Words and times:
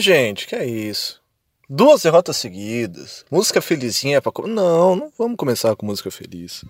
gente, 0.00 0.46
que 0.46 0.56
é 0.56 0.66
isso? 0.66 1.20
Duas 1.68 2.02
derrotas 2.02 2.36
seguidas, 2.36 3.24
música 3.30 3.60
felizinha 3.60 4.20
pra. 4.20 4.32
Não, 4.46 4.96
não 4.96 5.12
vamos 5.16 5.36
começar 5.36 5.76
com 5.76 5.86
música 5.86 6.10
feliz. 6.10 6.64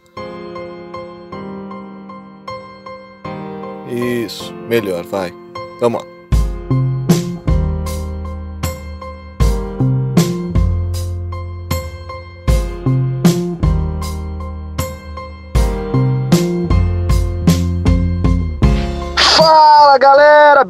Isso, 4.25 4.53
melhor, 4.69 5.05
vai. 5.05 5.33
Vamos 5.81 6.05
lá. 6.05 6.20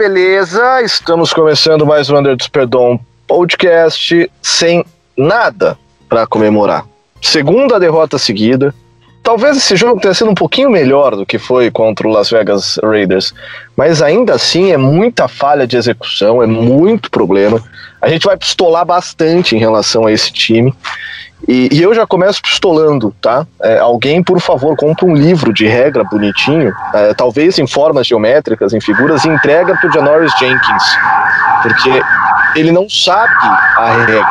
Beleza? 0.01 0.81
Estamos 0.81 1.31
começando 1.31 1.85
mais 1.85 2.09
um 2.09 2.17
Under 2.17 2.35
Perdão 2.51 2.99
podcast 3.27 4.31
sem 4.41 4.83
nada 5.15 5.77
para 6.09 6.27
comemorar. 6.27 6.87
Segunda 7.21 7.79
derrota 7.79 8.17
seguida. 8.17 8.75
Talvez 9.23 9.59
esse 9.59 9.77
jogo 9.77 10.01
tenha 10.01 10.15
sido 10.15 10.31
um 10.31 10.35
pouquinho 10.35 10.71
melhor 10.71 11.15
do 11.15 11.27
que 11.27 11.39
foi 11.39 11.71
contra 11.71 12.09
o 12.09 12.11
Las 12.11 12.31
Vegas 12.31 12.81
Raiders, 12.83 13.35
mas 13.77 14.01
ainda 14.01 14.33
assim 14.33 14.73
é 14.73 14.79
muita 14.79 15.29
falha 15.29 15.67
de 15.67 15.77
execução, 15.77 16.43
é 16.43 16.47
muito 16.47 17.11
problema. 17.11 17.63
A 18.01 18.09
gente 18.09 18.27
vai 18.27 18.37
pistolar 18.37 18.85
bastante 18.85 19.55
em 19.55 19.59
relação 19.59 20.07
a 20.07 20.13
esse 20.13 20.33
time. 20.33 20.75
E, 21.49 21.69
e, 21.73 21.83
eu 21.83 21.95
já 21.95 22.07
começo 22.07 22.43
pistolando, 22.43 23.15
tá? 23.21 23.47
É, 23.63 23.79
alguém, 23.79 24.23
por 24.23 24.39
favor, 24.41 24.77
compra 24.77 25.07
um 25.07 25.15
livro 25.15 25.53
de 25.53 25.67
regra 25.67 26.05
bonitinho, 26.05 26.73
é, 26.93 27.15
talvez 27.15 27.59
em 27.59 27.67
formas 27.67 28.07
geométricas, 28.07 28.75
em 28.75 28.81
figuras, 28.81 29.25
e 29.25 29.29
entrega 29.29 29.75
pro 29.77 29.91
Janoris 29.91 30.33
Jenkins. 30.39 30.83
Porque 31.63 32.03
ele 32.57 32.71
não 32.71 32.89
sabe 32.89 33.35
a 33.77 34.05
regra. 34.07 34.25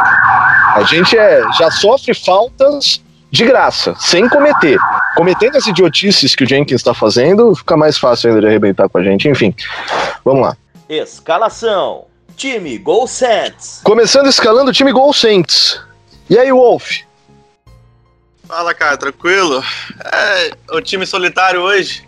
A 0.76 0.84
gente 0.84 1.18
é, 1.18 1.42
já 1.58 1.72
sofre 1.72 2.14
faltas 2.14 3.02
de 3.32 3.46
graça, 3.46 3.96
sem 4.00 4.28
cometer. 4.30 4.78
Cometendo 5.16 5.56
as 5.56 5.68
idiotices 5.68 6.36
que 6.36 6.44
o 6.44 6.48
Jenkins 6.48 6.80
está 6.80 6.94
fazendo, 6.94 7.56
fica 7.56 7.76
mais 7.76 7.98
fácil 7.98 8.30
ainda 8.30 8.42
de 8.42 8.48
arrebentar 8.48 8.88
com 8.88 8.98
a 8.98 9.04
gente. 9.04 9.28
Enfim, 9.28 9.54
vamos 10.24 10.42
lá. 10.44 10.58
Escalação: 10.88 12.06
Time 12.40 12.78
Gol 12.78 13.06
Saints. 13.06 13.82
Começando 13.84 14.30
escalando 14.30 14.72
o 14.72 14.74
time 14.74 14.94
Gol 14.94 15.12
Saints. 15.12 15.78
E 16.30 16.40
aí, 16.40 16.54
Wolf? 16.54 17.02
Fala, 18.48 18.74
cara, 18.74 18.96
tranquilo? 18.96 19.62
É, 20.06 20.52
o 20.72 20.80
time 20.80 21.06
solitário 21.06 21.60
hoje. 21.60 22.02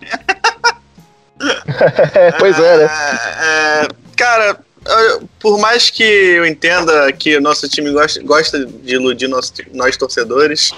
pois 2.40 2.58
é, 2.58 2.78
né? 2.78 2.84
É, 2.86 3.84
é, 3.84 3.88
cara, 4.16 4.58
eu, 4.86 5.30
por 5.38 5.59
mais 5.59 5.90
que 5.90 6.02
eu 6.02 6.46
entenda 6.46 7.12
que 7.12 7.36
o 7.36 7.42
nosso 7.42 7.68
time 7.68 7.92
gosta, 7.92 8.24
gosta 8.24 8.66
de 8.66 8.96
iludir 8.96 9.28
nós, 9.28 9.52
nós 9.74 9.98
torcedores, 9.98 10.72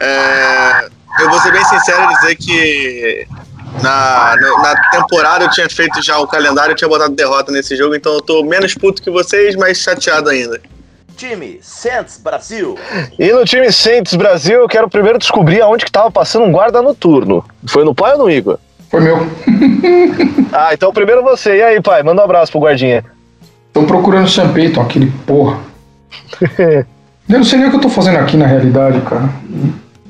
é, 0.00 0.88
eu 1.20 1.30
vou 1.30 1.40
ser 1.40 1.52
bem 1.52 1.64
sincero 1.64 2.10
e 2.10 2.14
dizer 2.16 2.34
que 2.34 3.28
na, 3.82 4.36
na 4.36 4.90
temporada 4.90 5.44
eu 5.44 5.50
tinha 5.50 5.68
feito 5.68 6.02
já 6.02 6.18
o 6.18 6.26
calendário, 6.26 6.72
eu 6.72 6.76
tinha 6.76 6.88
botado 6.88 7.14
derrota 7.14 7.50
nesse 7.52 7.76
jogo, 7.76 7.94
então 7.94 8.14
eu 8.14 8.20
tô 8.20 8.42
menos 8.42 8.74
puto 8.74 9.02
que 9.02 9.10
vocês, 9.10 9.56
mas 9.56 9.78
chateado 9.78 10.28
ainda 10.28 10.60
time 11.20 11.58
Santos 11.60 12.16
Brasil. 12.16 12.78
E 13.18 13.30
no 13.30 13.44
time 13.44 13.70
Santos 13.70 14.14
Brasil, 14.14 14.60
eu 14.60 14.68
quero 14.68 14.88
primeiro 14.88 15.18
descobrir 15.18 15.60
aonde 15.60 15.84
que 15.84 15.92
tava 15.92 16.10
passando 16.10 16.46
um 16.46 16.52
guarda 16.52 16.80
noturno. 16.80 17.44
Foi 17.68 17.84
no 17.84 17.94
pai 17.94 18.12
ou 18.12 18.20
no 18.20 18.30
Igor? 18.30 18.58
Foi 18.90 19.00
meu. 19.02 19.18
ah, 20.50 20.70
então 20.72 20.90
primeiro 20.94 21.22
você. 21.22 21.58
E 21.58 21.62
aí, 21.62 21.82
pai? 21.82 22.02
Manda 22.02 22.22
um 22.22 22.24
abraço 22.24 22.50
pro 22.50 22.62
guardinha. 22.62 23.04
Tô 23.70 23.82
procurando 23.82 24.24
o 24.24 24.28
Sam 24.30 24.50
Peyton, 24.54 24.80
aquele 24.80 25.12
porra. 25.26 25.58
eu 26.58 26.86
não 27.28 27.44
sei 27.44 27.58
nem 27.58 27.68
o 27.68 27.70
que 27.70 27.76
eu 27.76 27.82
tô 27.82 27.90
fazendo 27.90 28.16
aqui 28.16 28.38
na 28.38 28.46
realidade, 28.46 28.98
cara. 29.02 29.28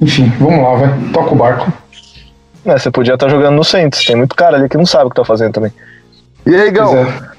Enfim, 0.00 0.32
vamos 0.38 0.62
lá, 0.62 0.76
vai. 0.76 0.98
Toca 1.12 1.32
o 1.32 1.36
barco. 1.36 1.72
É, 2.64 2.78
você 2.78 2.90
podia 2.90 3.14
estar 3.14 3.26
tá 3.26 3.32
jogando 3.32 3.56
no 3.56 3.64
Santos. 3.64 4.04
Tem 4.04 4.16
muito 4.16 4.34
cara 4.34 4.56
ali 4.56 4.68
que 4.68 4.76
não 4.76 4.86
sabe 4.86 5.06
o 5.06 5.10
que 5.10 5.16
tá 5.16 5.24
fazendo 5.24 5.52
também. 5.52 5.72
E 6.46 6.54
aí, 6.54 6.70
Gal? 6.70 6.96
É. 6.96 7.30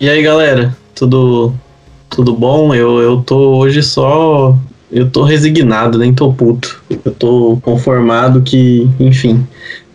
E 0.00 0.08
aí, 0.08 0.22
galera? 0.22 0.76
Tudo 0.94 1.54
tudo 2.14 2.34
bom? 2.34 2.74
Eu, 2.74 3.00
eu 3.00 3.22
tô 3.22 3.56
hoje 3.56 3.82
só. 3.82 4.56
Eu 4.90 5.10
tô 5.10 5.22
resignado, 5.24 5.98
nem 5.98 6.12
tô 6.12 6.32
puto. 6.32 6.82
Eu 7.04 7.12
tô 7.12 7.58
conformado 7.62 8.42
que, 8.42 8.88
enfim. 9.00 9.46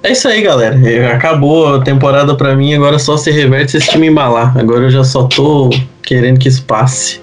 É 0.02 0.12
isso 0.12 0.28
aí, 0.28 0.42
galera. 0.42 0.78
Acabou 1.14 1.76
a 1.76 1.82
temporada 1.82 2.36
pra 2.36 2.56
mim, 2.56 2.74
agora 2.74 2.98
só 2.98 3.16
se 3.16 3.30
reverte 3.30 3.72
se 3.72 3.78
esse 3.78 3.90
time 3.90 4.08
embalar. 4.08 4.58
Agora 4.58 4.86
eu 4.86 4.90
já 4.90 5.04
só 5.04 5.24
tô 5.24 5.70
querendo 6.02 6.40
que 6.40 6.48
isso 6.48 6.64
passe. 6.64 7.22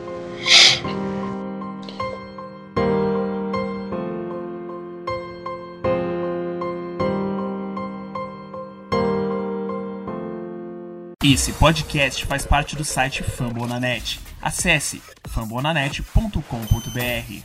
Esse 11.26 11.54
podcast 11.54 12.26
faz 12.26 12.44
parte 12.44 12.76
do 12.76 12.84
site 12.84 13.22
Fambonanet. 13.22 14.20
Acesse 14.42 15.00
fambonanet.com.br. 15.26 17.42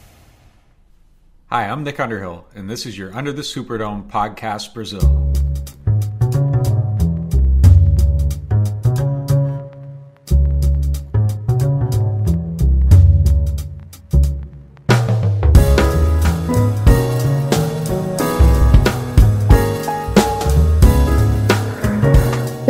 Hi, 1.49 1.63
I'm 1.63 1.85
Nick 1.85 2.01
Underhill, 2.01 2.43
and 2.53 2.67
this 2.67 2.85
is 2.85 2.97
your 2.97 3.17
Under 3.17 3.31
the 3.31 3.41
Superdome 3.41 4.03
podcast 4.03 4.73
Brazil. 4.73 5.31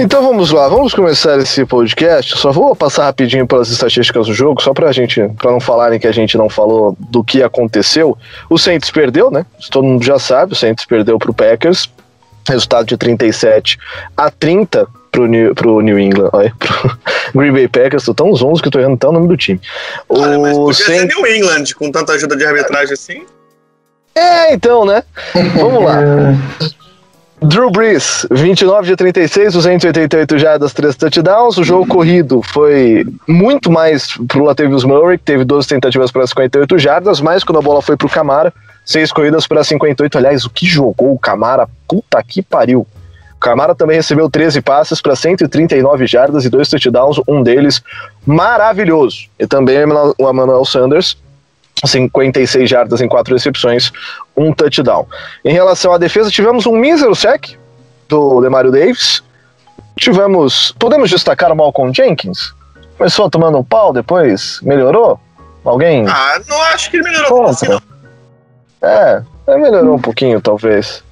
Então 0.02 0.24
vamos 0.24 0.50
lá, 0.52 0.70
vamos 0.70 0.94
começar 0.94 1.38
esse 1.40 1.66
podcast. 1.66 2.38
Só 2.38 2.54
vou 2.54 2.74
passar 2.74 3.04
rapidinho 3.04 3.46
pelas 3.46 3.70
estatísticas 3.70 4.28
do 4.28 4.34
jogo, 4.34 4.62
só 4.62 4.74
pra 4.74 4.94
gente, 4.94 5.28
para 5.38 5.52
não 5.52 5.60
falarem 5.60 6.00
que 6.00 6.08
a 6.08 6.12
gente 6.14 6.38
não 6.38 6.48
falou 6.48 6.96
do 6.98 7.22
que 7.22 7.44
aconteceu. 7.44 8.18
O 8.50 8.58
Saints 8.58 8.90
perdeu, 8.90 9.30
né? 9.30 9.46
Todo 9.70 9.84
mundo 9.84 10.02
já 10.02 10.18
sabe, 10.18 10.54
o 10.54 10.56
Saints 10.56 10.86
perdeu 10.86 11.20
pro 11.20 11.34
Packers. 11.34 11.90
Resultado 12.48 12.86
de 12.88 12.96
37 12.96 13.78
a 14.16 14.32
30 14.32 14.88
pro 15.12 15.28
New, 15.28 15.54
pro 15.54 15.82
New 15.82 16.00
England, 16.00 16.30
olha, 16.32 16.54
pro 16.58 16.98
Green 17.36 17.52
Bay 17.52 17.68
Packers, 17.68 18.06
tô 18.06 18.14
tão 18.14 18.34
zonzo 18.34 18.62
que 18.62 18.70
eu 18.70 18.72
tô 18.72 18.80
errando 18.80 18.96
até 18.96 19.08
o 19.08 19.12
nome 19.12 19.28
do 19.28 19.36
time. 19.36 19.60
O 20.08 20.18
Olha, 20.18 20.40
mas 20.40 20.58
podia 20.58 20.86
Saints... 20.86 21.14
ser 21.14 21.22
New 21.22 21.36
England, 21.36 21.64
com 21.78 21.92
tanta 21.92 22.14
ajuda 22.14 22.38
de 22.38 22.46
arbitragem 22.46 22.94
assim. 22.94 23.26
É, 24.16 24.54
então, 24.54 24.86
né? 24.86 25.04
Vamos 25.56 25.84
lá. 25.84 26.00
Drew 27.42 27.72
Brees, 27.72 28.28
29 28.30 28.88
de 28.88 28.96
36, 28.98 29.54
288 29.54 30.38
jardas, 30.38 30.74
3 30.74 30.96
touchdowns. 30.96 31.58
O 31.58 31.64
jogo 31.64 31.88
corrido 31.88 32.42
foi 32.42 33.08
muito 33.26 33.72
mais 33.72 34.18
pro 34.28 34.44
Latavius 34.44 34.84
Murray, 34.84 35.18
que 35.18 35.24
teve 35.24 35.46
12 35.46 35.68
tentativas 35.68 36.12
para 36.12 36.28
58 36.28 36.78
jardas, 36.78 37.22
mas 37.22 37.44
quando 37.44 37.60
a 37.60 37.62
bola 37.62 37.82
foi 37.82 37.96
pro 37.96 38.10
Camara, 38.10 38.54
6 38.86 39.14
corridas 39.14 39.48
para 39.48 39.64
58. 39.64 40.18
Aliás, 40.18 40.44
o 40.44 40.50
que 40.50 40.66
jogou 40.66 41.14
o 41.14 41.20
Camara? 41.20 41.68
Puta 41.88 42.22
que 42.22 42.42
pariu. 42.42 42.86
O 43.36 43.40
Camara 43.40 43.74
também 43.74 43.96
recebeu 43.96 44.30
13 44.30 44.62
passes 44.62 45.02
para 45.02 45.16
139 45.16 46.06
jardas 46.08 46.44
e 46.44 46.50
2 46.50 46.68
touchdowns, 46.68 47.22
um 47.26 47.42
deles 47.42 47.82
maravilhoso. 48.26 49.28
E 49.40 49.48
também 49.48 49.78
o 50.18 50.30
Emmanuel 50.30 50.66
Sanders, 50.66 51.16
56 51.86 52.70
jardas 52.70 53.02
em 53.02 53.08
quatro 53.08 53.34
recepções, 53.34 53.92
um 54.36 54.54
touchdown. 54.54 55.06
Em 55.44 55.54
relação 55.54 55.94
à 55.94 55.98
defesa, 55.98 56.30
tivemos 56.30 56.66
um 56.66 56.76
mísero 56.76 57.16
sec 57.16 57.58
do 58.08 58.42
Demario 58.42 58.72
Davis. 58.72 59.24
Tivemos. 59.98 60.74
Podemos 60.80 61.10
destacar 61.10 61.52
o 61.52 61.56
Malcolm 61.56 61.94
Jenkins? 61.94 62.54
Começou 62.98 63.30
tomando 63.30 63.58
um 63.58 63.64
pau, 63.64 63.94
depois 63.94 64.60
melhorou? 64.62 65.20
Alguém? 65.64 66.06
Ah, 66.08 66.40
não 66.48 66.62
acho 66.64 66.90
que 66.90 66.98
ele 66.98 67.04
melhorou 67.04 67.46
assim, 67.46 67.68
não. 67.68 67.82
É, 68.82 69.22
melhorou 69.58 69.96
um 69.96 70.00
pouquinho, 70.02 70.40
talvez. 70.42 71.04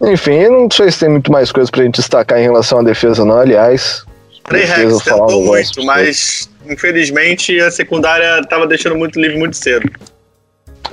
Enfim, 0.00 0.48
não 0.48 0.70
sei 0.70 0.90
se 0.90 1.00
tem 1.00 1.08
muito 1.08 1.30
mais 1.30 1.50
coisa 1.50 1.70
pra 1.70 1.82
gente 1.82 1.96
destacar 1.96 2.38
em 2.38 2.42
relação 2.42 2.80
à 2.80 2.82
defesa, 2.82 3.24
não. 3.24 3.38
Aliás, 3.38 4.04
Trey 4.44 4.64
Rex 4.64 5.02
tentou 5.02 5.44
muito, 5.44 5.84
mas 5.84 6.48
infelizmente 6.68 7.58
a 7.60 7.70
secundária 7.70 8.40
estava 8.40 8.66
deixando 8.66 8.96
muito 8.96 9.20
livre 9.20 9.38
muito 9.38 9.56
cedo. 9.56 9.90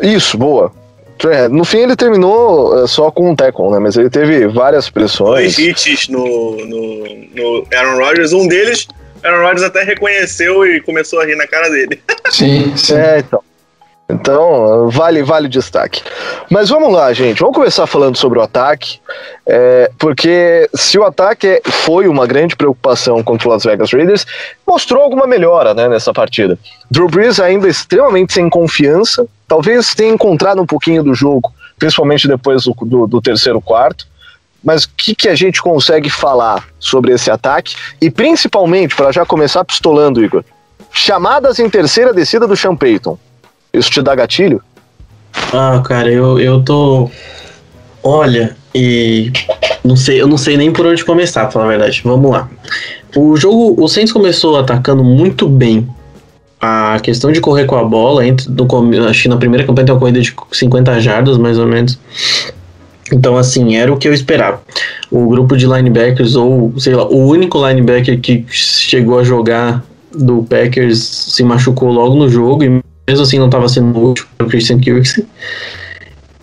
Isso, 0.01 0.37
boa. 0.37 0.71
No 1.51 1.63
fim 1.63 1.79
ele 1.79 1.95
terminou 1.95 2.83
eh, 2.83 2.87
só 2.87 3.11
com 3.11 3.29
um 3.29 3.35
tackle, 3.35 3.69
né? 3.69 3.79
Mas 3.79 3.95
ele 3.95 4.09
teve 4.09 4.47
várias 4.47 4.89
pressões. 4.89 5.55
Dois 5.55 5.59
hits 5.59 6.07
no, 6.07 6.57
no, 6.65 7.05
no 7.35 7.67
Aaron 7.71 8.03
Rodgers. 8.03 8.33
Um 8.33 8.47
deles, 8.47 8.87
Aaron 9.23 9.43
Rodgers 9.43 9.63
até 9.63 9.83
reconheceu 9.83 10.65
e 10.65 10.81
começou 10.81 11.19
a 11.19 11.25
rir 11.25 11.35
na 11.35 11.45
cara 11.45 11.69
dele. 11.69 12.01
Sim, 12.31 12.73
sim. 12.75 12.95
É, 12.95 13.19
então. 13.19 13.43
Então, 14.11 14.89
vale, 14.89 15.23
vale 15.23 15.47
destaque. 15.47 16.03
Mas 16.49 16.69
vamos 16.69 16.91
lá, 16.91 17.11
gente. 17.13 17.39
Vamos 17.39 17.55
começar 17.55 17.87
falando 17.87 18.17
sobre 18.17 18.39
o 18.39 18.41
ataque. 18.41 18.99
É, 19.47 19.89
porque 19.97 20.69
se 20.73 20.97
o 20.99 21.03
ataque 21.03 21.47
é- 21.47 21.61
foi 21.65 22.07
uma 22.07 22.27
grande 22.27 22.55
preocupação 22.55 23.23
contra 23.23 23.47
o 23.47 23.51
Las 23.51 23.63
Vegas 23.63 23.91
Raiders, 23.91 24.25
mostrou 24.67 25.01
alguma 25.01 25.25
melhora 25.25 25.73
né, 25.73 25.87
nessa 25.87 26.13
partida. 26.13 26.59
Drew 26.89 27.07
Brees 27.07 27.39
ainda 27.39 27.67
extremamente 27.67 28.33
sem 28.33 28.49
confiança. 28.49 29.25
Talvez 29.47 29.95
tenha 29.95 30.13
encontrado 30.13 30.61
um 30.61 30.65
pouquinho 30.65 31.03
do 31.03 31.15
jogo, 31.15 31.51
principalmente 31.79 32.27
depois 32.27 32.63
do, 32.63 32.75
do, 32.85 33.07
do 33.07 33.21
terceiro 33.21 33.61
quarto. 33.61 34.05
Mas 34.63 34.83
o 34.83 34.89
que, 34.95 35.15
que 35.15 35.27
a 35.27 35.35
gente 35.35 35.61
consegue 35.61 36.09
falar 36.09 36.67
sobre 36.79 37.13
esse 37.13 37.31
ataque? 37.31 37.75
E 37.99 38.11
principalmente, 38.11 38.95
para 38.95 39.11
já 39.11 39.25
começar 39.25 39.65
pistolando, 39.65 40.23
Igor, 40.23 40.43
chamadas 40.91 41.57
em 41.59 41.69
terceira 41.69 42.13
descida 42.13 42.47
do 42.47 42.55
Sean 42.55 42.75
Payton. 42.75 43.17
Isso 43.73 43.89
te 43.89 44.01
dá 44.01 44.15
gatilho? 44.15 44.61
Ah, 45.53 45.81
cara, 45.85 46.11
eu, 46.11 46.39
eu 46.39 46.61
tô. 46.63 47.09
Olha, 48.03 48.55
e. 48.75 49.31
Não 49.83 49.95
sei, 49.95 50.21
eu 50.21 50.27
não 50.27 50.37
sei 50.37 50.57
nem 50.57 50.71
por 50.71 50.85
onde 50.85 51.03
começar, 51.03 51.41
pra 51.43 51.51
falar 51.51 51.65
a 51.65 51.69
verdade. 51.69 52.01
Vamos 52.03 52.31
lá. 52.31 52.49
O 53.15 53.35
jogo, 53.35 53.81
o 53.81 53.87
Saints 53.87 54.13
começou 54.13 54.57
atacando 54.57 55.03
muito 55.03 55.47
bem. 55.47 55.87
A 56.59 56.99
questão 57.01 57.31
de 57.31 57.41
correr 57.41 57.65
com 57.65 57.75
a 57.75 57.83
bola, 57.83 58.25
entre, 58.25 58.47
come- 58.67 58.99
acho 58.99 59.23
que 59.23 59.27
na 59.27 59.37
primeira 59.37 59.65
campanha 59.65 59.85
tem 59.87 59.93
uma 59.95 59.99
corrida 59.99 60.21
de 60.21 60.35
50 60.51 60.99
jardas, 60.99 61.37
mais 61.37 61.57
ou 61.57 61.65
menos. 61.65 61.97
Então, 63.11 63.35
assim, 63.35 63.75
era 63.75 63.91
o 63.91 63.97
que 63.97 64.07
eu 64.07 64.13
esperava. 64.13 64.61
O 65.09 65.27
grupo 65.27 65.57
de 65.57 65.65
linebackers, 65.65 66.35
ou 66.35 66.71
sei 66.79 66.93
lá, 66.95 67.03
o 67.05 67.27
único 67.27 67.57
linebacker 67.67 68.19
que 68.21 68.45
chegou 68.49 69.17
a 69.19 69.23
jogar 69.23 69.83
do 70.15 70.43
Packers 70.43 70.99
se 70.99 71.43
machucou 71.43 71.89
logo 71.91 72.15
no 72.15 72.29
jogo 72.29 72.63
e 72.63 72.81
mesmo 73.11 73.23
assim 73.23 73.37
não 73.37 73.47
estava 73.47 73.67
sendo 73.67 74.01
útil 74.01 74.25
para 74.37 74.47
o 74.47 74.49
Christian 74.49 74.79
Kirksey. 74.79 75.25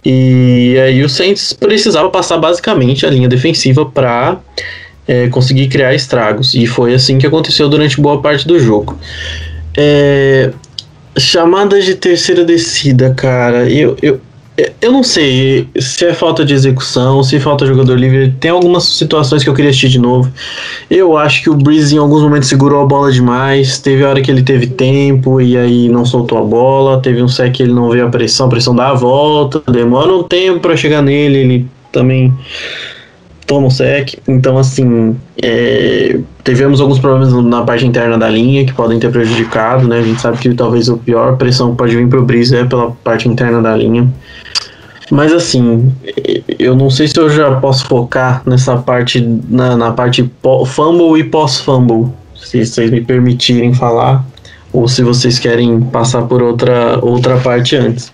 E 0.04 0.78
aí 0.78 1.02
o 1.02 1.08
Saints 1.08 1.52
precisava 1.52 2.08
passar 2.10 2.38
basicamente 2.38 3.04
a 3.04 3.10
linha 3.10 3.28
defensiva 3.28 3.84
para 3.84 4.38
conseguir 5.30 5.68
criar 5.68 5.94
estragos. 5.94 6.54
E 6.54 6.66
foi 6.66 6.94
assim 6.94 7.18
que 7.18 7.26
aconteceu 7.26 7.68
durante 7.68 8.00
boa 8.00 8.20
parte 8.20 8.46
do 8.46 8.58
jogo. 8.60 8.98
É, 9.76 10.52
chamadas 11.18 11.84
de 11.84 11.94
terceira 11.94 12.44
descida, 12.44 13.14
cara, 13.14 13.68
eu, 13.70 13.96
eu, 14.02 14.20
eu 14.80 14.92
não 14.92 15.02
sei 15.02 15.69
se 15.78 16.04
é 16.04 16.14
falta 16.14 16.44
de 16.44 16.54
execução, 16.54 17.22
se 17.22 17.40
falta 17.40 17.66
jogador 17.66 17.96
livre. 17.96 18.32
Tem 18.38 18.50
algumas 18.50 18.84
situações 18.84 19.42
que 19.42 19.50
eu 19.50 19.54
queria 19.54 19.70
assistir 19.70 19.88
de 19.88 19.98
novo. 19.98 20.30
Eu 20.88 21.16
acho 21.16 21.42
que 21.42 21.50
o 21.50 21.54
Breeze 21.54 21.96
em 21.96 21.98
alguns 21.98 22.22
momentos 22.22 22.48
segurou 22.48 22.80
a 22.82 22.86
bola 22.86 23.10
demais. 23.10 23.78
Teve 23.78 24.04
hora 24.04 24.20
que 24.20 24.30
ele 24.30 24.42
teve 24.42 24.69
tempo 24.69 25.40
e 25.40 25.56
aí 25.56 25.88
não 25.88 26.04
soltou 26.04 26.38
a 26.38 26.42
bola. 26.42 27.00
Teve 27.02 27.20
um 27.22 27.28
sec 27.28 27.52
que 27.54 27.62
ele 27.64 27.72
não 27.72 27.90
veio 27.90 28.06
a 28.06 28.08
pressão, 28.08 28.46
a 28.46 28.50
pressão 28.50 28.75
dá 28.75 28.90
a 28.90 28.94
volta, 28.94 29.60
demora 29.70 30.12
um 30.12 30.22
tempo 30.22 30.60
para 30.60 30.76
chegar 30.76 31.02
nele. 31.02 31.38
Ele 31.38 31.66
também 31.90 32.32
toma 33.48 33.66
o 33.66 33.70
sec. 33.70 34.14
Então, 34.28 34.58
assim, 34.58 35.16
é, 35.42 36.20
tivemos 36.44 36.80
alguns 36.80 37.00
problemas 37.00 37.32
na 37.32 37.62
parte 37.62 37.84
interna 37.84 38.16
da 38.16 38.28
linha 38.28 38.64
que 38.64 38.72
podem 38.72 39.00
ter 39.00 39.10
prejudicado, 39.10 39.88
né? 39.88 39.98
A 39.98 40.02
gente 40.02 40.20
sabe 40.20 40.38
que 40.38 40.54
talvez 40.54 40.88
a 40.88 40.96
pior 40.96 41.36
pressão 41.36 41.72
que 41.72 41.78
pode 41.78 41.96
vir 41.96 42.06
pro 42.06 42.25
Breeze 42.25 42.54
é 42.54 42.64
pela 42.64 42.92
parte 43.02 43.28
interna 43.28 43.60
da 43.60 43.75
linha. 43.75 44.06
Mas 45.10 45.32
assim, 45.32 45.93
eu 46.58 46.76
não 46.76 46.90
sei 46.90 47.08
se 47.08 47.19
eu 47.19 47.31
já 47.31 47.52
posso 47.56 47.87
focar 47.87 48.43
nessa 48.44 48.76
parte, 48.76 49.20
na, 49.49 49.76
na 49.76 49.90
parte 49.93 50.28
fumble 50.66 51.19
e 51.20 51.25
pós-fumble, 51.25 52.12
se 52.34 52.64
vocês 52.64 52.90
me 52.90 53.00
permitirem 53.00 53.72
falar, 53.75 54.25
ou 54.72 54.87
se 54.87 55.02
vocês 55.02 55.38
querem 55.38 55.81
passar 55.81 56.22
por 56.22 56.43
outra, 56.43 56.99
outra 57.02 57.38
parte 57.38 57.75
antes. 57.76 58.12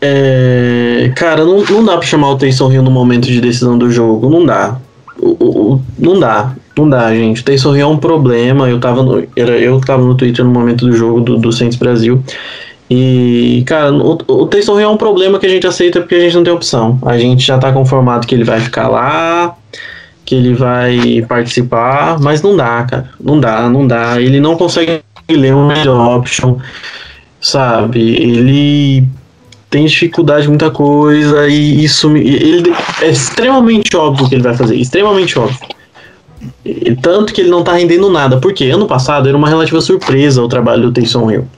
É, 0.00 1.10
cara, 1.16 1.44
não, 1.44 1.64
não 1.64 1.84
dá 1.84 1.96
pra 1.96 2.06
chamar 2.06 2.30
o 2.30 2.36
Taysom 2.36 2.70
Hill 2.72 2.82
no 2.82 2.90
momento 2.90 3.26
de 3.26 3.40
decisão 3.40 3.76
do 3.78 3.90
jogo, 3.90 4.28
não 4.28 4.44
dá. 4.44 4.76
O, 5.18 5.30
o- 5.74 5.80
não 5.98 6.20
dá, 6.20 6.54
não 6.76 6.88
dá, 6.88 7.12
gente. 7.14 7.40
O 7.40 7.44
Taysom 7.44 7.74
Hill 7.74 7.82
é 7.82 7.86
um 7.86 7.96
problema. 7.96 8.68
Eu 8.68 8.78
tava 8.78 9.02
no, 9.02 9.24
era 9.34 9.58
eu 9.58 9.80
tava 9.80 10.04
no 10.04 10.14
Twitter 10.14 10.44
no 10.44 10.50
momento 10.50 10.86
do 10.86 10.92
jogo 10.92 11.20
do, 11.20 11.38
do 11.38 11.50
Saints 11.52 11.76
Brasil. 11.78 12.22
E, 12.88 13.64
cara, 13.66 13.92
o, 13.92 14.18
o 14.28 14.48
Hill 14.54 14.80
é 14.80 14.88
um 14.88 14.96
problema 14.96 15.38
que 15.38 15.46
a 15.46 15.48
gente 15.48 15.66
aceita 15.66 16.00
porque 16.00 16.14
a 16.14 16.20
gente 16.20 16.36
não 16.36 16.44
tem 16.44 16.52
opção. 16.52 16.98
A 17.04 17.18
gente 17.18 17.44
já 17.44 17.58
tá 17.58 17.72
conformado 17.72 18.26
que 18.26 18.34
ele 18.34 18.44
vai 18.44 18.60
ficar 18.60 18.88
lá, 18.88 19.56
que 20.24 20.34
ele 20.34 20.54
vai 20.54 21.24
participar, 21.28 22.18
mas 22.20 22.42
não 22.42 22.56
dá, 22.56 22.84
cara. 22.84 23.10
Não 23.20 23.40
dá, 23.40 23.68
não 23.68 23.86
dá. 23.86 24.20
Ele 24.20 24.40
não 24.40 24.56
consegue 24.56 25.02
ler 25.28 25.54
um 25.54 25.66
red 25.66 25.88
option, 25.88 26.58
sabe? 27.40 28.00
Ele 28.00 29.04
tem 29.68 29.84
dificuldade 29.86 30.46
em 30.46 30.50
muita 30.50 30.70
coisa 30.70 31.48
e 31.48 31.84
isso 31.84 32.16
ele 32.16 32.72
é 33.02 33.08
extremamente 33.08 33.96
óbvio 33.96 34.28
que 34.28 34.36
ele 34.36 34.44
vai 34.44 34.54
fazer, 34.54 34.76
extremamente 34.76 35.36
óbvio. 35.36 35.58
E 36.64 36.94
tanto 36.94 37.32
que 37.32 37.40
ele 37.40 37.50
não 37.50 37.64
tá 37.64 37.72
rendendo 37.72 38.08
nada, 38.08 38.38
porque 38.38 38.66
ano 38.66 38.86
passado 38.86 39.28
era 39.28 39.36
uma 39.36 39.48
relativa 39.48 39.80
surpresa 39.80 40.40
o 40.40 40.48
trabalho 40.48 40.84
do 40.84 40.92
Taysom 40.92 41.30
Hill 41.30 41.48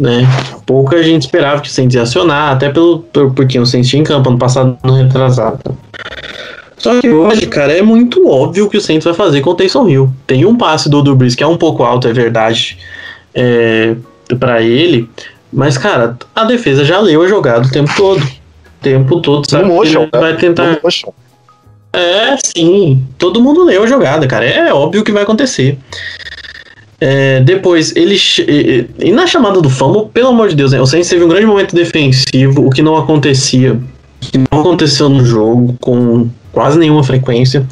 né? 0.00 0.26
Pouca 0.66 1.02
gente 1.02 1.22
esperava 1.22 1.60
que 1.60 1.68
o 1.68 1.70
Saints 1.70 1.94
ia 1.94 2.02
acionar, 2.02 2.52
até 2.52 2.70
pelo, 2.70 3.00
por, 3.00 3.32
porque 3.32 3.58
o 3.58 3.66
Saints 3.66 3.88
tinha 3.88 4.00
em 4.00 4.04
campo 4.04 4.28
ano 4.28 4.38
passado, 4.38 4.76
no 4.82 4.94
retrasado. 4.94 5.76
Só 6.76 7.00
que 7.00 7.08
hoje, 7.08 7.46
cara, 7.46 7.72
é 7.72 7.82
muito 7.82 8.28
óbvio 8.28 8.68
que 8.68 8.76
o 8.76 8.80
Saints 8.80 9.04
vai 9.04 9.14
fazer 9.14 9.40
com 9.40 9.50
o 9.50 9.54
Taysom 9.54 9.88
Hill. 9.88 10.12
Tem 10.26 10.44
um 10.44 10.56
passe 10.56 10.88
do 10.88 11.16
Brees 11.16 11.34
que 11.34 11.42
é 11.42 11.46
um 11.46 11.56
pouco 11.56 11.82
alto, 11.82 12.08
é 12.08 12.12
verdade, 12.12 12.78
é, 13.34 13.94
para 14.38 14.60
ele, 14.60 15.08
mas, 15.54 15.78
cara, 15.78 16.18
a 16.34 16.44
defesa 16.44 16.84
já 16.84 16.98
leu 16.98 17.22
a 17.22 17.28
jogada 17.28 17.64
o 17.64 17.70
tempo 17.70 17.90
todo. 17.96 18.20
O 18.20 18.82
tempo 18.82 19.20
todo, 19.20 19.48
sabe? 19.48 19.68
No 19.68 19.74
motion, 19.74 20.02
né? 20.02 20.08
vai 20.12 20.36
tentar. 20.36 20.72
No 20.72 20.78
motion. 20.82 21.12
É, 21.92 22.36
sim. 22.44 23.06
Todo 23.16 23.40
mundo 23.40 23.62
leu 23.62 23.84
a 23.84 23.86
jogada, 23.86 24.26
cara. 24.26 24.44
É 24.44 24.74
óbvio 24.74 25.04
que 25.04 25.12
vai 25.12 25.22
acontecer. 25.22 25.78
É, 27.06 27.40
depois, 27.40 27.94
ele. 27.94 28.16
e 28.98 29.12
na 29.12 29.26
chamada 29.26 29.60
do 29.60 29.68
fumble, 29.68 30.06
pelo 30.10 30.28
amor 30.28 30.48
de 30.48 30.56
Deus, 30.56 30.72
né? 30.72 30.80
O 30.80 30.86
Saints 30.86 31.10
teve 31.10 31.22
um 31.22 31.28
grande 31.28 31.44
momento 31.44 31.76
defensivo, 31.76 32.66
o 32.66 32.70
que 32.70 32.80
não 32.80 32.96
acontecia. 32.96 33.78
Que 34.22 34.38
não 34.38 34.60
aconteceu 34.60 35.10
no 35.10 35.22
jogo 35.22 35.76
com 35.82 36.30
quase 36.50 36.78
nenhuma 36.78 37.04
frequência. 37.04 37.66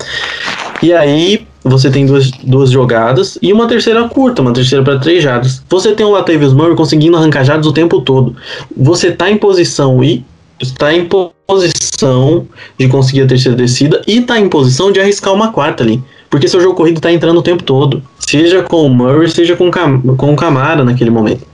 E 0.82 0.92
aí, 0.92 1.46
você 1.64 1.90
tem 1.90 2.04
duas, 2.04 2.30
duas 2.30 2.70
jogadas 2.70 3.38
e 3.40 3.50
uma 3.54 3.66
terceira 3.66 4.06
curta, 4.06 4.42
uma 4.42 4.52
terceira 4.52 4.84
para 4.84 4.98
três 4.98 5.22
jardas. 5.22 5.62
Você 5.70 5.92
tem 5.92 6.04
o 6.04 6.10
Latavius 6.10 6.52
Murray 6.52 6.76
conseguindo 6.76 7.16
arrancar 7.16 7.42
jardas 7.42 7.66
o 7.66 7.72
tempo 7.72 8.02
todo. 8.02 8.36
Você 8.76 9.12
tá 9.12 9.30
em 9.30 9.38
posição 9.38 10.04
e 10.04 10.22
está 10.60 10.92
em 10.92 11.08
posição 11.46 12.46
de 12.78 12.86
conseguir 12.86 13.22
a 13.22 13.26
terceira 13.26 13.56
descida 13.56 14.02
e 14.06 14.20
tá 14.20 14.38
em 14.38 14.50
posição 14.50 14.92
de 14.92 15.00
arriscar 15.00 15.32
uma 15.32 15.52
quarta 15.52 15.82
ali. 15.82 16.02
Porque 16.32 16.48
seu 16.48 16.62
jogo 16.62 16.74
corrido 16.74 16.98
tá 16.98 17.12
entrando 17.12 17.36
o 17.36 17.42
tempo 17.42 17.62
todo. 17.62 18.02
Seja 18.18 18.62
com 18.62 18.86
o 18.86 18.88
Murray, 18.88 19.28
seja 19.28 19.54
com, 19.54 19.70
Cam 19.70 20.00
com 20.16 20.32
o 20.32 20.36
Camara 20.36 20.82
naquele 20.82 21.10
momento. 21.10 21.46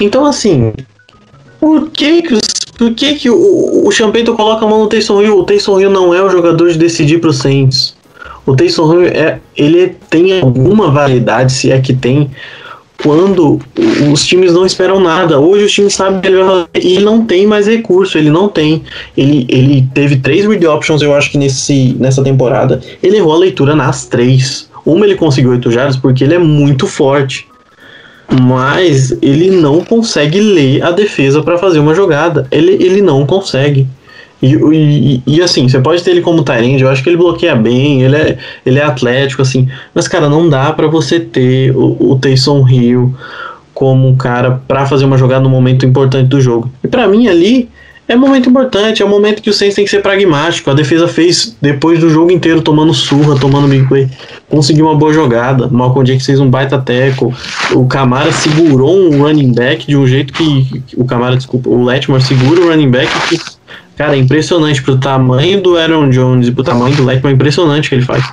Então, 0.00 0.24
assim, 0.24 0.72
por 1.58 1.90
que 1.90 2.22
que, 2.22 2.34
os, 2.34 2.42
por 2.78 2.94
que, 2.94 3.16
que 3.16 3.28
o, 3.28 3.88
o 3.88 3.90
Champeyton 3.90 4.36
coloca 4.36 4.64
a 4.64 4.68
mão 4.68 4.84
no 4.84 4.86
Taysom 4.86 5.20
Hill? 5.20 5.40
O 5.40 5.42
Taysom 5.42 5.80
Hill 5.80 5.90
não 5.90 6.14
é 6.14 6.22
o 6.22 6.30
jogador 6.30 6.70
de 6.70 6.78
decidir 6.78 7.18
pro 7.18 7.32
Saints. 7.32 7.96
O 8.46 8.54
Taysom 8.54 8.92
Hill 8.92 9.06
é, 9.08 9.40
ele 9.56 9.96
tem 10.08 10.40
alguma 10.40 10.92
validade, 10.92 11.50
se 11.50 11.72
é 11.72 11.80
que 11.80 11.92
tem, 11.92 12.30
quando 13.02 13.60
os 14.12 14.26
times 14.26 14.52
não 14.52 14.66
esperam 14.66 15.00
nada. 15.00 15.38
Hoje 15.38 15.64
os 15.64 15.72
times 15.72 15.94
sabem 15.94 16.20
que 16.20 16.26
ele 16.26 16.36
vai 16.36 16.46
fazer 16.46 16.86
e 16.86 16.98
não 17.00 17.24
tem 17.24 17.46
mais 17.46 17.66
recurso, 17.66 18.18
ele 18.18 18.30
não 18.30 18.48
tem. 18.48 18.82
Ele, 19.16 19.46
ele 19.48 19.88
teve 19.94 20.16
três 20.16 20.44
read 20.46 20.66
options, 20.66 21.00
eu 21.00 21.14
acho 21.14 21.30
que 21.30 21.38
nesse, 21.38 21.96
nessa 21.98 22.22
temporada. 22.22 22.80
Ele 23.02 23.18
errou 23.18 23.32
a 23.32 23.38
leitura 23.38 23.74
nas 23.74 24.06
três. 24.06 24.68
Uma 24.84 25.04
ele 25.04 25.14
conseguiu 25.14 25.50
8 25.50 25.70
jardas 25.70 25.96
porque 25.96 26.24
ele 26.24 26.34
é 26.34 26.38
muito 26.38 26.86
forte. 26.86 27.46
Mas 28.42 29.16
ele 29.22 29.50
não 29.50 29.82
consegue 29.84 30.40
ler 30.40 30.82
a 30.82 30.90
defesa 30.90 31.42
para 31.42 31.56
fazer 31.56 31.78
uma 31.78 31.94
jogada. 31.94 32.46
Ele, 32.50 32.72
ele 32.72 33.00
não 33.00 33.24
consegue. 33.24 33.86
E, 34.40 34.54
e, 34.54 35.22
e, 35.26 35.42
assim, 35.42 35.68
você 35.68 35.80
pode 35.80 36.02
ter 36.02 36.12
ele 36.12 36.20
como 36.20 36.44
Tyrande, 36.44 36.82
eu 36.82 36.88
acho 36.88 37.02
que 37.02 37.08
ele 37.08 37.16
bloqueia 37.16 37.56
bem, 37.56 38.02
ele 38.02 38.16
é, 38.16 38.38
ele 38.64 38.78
é 38.78 38.84
atlético, 38.84 39.42
assim. 39.42 39.68
Mas, 39.92 40.06
cara, 40.06 40.28
não 40.28 40.48
dá 40.48 40.72
para 40.72 40.86
você 40.86 41.18
ter 41.18 41.74
o, 41.76 42.12
o 42.12 42.18
Taysom 42.18 42.68
Hill 42.68 43.14
como 43.74 44.08
um 44.08 44.16
cara 44.16 44.60
para 44.66 44.86
fazer 44.86 45.04
uma 45.04 45.16
jogada 45.16 45.42
no 45.42 45.50
momento 45.50 45.86
importante 45.86 46.28
do 46.28 46.40
jogo. 46.40 46.70
E 46.82 46.88
para 46.88 47.06
mim 47.06 47.28
ali 47.28 47.68
é 48.08 48.16
momento 48.16 48.48
importante, 48.48 49.02
é 49.02 49.06
um 49.06 49.08
momento 49.08 49.42
que 49.42 49.50
o 49.50 49.52
Saints 49.52 49.76
tem 49.76 49.84
que 49.84 49.90
ser 49.90 50.02
pragmático. 50.02 50.70
A 50.70 50.74
defesa 50.74 51.06
fez 51.06 51.54
depois 51.60 52.00
do 52.00 52.08
jogo 52.08 52.32
inteiro 52.32 52.62
tomando 52.62 52.94
surra, 52.94 53.38
tomando 53.38 53.68
big 53.68 53.86
play, 53.86 54.08
conseguiu 54.48 54.86
uma 54.86 54.96
boa 54.96 55.12
jogada. 55.12 55.66
O 55.66 55.74
Malcolm 55.74 56.06
Jenkins 56.06 56.24
fez 56.24 56.40
um 56.40 56.48
baita 56.48 56.78
tackle. 56.78 57.34
O 57.74 57.86
Camara 57.86 58.32
segurou 58.32 58.98
um 58.98 59.22
running 59.22 59.52
back 59.52 59.86
de 59.86 59.94
um 59.94 60.06
jeito 60.06 60.32
que 60.32 60.82
o 60.96 61.04
Camara, 61.04 61.36
desculpa, 61.36 61.68
o 61.68 61.84
Letmore 61.84 62.22
segura 62.22 62.62
o 62.62 62.68
running 62.70 62.90
back 62.90 63.12
que 63.28 63.38
Cara, 63.98 64.14
é 64.14 64.18
impressionante 64.20 64.80
pro 64.80 64.96
tamanho 64.96 65.60
do 65.60 65.76
Aaron 65.76 66.08
Jones 66.08 66.46
e 66.46 66.52
pro 66.52 66.62
tamanho 66.62 66.94
do 66.94 67.04
Letman, 67.04 67.32
é 67.32 67.34
impressionante 67.34 67.88
que 67.88 67.96
ele 67.96 68.04
faz. 68.04 68.24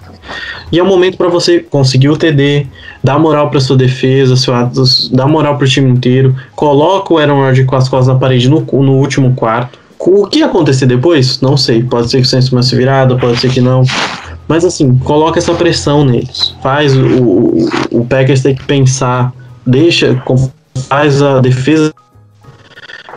E 0.71 0.77
é 0.77 0.83
o 0.83 0.85
momento 0.85 1.17
para 1.17 1.27
você 1.27 1.59
conseguir 1.59 2.09
o 2.09 2.15
TD, 2.15 2.67
dar 3.03 3.17
moral 3.17 3.49
para 3.49 3.59
sua 3.59 3.75
defesa, 3.75 4.35
seu, 4.35 4.53
dar 5.11 5.25
moral 5.25 5.57
para 5.57 5.65
o 5.65 5.67
time 5.67 5.89
inteiro. 5.89 6.35
Coloca 6.55 7.11
o 7.11 7.17
Aaron 7.17 7.41
Rodgers 7.41 7.67
com 7.67 7.75
as 7.75 7.89
costas 7.89 8.13
na 8.13 8.19
parede 8.19 8.47
no, 8.47 8.61
no 8.61 8.93
último 8.93 9.33
quarto. 9.33 9.79
O 9.97 10.27
que 10.27 10.43
acontecer 10.43 10.85
depois? 10.85 11.41
Não 11.41 11.57
sei. 11.57 11.81
Pode 11.81 12.11
ser 12.11 12.17
que 12.17 12.27
o 12.27 12.29
Saints 12.29 12.67
se 12.67 12.75
virada, 12.75 13.15
pode 13.15 13.39
ser 13.39 13.49
que 13.49 13.59
não. 13.59 13.81
Mas 14.47 14.63
assim, 14.63 14.95
coloca 14.99 15.39
essa 15.39 15.55
pressão 15.55 16.05
neles. 16.05 16.53
Faz 16.61 16.95
o, 16.95 17.05
o, 17.07 17.69
o 17.91 18.05
Packers 18.05 18.43
ter 18.43 18.55
que 18.55 18.63
pensar, 18.65 19.33
deixa, 19.65 20.21
faz 20.87 21.23
a 21.23 21.39
defesa. 21.39 21.91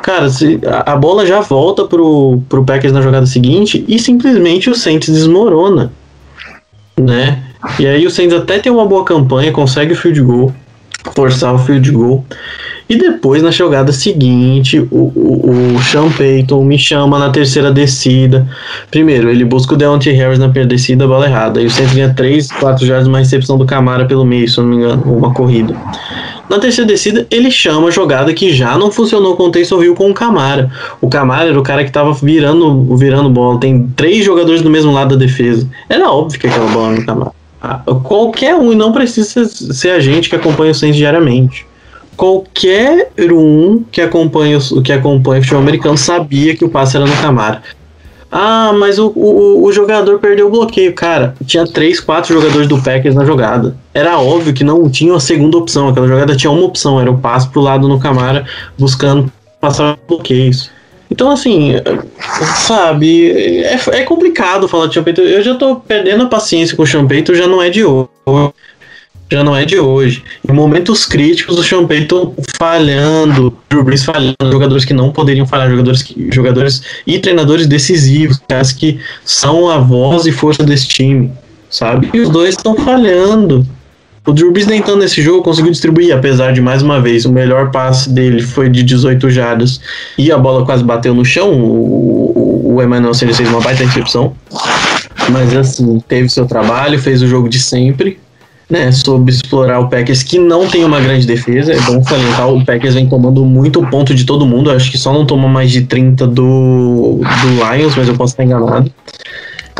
Cara, 0.08 0.30
se, 0.30 0.58
a, 0.86 0.96
bola 0.96 1.26
já 1.26 1.42
volta 1.42 1.84
pro, 1.84 2.40
pro 2.48 2.64
Packers 2.64 2.94
na 2.94 3.02
jogada 3.02 3.26
seguinte 3.26 3.84
e 3.86 3.98
simplesmente 3.98 4.70
o 4.70 4.74
Saints 4.74 5.10
desmorona. 5.10 5.92
Né? 6.98 7.42
E 7.78 7.86
aí 7.86 8.06
o 8.06 8.10
Saints 8.10 8.34
até 8.34 8.58
tem 8.58 8.72
uma 8.72 8.86
boa 8.86 9.04
campanha, 9.04 9.52
consegue 9.52 9.92
o 9.92 9.96
field 9.96 10.22
goal, 10.22 10.50
forçar 11.14 11.54
o 11.54 11.58
field 11.58 11.92
goal. 11.92 12.24
E 12.88 12.96
depois, 12.96 13.42
na 13.42 13.50
jogada 13.50 13.92
seguinte, 13.92 14.78
o, 14.90 15.12
o, 15.14 15.74
o 15.76 15.82
Sean 15.82 16.10
Payton 16.10 16.64
me 16.64 16.78
chama 16.78 17.18
na 17.18 17.28
terceira 17.28 17.70
descida. 17.70 18.48
Primeiro, 18.90 19.28
ele 19.28 19.44
busca 19.44 19.74
o 19.74 19.76
Deontay 19.76 20.14
Harris 20.14 20.38
na 20.38 20.46
primeira 20.46 20.70
descida, 20.70 21.06
bola 21.06 21.26
errada. 21.26 21.60
E 21.60 21.66
o 21.66 21.70
Saints 21.70 21.92
ganha 21.92 22.14
3, 22.14 22.50
4 22.52 22.86
jardas, 22.86 23.06
uma 23.06 23.18
recepção 23.18 23.58
do 23.58 23.66
Camara 23.66 24.06
pelo 24.06 24.24
meio, 24.24 24.48
se 24.48 24.56
eu 24.56 24.64
não 24.64 24.70
me 24.70 24.76
engano, 24.78 25.02
uma 25.02 25.34
corrida. 25.34 25.76
Na 26.48 26.58
terceira 26.58 26.88
descida, 26.88 27.26
ele 27.30 27.50
chama 27.50 27.88
a 27.88 27.90
jogada 27.90 28.32
que 28.32 28.52
já 28.52 28.78
não 28.78 28.90
funcionou 28.90 29.36
com 29.36 29.44
o 29.44 29.50
Taysom 29.50 29.82
Hill 29.82 29.94
com 29.94 30.10
o 30.10 30.14
Camara. 30.14 30.70
O 31.00 31.08
Camara 31.08 31.50
era 31.50 31.58
o 31.58 31.62
cara 31.62 31.84
que 31.84 31.92
tava 31.92 32.12
virando, 32.12 32.96
virando 32.96 33.28
bola. 33.28 33.60
Tem 33.60 33.86
três 33.94 34.24
jogadores 34.24 34.62
do 34.62 34.70
mesmo 34.70 34.92
lado 34.92 35.16
da 35.16 35.24
defesa. 35.24 35.68
Era 35.88 36.10
óbvio 36.10 36.40
que 36.40 36.46
aquela 36.46 36.70
bola 36.70 36.92
no 36.92 37.04
Camara. 37.04 37.32
Ah, 37.60 37.82
qualquer 38.04 38.54
um, 38.54 38.72
e 38.72 38.76
não 38.76 38.92
precisa 38.92 39.44
ser 39.46 39.90
a 39.90 40.00
gente 40.00 40.30
que 40.30 40.36
acompanha 40.36 40.70
o 40.70 40.74
Saints 40.74 40.96
diariamente 40.96 41.66
qualquer 42.18 43.12
um 43.30 43.84
que 43.92 44.00
acompanha, 44.00 44.58
que 44.84 44.92
acompanha 44.92 45.38
o 45.38 45.42
futebol 45.42 45.62
americano 45.62 45.96
sabia 45.96 46.54
que 46.56 46.64
o 46.64 46.68
passe 46.68 46.96
era 46.96 47.06
no 47.06 47.16
Camara. 47.18 47.62
Ah, 48.30 48.72
mas 48.78 48.98
o, 48.98 49.08
o, 49.14 49.64
o, 49.64 49.72
jogador 49.72 50.18
perdeu 50.18 50.48
o 50.48 50.50
bloqueio. 50.50 50.92
Cara, 50.94 51.34
tinha 51.46 51.66
três, 51.66 51.98
quatro 51.98 52.34
jogadores 52.34 52.68
do 52.68 52.80
Packers 52.82 53.14
na 53.14 53.24
jogada. 53.24 53.74
Era 53.94 54.18
óbvio 54.18 54.52
que 54.52 54.62
não 54.62 54.88
tinha 54.90 55.12
uma 55.12 55.20
segunda 55.20 55.56
opção. 55.56 55.88
Aquela 55.88 56.06
jogada 56.06 56.36
tinha 56.36 56.50
uma 56.50 56.64
opção, 56.64 57.00
era 57.00 57.10
o 57.10 57.18
passe 57.18 57.48
pro 57.48 57.60
lado 57.60 57.88
no 57.88 57.98
Camara, 57.98 58.46
buscando 58.78 59.32
passar 59.60 59.98
bloqueios. 60.06 60.70
Então, 61.10 61.30
assim, 61.30 61.72
sabe, 62.66 63.30
é, 63.30 63.80
é 63.92 64.02
complicado 64.04 64.68
falar 64.68 64.88
de 64.88 64.94
Champeito. 64.94 65.22
Eu 65.22 65.42
já 65.42 65.54
tô 65.54 65.76
perdendo 65.76 66.24
a 66.24 66.28
paciência 66.28 66.76
com 66.76 66.82
o 66.82 66.86
Champeito, 66.86 67.34
já 67.34 67.46
não 67.46 67.62
é 67.62 67.70
de 67.70 67.82
hoje 67.82 68.08
já 69.30 69.44
não 69.44 69.54
é 69.54 69.64
de 69.64 69.78
hoje. 69.78 70.22
Em 70.48 70.52
momentos 70.52 71.04
críticos, 71.04 71.58
o 71.58 71.62
Sean 71.62 71.86
Payton 71.86 72.34
falhando, 72.58 73.54
o 73.72 73.82
Brees 73.82 74.04
falhando, 74.04 74.50
jogadores 74.50 74.84
que 74.84 74.94
não 74.94 75.12
poderiam 75.12 75.46
falhar, 75.46 75.70
jogadores, 75.70 76.02
que, 76.02 76.28
jogadores 76.32 76.82
e 77.06 77.18
treinadores 77.18 77.66
decisivos, 77.66 78.40
caras 78.48 78.72
que 78.72 78.98
são 79.24 79.68
a 79.68 79.78
voz 79.78 80.26
e 80.26 80.32
força 80.32 80.64
desse 80.64 80.88
time, 80.88 81.30
sabe? 81.68 82.08
E 82.12 82.20
os 82.20 82.30
dois 82.30 82.54
estão 82.54 82.74
falhando. 82.76 83.66
O 84.26 84.32
Drew 84.32 84.52
Brees 84.52 84.66
nem 84.66 84.82
nesse 84.98 85.22
jogo 85.22 85.42
conseguiu 85.42 85.72
distribuir, 85.72 86.14
apesar 86.14 86.52
de 86.52 86.60
mais 86.60 86.82
uma 86.82 87.00
vez 87.00 87.24
o 87.24 87.32
melhor 87.32 87.70
passe 87.70 88.10
dele 88.10 88.42
foi 88.42 88.68
de 88.68 88.82
18 88.82 89.30
jardas 89.30 89.80
e 90.18 90.30
a 90.30 90.36
bola 90.36 90.66
quase 90.66 90.84
bateu 90.84 91.14
no 91.14 91.24
chão. 91.24 91.50
O, 91.54 92.74
o, 92.74 92.82
Emmanuel 92.82 93.14
Sanders 93.14 93.38
fez 93.38 93.48
uma 93.48 93.60
baita 93.62 93.84
intercepção. 93.84 94.34
Mas 95.30 95.56
assim, 95.56 95.98
teve 96.06 96.28
seu 96.28 96.44
trabalho, 96.44 96.98
fez 96.98 97.22
o 97.22 97.26
jogo 97.26 97.48
de 97.48 97.58
sempre, 97.58 98.18
né, 98.68 98.92
sobre 98.92 99.32
explorar 99.32 99.80
o 99.80 99.88
Packers, 99.88 100.22
que 100.22 100.38
não 100.38 100.66
tem 100.66 100.84
uma 100.84 101.00
grande 101.00 101.26
defesa. 101.26 101.72
É 101.72 101.80
bom 101.80 102.02
salientar, 102.02 102.48
o 102.48 102.64
Packers 102.64 102.94
vem 102.94 103.08
tomando 103.08 103.44
muito 103.44 103.82
ponto 103.86 104.14
de 104.14 104.24
todo 104.24 104.46
mundo. 104.46 104.70
Acho 104.70 104.90
que 104.90 104.98
só 104.98 105.12
não 105.12 105.24
toma 105.24 105.48
mais 105.48 105.70
de 105.70 105.82
30 105.82 106.26
do, 106.26 107.20
do 107.20 107.74
Lions, 107.74 107.96
mas 107.96 108.08
eu 108.08 108.14
posso 108.14 108.34
estar 108.34 108.44
enganado. 108.44 108.92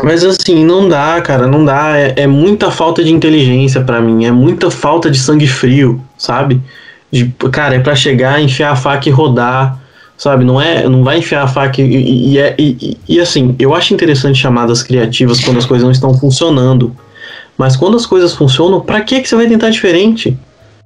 Mas 0.03 0.23
assim, 0.23 0.63
não 0.65 0.87
dá, 0.87 1.21
cara, 1.21 1.45
não 1.45 1.63
dá. 1.63 1.97
É, 1.97 2.13
é 2.17 2.27
muita 2.27 2.71
falta 2.71 3.03
de 3.03 3.11
inteligência 3.11 3.81
para 3.81 4.01
mim, 4.01 4.25
é 4.25 4.31
muita 4.31 4.71
falta 4.71 5.11
de 5.11 5.19
sangue 5.19 5.47
frio, 5.47 6.01
sabe? 6.17 6.61
De, 7.11 7.25
cara, 7.51 7.75
é 7.75 7.79
para 7.79 7.95
chegar, 7.95 8.41
enfiar 8.41 8.71
a 8.71 8.75
faca 8.75 9.09
e 9.09 9.11
rodar, 9.11 9.77
sabe? 10.17 10.45
Não 10.45 10.59
é, 10.59 10.87
não 10.87 11.03
vai 11.03 11.19
enfiar 11.19 11.43
a 11.43 11.47
faca 11.47 11.81
e, 11.81 11.85
e, 11.85 12.33
e, 12.33 12.37
é, 12.39 12.55
e, 12.57 12.97
e 13.07 13.19
assim, 13.19 13.55
eu 13.59 13.75
acho 13.75 13.93
interessante 13.93 14.39
chamadas 14.39 14.81
criativas 14.81 15.41
quando 15.41 15.57
as 15.57 15.65
coisas 15.65 15.83
não 15.83 15.91
estão 15.91 16.17
funcionando. 16.17 16.95
Mas 17.59 17.75
quando 17.75 17.97
as 17.97 18.05
coisas 18.05 18.33
funcionam, 18.33 18.79
para 18.79 19.01
que, 19.01 19.21
você 19.21 19.35
vai 19.35 19.45
tentar 19.45 19.69
diferente? 19.69 20.37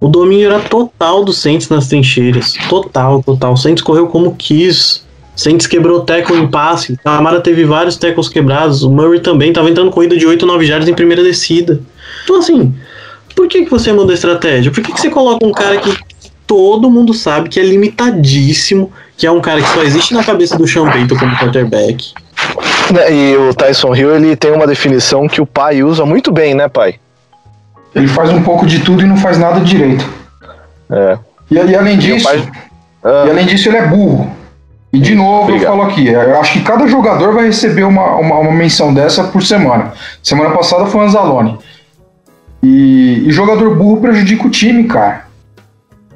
O 0.01 0.07
domínio 0.07 0.47
era 0.47 0.59
total 0.59 1.23
do 1.23 1.31
Saints 1.31 1.69
nas 1.69 1.87
trincheiras. 1.87 2.55
Total, 2.67 3.21
total. 3.21 3.53
O 3.53 3.57
Saints 3.57 3.83
correu 3.83 4.07
como 4.07 4.35
quis. 4.35 5.05
Saints 5.35 5.67
quebrou 5.67 6.01
tackle 6.01 6.35
em 6.35 6.47
passe. 6.47 6.97
A 7.05 7.17
Amara 7.17 7.41
teve 7.41 7.63
vários 7.63 7.95
tackles 7.95 8.27
quebrados. 8.27 8.81
O 8.81 8.89
Murray 8.89 9.19
também 9.19 9.49
estava 9.49 9.69
entrando 9.69 9.91
corrida 9.91 10.17
de 10.17 10.25
8, 10.25 10.47
9 10.47 10.65
jardas 10.65 10.89
em 10.89 10.95
primeira 10.95 11.21
descida. 11.21 11.79
Então, 12.23 12.39
assim, 12.39 12.73
por 13.35 13.47
que, 13.47 13.65
que 13.65 13.69
você 13.69 13.93
muda 13.93 14.11
a 14.11 14.15
estratégia? 14.15 14.71
Por 14.71 14.83
que, 14.83 14.91
que 14.91 14.99
você 14.99 15.11
coloca 15.11 15.45
um 15.45 15.51
cara 15.51 15.77
que 15.77 15.95
todo 16.47 16.89
mundo 16.89 17.13
sabe 17.13 17.49
que 17.49 17.59
é 17.59 17.63
limitadíssimo, 17.63 18.91
que 19.15 19.27
é 19.27 19.31
um 19.31 19.39
cara 19.39 19.61
que 19.61 19.69
só 19.69 19.83
existe 19.83 20.11
na 20.15 20.23
cabeça 20.23 20.57
do 20.57 20.67
Sean 20.67 20.89
Payton 20.89 21.17
como 21.17 21.37
quarterback? 21.37 22.13
Né, 22.91 23.13
e 23.13 23.37
o 23.37 23.53
Tyson 23.53 23.95
Hill 23.95 24.15
ele 24.15 24.35
tem 24.35 24.51
uma 24.51 24.67
definição 24.67 25.27
que 25.27 25.41
o 25.41 25.45
pai 25.45 25.83
usa 25.83 26.05
muito 26.05 26.31
bem, 26.31 26.53
né, 26.53 26.67
pai? 26.67 26.95
Ele 27.95 28.07
faz 28.07 28.29
um 28.31 28.41
pouco 28.41 28.65
de 28.65 28.79
tudo 28.79 29.03
e 29.03 29.07
não 29.07 29.17
faz 29.17 29.37
nada 29.37 29.59
direito. 29.59 30.07
É. 30.89 31.17
E, 31.49 31.55
e 31.55 31.75
além 31.75 31.97
disso, 31.97 32.25
pai... 32.25 32.43
ah. 33.03 33.25
e 33.27 33.29
além 33.29 33.45
disso 33.45 33.69
ele 33.69 33.77
é 33.77 33.87
burro. 33.87 34.31
E 34.91 34.99
de 34.99 35.15
novo 35.15 35.43
Obrigado. 35.43 35.63
eu 35.63 35.69
falo 35.69 35.89
aqui, 35.89 36.07
eu 36.07 36.39
acho 36.39 36.53
que 36.53 36.61
cada 36.61 36.87
jogador 36.87 37.33
vai 37.33 37.45
receber 37.45 37.83
uma, 37.83 38.15
uma, 38.15 38.37
uma 38.37 38.51
menção 38.51 38.93
dessa 38.93 39.23
por 39.23 39.41
semana. 39.41 39.91
Semana 40.21 40.51
passada 40.51 40.85
foi 40.85 41.01
o 41.01 41.03
Anzalone. 41.03 41.57
E, 42.61 43.23
e, 43.27 43.31
jogador 43.31 43.75
burro 43.75 43.99
prejudica 43.99 44.45
o 44.45 44.49
time, 44.51 44.83
cara. 44.83 45.25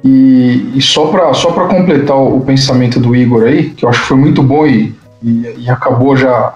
E, 0.04 0.72
e 0.76 0.80
só 0.80 1.08
para 1.08 1.34
só 1.34 1.50
pra 1.50 1.66
completar 1.66 2.16
o, 2.16 2.36
o 2.36 2.40
pensamento 2.40 3.00
do 3.00 3.16
Igor 3.16 3.44
aí, 3.44 3.70
que 3.70 3.84
eu 3.84 3.88
acho 3.88 4.00
que 4.00 4.06
foi 4.06 4.16
muito 4.16 4.44
bom 4.44 4.64
e, 4.64 4.94
e, 5.22 5.64
e 5.64 5.70
acabou 5.70 6.16
já 6.16 6.54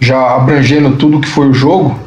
já 0.00 0.34
abrangendo 0.36 0.96
tudo 0.96 1.20
que 1.20 1.28
foi 1.28 1.48
o 1.48 1.54
jogo, 1.54 1.98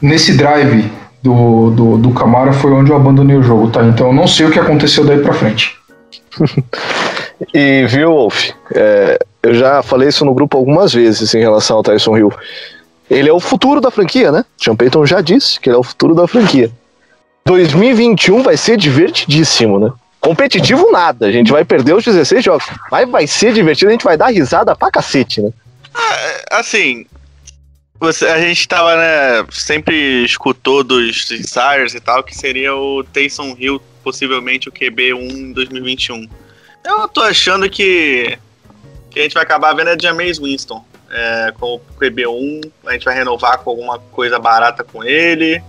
nesse 0.00 0.36
drive 0.36 0.90
do, 1.22 1.70
do, 1.70 1.98
do 1.98 2.10
Camara 2.12 2.52
foi 2.52 2.72
onde 2.72 2.90
eu 2.90 2.96
abandonei 2.96 3.36
o 3.36 3.42
jogo, 3.42 3.70
tá? 3.70 3.84
Então 3.84 4.08
eu 4.08 4.12
não 4.12 4.26
sei 4.26 4.46
o 4.46 4.50
que 4.50 4.58
aconteceu 4.58 5.04
daí 5.04 5.18
pra 5.18 5.32
frente. 5.32 5.76
e 7.52 7.84
viu, 7.86 8.10
Wolf? 8.10 8.50
É, 8.74 9.18
eu 9.42 9.54
já 9.54 9.82
falei 9.82 10.08
isso 10.08 10.24
no 10.24 10.34
grupo 10.34 10.56
algumas 10.56 10.92
vezes 10.92 11.34
em 11.34 11.40
relação 11.40 11.76
ao 11.76 11.82
Tyson 11.82 12.16
Hill. 12.16 12.32
Ele 13.10 13.28
é 13.28 13.32
o 13.32 13.40
futuro 13.40 13.80
da 13.80 13.90
franquia, 13.90 14.30
né? 14.30 14.44
Sean 14.56 14.76
Payton 14.76 15.06
já 15.06 15.20
disse 15.20 15.58
que 15.58 15.68
ele 15.68 15.76
é 15.76 15.80
o 15.80 15.84
futuro 15.84 16.14
da 16.14 16.26
franquia. 16.26 16.70
2021 17.46 18.42
vai 18.42 18.56
ser 18.56 18.76
divertidíssimo, 18.76 19.78
né? 19.78 19.90
Competitivo 20.20 20.90
nada, 20.90 21.26
a 21.26 21.32
gente 21.32 21.52
vai 21.52 21.64
perder 21.64 21.94
os 21.94 22.04
16 22.04 22.44
jogos. 22.44 22.66
Mas 22.90 23.08
vai 23.08 23.26
ser 23.26 23.52
divertido, 23.52 23.88
a 23.88 23.92
gente 23.92 24.04
vai 24.04 24.16
dar 24.16 24.28
risada 24.28 24.74
pra 24.74 24.90
cacete, 24.90 25.40
né? 25.40 25.52
Ah, 25.94 26.58
assim, 26.58 27.06
você, 28.00 28.26
a 28.26 28.40
gente 28.40 28.66
tava, 28.68 28.96
né, 28.96 29.46
sempre 29.50 30.24
escutou 30.24 30.84
dos 30.84 31.30
ensaios 31.32 31.94
e 31.94 32.00
tal, 32.00 32.22
que 32.22 32.36
seria 32.36 32.74
o 32.74 33.02
Taysom 33.02 33.56
Hill, 33.58 33.80
possivelmente 34.04 34.68
o 34.68 34.72
QB1 34.72 35.30
em 35.30 35.52
2021. 35.52 36.28
Eu 36.84 37.08
tô 37.08 37.20
achando 37.22 37.68
que, 37.68 38.38
que 39.10 39.18
a 39.18 39.22
gente 39.22 39.34
vai 39.34 39.42
acabar 39.42 39.74
vendo 39.74 39.88
a 39.88 39.98
Jameis 39.98 40.38
Winston 40.38 40.84
é, 41.10 41.52
com 41.58 41.74
o 41.74 41.80
QB1, 42.00 42.70
a 42.86 42.92
gente 42.92 43.04
vai 43.04 43.14
renovar 43.14 43.58
com 43.58 43.70
alguma 43.70 43.98
coisa 43.98 44.38
barata 44.38 44.84
com 44.84 45.02
ele, 45.02 45.62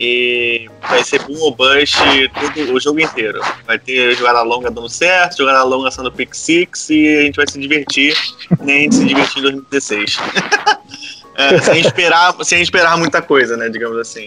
e 0.00 0.66
vai 0.88 1.04
ser 1.04 1.22
boom 1.24 1.38
ou 1.40 1.54
bust 1.54 1.98
tudo, 2.40 2.72
o 2.72 2.80
jogo 2.80 3.00
inteiro. 3.00 3.38
Vai 3.66 3.78
ter 3.78 4.16
jogada 4.16 4.40
longa 4.40 4.70
dando 4.70 4.88
certo, 4.88 5.36
jogada 5.36 5.62
longa 5.62 5.90
sendo 5.90 6.10
pick 6.10 6.34
six, 6.34 6.88
e 6.88 7.18
a 7.18 7.22
gente 7.22 7.36
vai 7.36 7.46
se 7.46 7.60
divertir, 7.60 8.16
nem 8.60 8.78
a 8.78 8.80
gente 8.80 8.94
se 8.94 9.04
divertir 9.04 9.38
em 9.38 9.42
2016. 9.42 10.18
É, 11.32 11.58
sem, 11.58 11.80
esperar, 11.80 12.34
sem 12.42 12.60
esperar 12.60 12.98
muita 12.98 13.22
coisa, 13.22 13.56
né, 13.56 13.70
digamos 13.70 13.96
assim. 13.96 14.26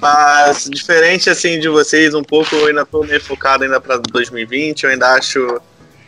Mas, 0.00 0.68
diferente, 0.68 1.30
assim, 1.30 1.60
de 1.60 1.68
vocês, 1.68 2.12
um 2.12 2.24
pouco, 2.24 2.56
eu 2.56 2.66
ainda 2.66 2.84
tô 2.84 3.04
meio 3.04 3.20
focado 3.20 3.62
ainda 3.62 3.80
para 3.80 3.98
2020, 3.98 4.82
eu 4.82 4.90
ainda 4.90 5.14
acho, 5.14 5.60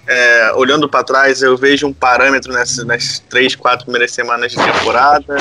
é, 0.05 0.53
olhando 0.55 0.89
para 0.89 1.05
trás, 1.05 1.43
eu 1.43 1.57
vejo 1.57 1.87
um 1.87 1.93
parâmetro 1.93 2.53
nessas, 2.53 2.85
nas 2.85 3.21
três, 3.21 3.55
quatro 3.55 3.85
primeiras 3.85 4.11
semanas 4.11 4.51
de 4.51 4.59
temporada. 4.59 5.37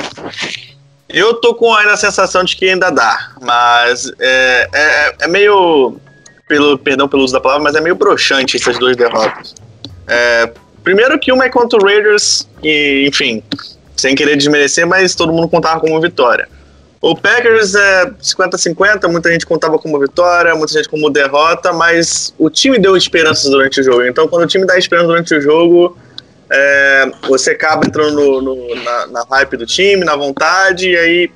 Eu 1.14 1.36
tô 1.36 1.54
com 1.54 1.74
ainda 1.74 1.94
a 1.94 1.98
sensação 1.98 2.44
de 2.44 2.56
que 2.56 2.70
ainda 2.70 2.90
dá, 2.90 3.32
mas 3.42 4.12
é, 4.20 4.70
é, 4.74 5.16
é 5.22 5.28
meio, 5.28 5.98
pelo, 6.48 6.78
perdão 6.78 7.08
pelo 7.08 7.24
uso 7.24 7.34
da 7.34 7.40
palavra, 7.42 7.64
mas 7.64 7.76
é 7.76 7.82
meio 7.82 7.96
broxante 7.96 8.58
essas 8.58 8.78
duas 8.78 8.96
derrotas. 8.96 9.54
É, 10.08 10.52
primeiro 10.84 11.20
que 11.20 11.32
uma 11.32 11.46
é 11.46 11.50
contra 11.50 11.80
o 11.80 11.84
Raiders, 11.84 12.48
e, 12.64 13.06
enfim, 13.08 13.44
sem 13.96 14.16
querer 14.16 14.38
desmerecer, 14.38 14.88
mas 14.88 15.14
todo 15.14 15.34
mundo 15.34 15.50
contava 15.50 15.80
como 15.80 16.00
vitória. 16.00 16.48
O 17.02 17.16
Packers 17.16 17.74
é 17.74 18.06
50-50, 18.22 19.10
muita 19.10 19.32
gente 19.32 19.46
contava 19.46 19.80
como 19.80 20.00
vitória, 20.00 20.54
muita 20.54 20.74
gente 20.74 20.88
como 20.88 21.10
derrota, 21.10 21.74
mas 21.74 22.32
o 22.38 22.48
time 22.48 22.78
deu 22.78 22.96
esperanças 22.96 23.50
durante 23.50 23.82
o 23.82 23.84
jogo. 23.84 24.04
Então, 24.04 24.28
quando 24.28 24.44
o 24.44 24.48
time 24.48 24.68
dá 24.68 24.78
esperança 24.78 25.08
durante 25.08 25.34
o 25.34 25.42
jogo, 25.42 25.98
é, 26.52 27.12
você 27.30 27.52
acaba 27.52 27.88
entrando 27.88 28.16
no, 28.16 28.42
no, 28.42 28.76
na, 28.84 29.08
na 29.08 29.26
hype 29.32 29.56
do 29.56 29.66
time, 29.66 30.04
na 30.04 30.18
vontade, 30.18 30.90
e 30.90 30.98
aí 30.98 31.32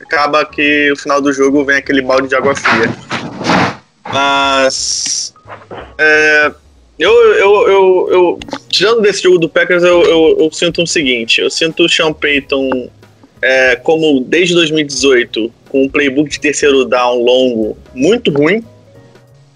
acaba 0.00 0.44
que 0.44 0.90
no 0.90 0.96
final 0.96 1.20
do 1.22 1.32
jogo 1.32 1.64
vem 1.64 1.76
aquele 1.76 2.02
balde 2.02 2.28
de 2.28 2.34
água 2.34 2.54
fria. 2.54 2.90
Mas. 4.12 5.34
É, 5.96 6.52
eu, 6.98 7.12
eu, 7.12 7.68
eu, 7.68 8.08
eu, 8.10 8.40
tirando 8.68 9.00
desse 9.00 9.22
jogo 9.22 9.38
do 9.38 9.48
Packers, 9.48 9.82
eu, 9.82 10.02
eu, 10.02 10.36
eu 10.38 10.52
sinto 10.52 10.82
o 10.82 10.86
seguinte: 10.86 11.40
eu 11.40 11.50
sinto 11.50 11.84
o 11.84 11.88
Sean 11.88 12.12
Payton 12.12 12.90
é, 13.40 13.76
como 13.76 14.20
desde 14.20 14.54
2018, 14.54 15.50
com 15.70 15.84
um 15.84 15.88
playbook 15.88 16.28
de 16.28 16.40
terceiro 16.40 16.84
down 16.84 17.22
longo 17.22 17.78
muito 17.94 18.30
ruim. 18.30 18.62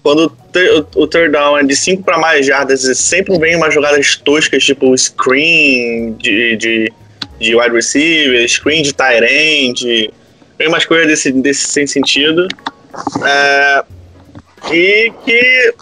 Quando 0.01 0.35
o, 0.95 1.07
third 1.07 1.31
down 1.31 1.57
é 1.57 1.63
de 1.63 1.75
5 1.75 2.03
para 2.03 2.17
mais 2.17 2.45
jardas, 2.45 2.81
sempre 2.97 3.37
vem 3.39 3.55
umas 3.55 3.73
jogadas 3.73 4.15
toscas, 4.17 4.63
tipo 4.63 4.95
screen 4.97 6.13
de, 6.13 6.55
de, 6.57 6.93
de 7.39 7.55
wide 7.55 7.75
receiver, 7.75 8.47
screen 8.47 8.83
de 8.83 8.93
tight 8.93 9.23
end, 9.23 10.11
vem 10.57 10.67
umas 10.67 10.85
coisas 10.85 11.07
desse, 11.07 11.31
desse 11.31 11.67
sem 11.67 11.87
sentido. 11.87 12.47
É, 13.25 13.83
e 14.71 15.11
que 15.25 15.73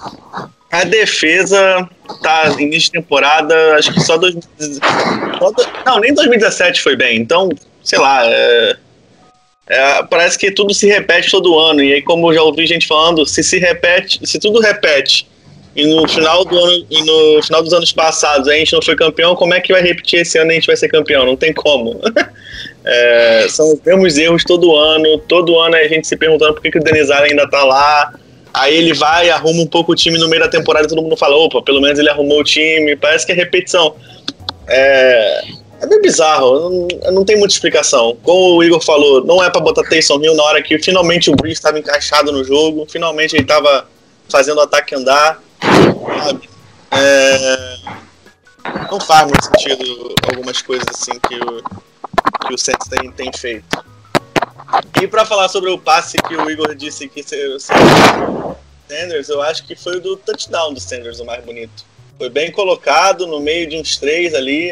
a 0.72 0.86
defesa 0.86 1.90
tá 2.24 2.56
início 2.58 2.92
de 2.92 2.92
temporada, 2.92 3.75
acho 3.75 3.94
que 3.94 4.00
só 4.00 4.18
2017. 4.18 4.80
Não, 5.86 6.00
nem 6.00 6.13
2017 6.13 6.82
foi 6.82 6.96
bem. 6.96 7.18
Então, 7.18 7.50
sei 7.84 8.00
lá. 8.00 8.25
É, 8.25 8.78
é, 9.72 10.04
parece 10.04 10.38
que 10.38 10.51
tudo 10.51 10.74
se 10.74 10.88
repete 10.88 11.32
todo 11.32 11.58
ano. 11.58 11.82
E 11.82 11.94
aí, 11.94 12.01
como 12.01 12.30
eu 12.30 12.36
já 12.36 12.44
ouvi 12.44 12.68
gente 12.68 12.86
falando, 12.86 13.25
se 13.25 13.44
se 13.44 13.58
repete, 13.58 14.20
se 14.24 14.38
tudo 14.40 14.60
repete 14.60 15.32
e 15.75 15.86
no 15.86 16.08
final 16.08 16.44
do 16.44 16.58
ano 16.58 16.86
e 16.90 17.04
no 17.04 17.42
final 17.44 17.63
dos 17.63 17.74
anos 17.74 17.94
passados 17.94 18.48
a 18.48 18.54
gente 18.54 18.74
não 18.74 18.82
foi 18.82 18.96
campeão, 18.96 19.36
como 19.36 19.54
é 19.54 19.62
que 19.62 19.72
vai 19.72 19.82
repetir 19.82 20.20
esse 20.20 20.38
ano 20.38 20.51
e 20.51 20.54
a 20.54 20.56
gente 20.56 20.68
vai 20.68 20.75
ser 20.75 20.90
campeão? 20.90 21.25
Não 21.25 21.38
tem 21.38 21.54
como. 21.54 22.01
é, 22.84 23.46
são 23.50 23.74
os 23.74 23.82
mesmos 23.82 24.18
erros 24.18 24.44
todo 24.44 24.75
ano. 24.75 25.18
Todo 25.20 25.58
ano 25.60 25.75
a 25.75 25.88
gente 25.88 26.06
se 26.06 26.18
perguntando 26.18 26.54
por 26.54 26.62
que, 26.62 26.72
que 26.72 26.78
o 26.78 26.84
Denizar 26.84 27.24
ainda 27.24 27.50
tá 27.50 27.63
lá. 27.63 28.13
Aí 28.54 28.75
ele 28.75 28.94
vai, 28.94 29.30
arruma 29.30 29.62
um 29.62 29.68
pouco 29.68 29.94
o 29.94 29.96
time 29.96 30.18
no 30.18 30.28
meio 30.28 30.42
da 30.42 30.50
temporada 30.50 30.86
e 30.86 30.90
todo 30.90 31.01
mundo 31.01 31.16
fala, 31.16 31.38
opa, 31.38 31.62
pelo 31.62 31.80
menos 31.80 31.98
ele 31.98 32.10
arrumou 32.10 32.42
o 32.42 32.44
time. 32.44 32.98
Parece 32.98 33.25
que 33.25 33.32
é 33.32 33.36
repetição. 33.36 33.96
É, 34.68 35.42
é 35.82 35.88
bem 35.88 36.00
bizarro, 36.00 36.70
não, 36.70 37.12
não 37.12 37.26
tem 37.26 37.38
muita 37.38 37.54
explicação. 37.54 38.16
Como 38.22 38.58
o 38.58 38.64
Igor 38.64 38.80
falou, 38.82 39.26
não 39.26 39.44
é 39.44 39.50
para 39.50 39.60
botar 39.60 39.84
Taysom 39.84 40.22
Hill 40.22 40.36
na 40.36 40.44
hora 40.44 40.62
que 40.62 40.78
finalmente 40.78 41.32
o 41.32 41.36
Breeze 41.36 41.58
estava 41.58 41.80
encaixado 41.80 42.32
no 42.32 42.44
jogo, 42.44 42.86
finalmente 42.88 43.36
ele 43.36 43.42
estava 43.42 43.88
fazendo 44.30 44.60
o 44.60 44.62
ataque 44.62 44.94
andar. 44.94 45.42
Sabe? 46.24 46.50
É, 46.92 47.78
não 48.92 49.00
faz 49.00 49.28
muito 49.28 49.44
sentido 49.44 50.16
algumas 50.30 50.62
coisas 50.62 50.86
assim 50.94 51.20
que 51.28 51.36
o, 51.36 51.64
que 52.48 52.54
o 52.54 52.90
tem, 52.90 53.12
tem 53.12 53.32
feito. 53.36 53.84
E 55.02 55.08
para 55.08 55.26
falar 55.26 55.50
sobre 55.50 55.72
o 55.72 55.80
passe 55.80 56.18
que 56.18 56.36
o 56.36 56.50
Igor 56.50 56.76
disse 56.76 57.10
que 57.10 57.22
o 57.22 57.60
Sanders, 57.60 59.30
eu 59.30 59.42
acho 59.42 59.66
que 59.66 59.76
foi 59.76 59.98
o 59.98 60.00
do 60.00 60.16
touchdown 60.16 60.74
do 60.74 60.80
Sanders 60.80 61.20
o 61.20 61.26
mais 61.26 61.44
bonito. 61.44 61.90
Foi 62.22 62.30
bem 62.30 62.51
colocado 62.51 63.25
no 63.25 63.40
meio 63.40 63.68
de 63.68 63.78
uns 63.78 63.98
três 63.98 64.36
ali. 64.36 64.72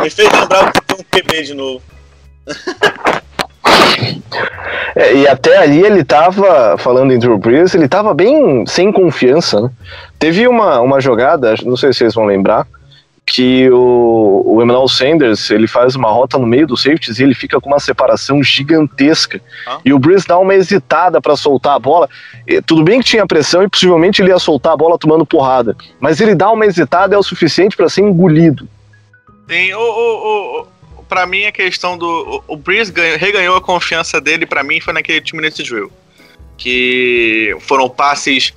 Me 0.00 0.08
fez 0.08 0.30
lembrar 0.30 0.70
que 0.70 0.80
tem 0.82 0.96
um 1.00 1.02
QB 1.02 1.42
de 1.42 1.54
novo. 1.54 1.82
É, 4.94 5.14
e 5.14 5.26
até 5.26 5.56
ali 5.56 5.82
ele 5.82 6.04
tava, 6.04 6.76
falando 6.76 7.14
em 7.14 7.18
Drew 7.18 7.38
Brees, 7.38 7.74
ele 7.74 7.88
tava 7.88 8.12
bem 8.12 8.66
sem 8.66 8.92
confiança, 8.92 9.58
né? 9.58 9.70
Teve 10.18 10.46
uma, 10.46 10.80
uma 10.80 11.00
jogada, 11.00 11.54
não 11.64 11.78
sei 11.78 11.92
se 11.92 12.00
vocês 12.00 12.14
vão 12.14 12.26
lembrar, 12.26 12.66
que 13.32 13.70
o, 13.70 14.42
o 14.44 14.62
Emmanuel 14.62 14.86
Sanders 14.86 15.50
ele 15.50 15.66
faz 15.66 15.96
uma 15.96 16.10
rota 16.10 16.36
no 16.36 16.46
meio 16.46 16.66
dos 16.66 16.82
safeties 16.82 17.18
e 17.18 17.22
ele 17.22 17.34
fica 17.34 17.58
com 17.58 17.70
uma 17.70 17.80
separação 17.80 18.42
gigantesca. 18.42 19.40
Ah. 19.66 19.80
E 19.82 19.94
o 19.94 19.98
Breeze 19.98 20.26
dá 20.26 20.38
uma 20.38 20.54
hesitada 20.54 21.18
para 21.18 21.34
soltar 21.34 21.74
a 21.74 21.78
bola. 21.78 22.10
E, 22.46 22.60
tudo 22.60 22.84
bem 22.84 23.00
que 23.00 23.06
tinha 23.06 23.26
pressão 23.26 23.62
e 23.62 23.70
possivelmente 23.70 24.20
ele 24.20 24.28
ia 24.28 24.38
soltar 24.38 24.74
a 24.74 24.76
bola 24.76 24.98
tomando 24.98 25.24
porrada, 25.24 25.74
mas 25.98 26.20
ele 26.20 26.34
dá 26.34 26.50
uma 26.50 26.66
hesitada 26.66 27.14
é 27.14 27.18
o 27.18 27.22
suficiente 27.22 27.74
para 27.74 27.88
ser 27.88 28.02
engolido. 28.02 28.68
Sim, 29.48 29.72
o, 29.72 29.80
o, 29.80 30.60
o, 30.60 31.02
pra 31.08 31.24
mim 31.24 31.46
a 31.46 31.52
questão 31.52 31.96
do. 31.96 32.44
O, 32.46 32.52
o 32.52 32.56
Breeze 32.58 32.92
ganhou, 32.92 33.16
reganhou 33.16 33.56
a 33.56 33.62
confiança 33.62 34.20
dele, 34.20 34.44
para 34.44 34.62
mim, 34.62 34.78
foi 34.78 34.92
naquele 34.92 35.22
time 35.22 35.40
nesse 35.40 35.62
drill. 35.62 35.90
Que 36.58 37.56
foram 37.60 37.88
passes 37.88 38.52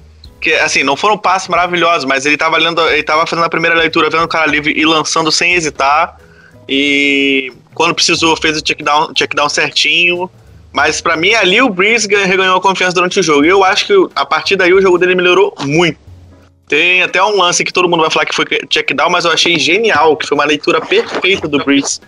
que, 0.45 0.53
assim, 0.53 0.83
não 0.83 0.95
foram 0.95 1.17
passes 1.17 1.47
maravilhosos, 1.47 2.05
mas 2.05 2.23
ele 2.23 2.37
tava 2.37 2.55
lendo, 2.57 2.79
ele 2.89 3.01
tava 3.01 3.25
fazendo 3.25 3.45
a 3.45 3.49
primeira 3.49 3.75
leitura, 3.75 4.11
vendo 4.11 4.25
o 4.25 4.27
cara 4.27 4.45
livre 4.45 4.71
e 4.77 4.85
lançando 4.85 5.31
sem 5.31 5.55
hesitar. 5.55 6.19
E 6.69 7.51
quando 7.73 7.95
precisou, 7.95 8.37
fez 8.37 8.55
o 8.55 8.61
check 8.61 8.83
down, 8.83 9.11
check 9.15 9.33
down 9.33 9.49
certinho. 9.49 10.29
Mas 10.71 11.01
para 11.01 11.17
mim, 11.17 11.33
ali 11.33 11.59
o 11.63 11.69
Breeze 11.69 12.07
reganhou 12.07 12.57
a 12.57 12.61
confiança 12.61 12.93
durante 12.93 13.19
o 13.19 13.23
jogo. 13.23 13.43
E 13.43 13.47
eu 13.47 13.63
acho 13.63 13.87
que 13.87 13.93
a 14.15 14.23
partir 14.23 14.55
daí 14.55 14.71
o 14.71 14.79
jogo 14.79 14.99
dele 14.99 15.15
melhorou 15.15 15.51
muito. 15.61 15.97
Tem 16.67 17.01
até 17.01 17.23
um 17.23 17.37
lance 17.37 17.63
que 17.63 17.73
todo 17.73 17.89
mundo 17.89 18.01
vai 18.01 18.11
falar 18.11 18.27
que 18.27 18.35
foi 18.35 18.45
check 18.69 18.93
down, 18.93 19.09
mas 19.09 19.25
eu 19.25 19.31
achei 19.31 19.57
genial, 19.57 20.15
que 20.15 20.27
foi 20.27 20.37
uma 20.37 20.45
leitura 20.45 20.79
perfeita 20.79 21.47
do 21.47 21.57
Breeze. 21.63 21.99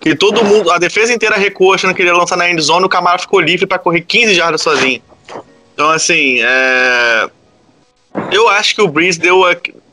Que 0.00 0.14
todo 0.14 0.44
mundo, 0.44 0.70
a 0.70 0.76
defesa 0.76 1.14
inteira 1.14 1.36
recuou 1.36 1.72
achando 1.72 1.94
que 1.94 2.02
ele 2.02 2.10
ia 2.10 2.16
lançar 2.16 2.36
na 2.36 2.50
endzone, 2.50 2.84
o 2.84 2.90
Camaro 2.90 3.22
ficou 3.22 3.40
livre 3.40 3.64
para 3.66 3.78
correr 3.78 4.02
15 4.02 4.34
jardas 4.34 4.60
sozinho. 4.60 5.00
Então, 5.72 5.90
assim, 5.90 6.40
é, 6.42 7.30
eu 8.30 8.48
acho 8.48 8.74
que 8.74 8.82
o 8.82 8.88
Breeze 8.88 9.18
deu 9.18 9.44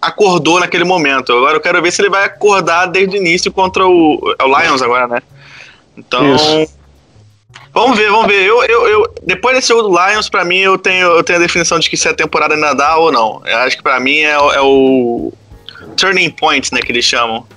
acordou 0.02 0.60
naquele 0.60 0.84
momento. 0.84 1.32
Agora 1.32 1.56
eu 1.56 1.62
quero 1.62 1.82
ver 1.82 1.92
se 1.92 2.02
ele 2.02 2.10
vai 2.10 2.26
acordar 2.26 2.88
desde 2.88 3.18
o 3.18 3.20
início 3.20 3.52
contra 3.52 3.88
o, 3.88 4.36
é 4.38 4.44
o 4.44 4.60
Lions 4.60 4.82
agora, 4.82 5.08
né? 5.08 5.22
Então. 5.98 6.36
Isso. 6.36 6.74
Vamos 7.74 7.98
ver, 7.98 8.12
vamos 8.12 8.28
ver. 8.28 8.44
Eu, 8.44 8.64
eu, 8.66 8.88
eu, 8.88 9.14
depois 9.24 9.56
desse 9.56 9.70
jogo 9.70 9.90
do 9.90 9.90
Lions, 9.90 10.30
pra 10.30 10.46
mim, 10.46 10.60
eu 10.60 10.78
tenho, 10.78 11.08
eu 11.08 11.24
tenho 11.24 11.40
a 11.40 11.42
definição 11.42 11.80
de 11.80 11.90
que 11.90 11.98
se 11.98 12.08
a 12.08 12.14
temporada 12.14 12.54
ainda 12.54 12.74
dá 12.74 12.98
ou 12.98 13.12
não. 13.12 13.42
Eu 13.46 13.58
acho 13.60 13.78
que 13.78 13.84
pra 13.84 14.00
mim 14.00 14.20
é, 14.20 14.34
é 14.34 14.62
o 14.62 15.34
turning 15.98 16.30
point, 16.30 16.72
né, 16.72 16.82
que 16.82 16.92
eles 16.92 17.04
chamam. 17.04 17.48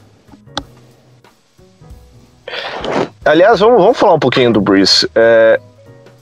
Aliás, 3.24 3.60
vamos, 3.60 3.78
vamos 3.78 3.98
falar 3.98 4.14
um 4.14 4.18
pouquinho 4.18 4.52
do 4.52 4.60
Breeze. 4.60 5.06
É, 5.14 5.60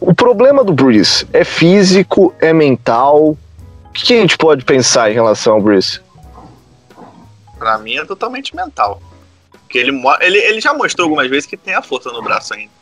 o 0.00 0.12
problema 0.12 0.64
do 0.64 0.72
Breeze 0.72 1.26
é 1.32 1.44
físico, 1.44 2.34
é 2.40 2.52
mental, 2.52 3.36
que 4.02 4.14
a 4.14 4.20
gente 4.20 4.36
pode 4.36 4.64
pensar 4.64 5.10
em 5.10 5.14
relação 5.14 5.54
ao 5.54 5.60
Bruce? 5.60 6.00
Pra 7.58 7.78
mim 7.78 7.96
é 7.96 8.04
totalmente 8.04 8.54
mental. 8.54 9.00
Porque 9.50 9.78
ele, 9.78 9.92
ele, 10.20 10.38
ele 10.38 10.60
já 10.60 10.74
mostrou 10.74 11.04
algumas 11.04 11.28
vezes 11.28 11.46
que 11.46 11.56
tem 11.56 11.74
a 11.74 11.82
força 11.82 12.10
no 12.10 12.22
braço 12.22 12.54
ainda. 12.54 12.72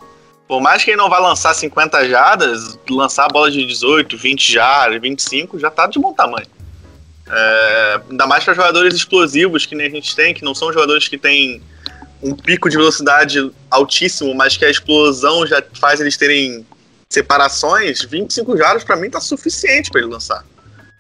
Por 0.49 0.61
mais 0.61 0.85
que 0.85 0.91
ele 0.91 0.97
não 0.97 1.09
vá 1.09 1.19
lançar 1.19 1.55
50 1.55 2.09
jardas, 2.09 2.79
lançar 2.91 3.27
a 3.27 3.29
bola 3.29 3.51
de 3.51 3.65
18, 3.65 4.17
20 4.17 4.53
jardas, 4.53 5.01
25, 5.01 5.59
já 5.59 5.71
tá 5.71 5.87
de 5.87 5.99
bom 5.99 6.13
tamanho. 6.13 6.47
É, 7.27 8.01
ainda 8.11 8.27
mais 8.27 8.45
para 8.45 8.53
jogadores 8.53 8.95
explosivos 8.95 9.65
que 9.65 9.75
nem 9.75 9.87
a 9.87 9.91
gente 9.91 10.15
tem, 10.15 10.35
que 10.35 10.45
não 10.45 10.55
são 10.55 10.73
jogadores 10.73 11.09
que 11.09 11.17
têm 11.17 11.63
um 12.23 12.35
pico 12.35 12.69
de 12.69 12.77
velocidade 12.77 13.51
altíssimo, 13.71 14.35
mas 14.35 14.57
que 14.57 14.65
a 14.65 14.71
explosão 14.71 15.47
já 15.47 15.63
faz 15.81 16.01
eles 16.01 16.17
terem 16.17 16.67
separações. 17.09 18.03
25 18.03 18.57
jardas 18.57 18.85
para 18.85 18.97
mim 18.97 19.09
tá 19.09 19.21
suficiente 19.21 19.91
para 19.91 20.01
ele 20.01 20.11
lançar. 20.11 20.45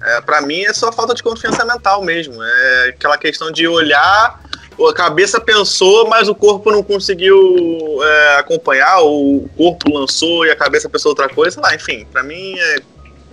É, 0.04 0.20
para 0.20 0.40
mim 0.40 0.62
é 0.62 0.72
só 0.72 0.90
falta 0.92 1.14
de 1.14 1.22
confiança 1.22 1.64
mental 1.64 2.02
mesmo. 2.02 2.42
É 2.42 2.88
aquela 2.88 3.16
questão 3.16 3.50
de 3.50 3.66
olhar, 3.66 4.40
a 4.88 4.94
cabeça 4.94 5.40
pensou, 5.40 6.08
mas 6.08 6.28
o 6.28 6.34
corpo 6.34 6.70
não 6.70 6.82
conseguiu 6.82 7.38
é, 8.02 8.38
acompanhar, 8.38 9.00
o 9.02 9.48
corpo 9.56 9.92
lançou 9.92 10.44
e 10.46 10.50
a 10.50 10.56
cabeça 10.56 10.88
pensou 10.88 11.10
outra 11.10 11.28
coisa, 11.28 11.60
lá, 11.60 11.74
enfim, 11.74 12.06
para 12.10 12.22
mim 12.22 12.58
é 12.58 12.76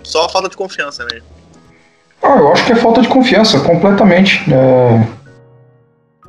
só 0.02 0.28
falta 0.28 0.48
de 0.48 0.56
confiança 0.56 1.04
mesmo. 1.10 1.26
Ah, 2.22 2.36
eu 2.36 2.52
acho 2.52 2.66
que 2.66 2.72
é 2.72 2.76
falta 2.76 3.00
de 3.00 3.08
confiança, 3.08 3.60
completamente. 3.60 4.42
É... 4.52 5.20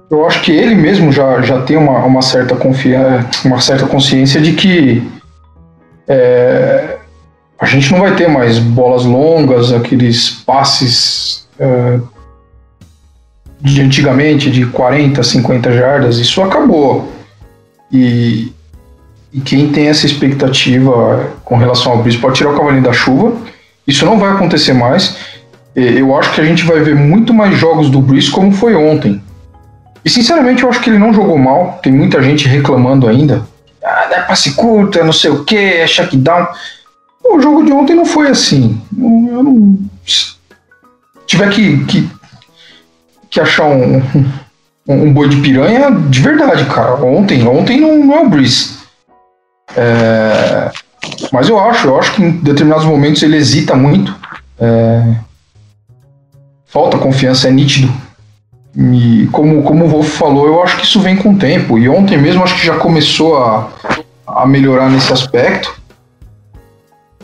Eu 0.09 0.25
acho 0.25 0.41
que 0.41 0.51
ele 0.51 0.75
mesmo 0.75 1.11
já, 1.11 1.41
já 1.41 1.61
tem 1.61 1.77
uma, 1.77 1.99
uma, 1.99 2.21
certa 2.21 2.55
confiança, 2.55 3.29
uma 3.45 3.61
certa 3.61 3.87
consciência 3.87 4.41
de 4.41 4.53
que 4.53 5.09
é, 6.07 6.97
a 7.61 7.65
gente 7.65 7.91
não 7.91 7.99
vai 7.99 8.15
ter 8.15 8.27
mais 8.27 8.57
bolas 8.57 9.05
longas, 9.05 9.71
aqueles 9.71 10.31
passes 10.31 11.47
uh, 11.59 12.01
de 13.61 13.81
antigamente 13.81 14.49
de 14.49 14.65
40, 14.65 15.21
50 15.21 15.71
jardas, 15.71 16.17
isso 16.17 16.41
acabou. 16.41 17.11
E, 17.91 18.51
e 19.31 19.39
quem 19.41 19.71
tem 19.71 19.89
essa 19.89 20.07
expectativa 20.07 21.31
com 21.45 21.55
relação 21.55 21.91
ao 21.91 21.99
Breeze 21.99 22.17
pode 22.17 22.35
tirar 22.35 22.49
o 22.49 22.57
cavalinho 22.57 22.83
da 22.83 22.93
chuva. 22.93 23.37
Isso 23.85 24.05
não 24.05 24.17
vai 24.17 24.31
acontecer 24.31 24.73
mais. 24.73 25.17
Eu 25.75 26.17
acho 26.17 26.33
que 26.33 26.41
a 26.41 26.43
gente 26.43 26.65
vai 26.65 26.79
ver 26.79 26.95
muito 26.95 27.33
mais 27.33 27.57
jogos 27.57 27.91
do 27.91 28.01
Breeze 28.01 28.31
como 28.31 28.51
foi 28.51 28.73
ontem. 28.73 29.21
E 30.03 30.09
sinceramente 30.09 30.63
eu 30.63 30.69
acho 30.69 30.81
que 30.81 30.89
ele 30.89 30.97
não 30.97 31.13
jogou 31.13 31.37
mal. 31.37 31.79
Tem 31.83 31.93
muita 31.93 32.23
gente 32.23 32.47
reclamando 32.47 33.07
ainda 33.07 33.43
ah, 33.83 34.07
é 34.11 34.21
passe 34.21 34.53
curto, 34.53 34.99
é 34.99 35.03
não 35.03 35.13
sei 35.13 35.31
o 35.31 35.43
que, 35.43 35.57
é 35.57 35.87
checkdown. 35.87 36.47
O 37.31 37.41
jogo 37.41 37.63
de 37.63 37.71
ontem 37.71 37.95
não 37.95 38.05
foi 38.05 38.29
assim. 38.29 38.81
Eu 38.97 39.43
não, 39.43 39.79
se 40.05 40.35
tiver 41.25 41.49
que, 41.49 41.85
que, 41.85 42.09
que 43.29 43.39
achar 43.39 43.65
um, 43.65 44.01
um, 44.87 45.13
boi 45.13 45.29
de 45.29 45.37
piranha, 45.37 45.89
de 45.91 46.19
verdade, 46.19 46.65
cara. 46.65 46.95
Ontem, 46.95 47.47
ontem 47.47 47.79
não, 47.79 48.03
não 48.03 48.15
é 48.15 48.19
o 48.21 48.29
Breeze. 48.29 48.79
É, 49.75 50.71
mas 51.31 51.47
eu 51.47 51.59
acho, 51.59 51.87
eu 51.87 51.97
acho 51.97 52.13
que 52.13 52.21
em 52.21 52.31
determinados 52.31 52.85
momentos 52.85 53.23
ele 53.23 53.37
hesita 53.37 53.75
muito. 53.75 54.13
É, 54.59 55.15
falta 56.65 56.97
confiança, 56.97 57.47
é 57.47 57.51
nítido. 57.51 57.91
E 58.75 59.27
como, 59.31 59.63
como 59.63 59.85
o 59.85 59.87
Wolf 59.87 60.09
falou, 60.09 60.47
eu 60.47 60.63
acho 60.63 60.77
que 60.77 60.85
isso 60.85 60.99
vem 60.99 61.15
com 61.15 61.33
o 61.33 61.37
tempo. 61.37 61.77
E 61.77 61.89
ontem 61.89 62.17
mesmo 62.17 62.43
acho 62.43 62.55
que 62.55 62.65
já 62.65 62.77
começou 62.77 63.37
a, 63.37 63.69
a 64.27 64.45
melhorar 64.45 64.89
nesse 64.89 65.11
aspecto. 65.11 65.80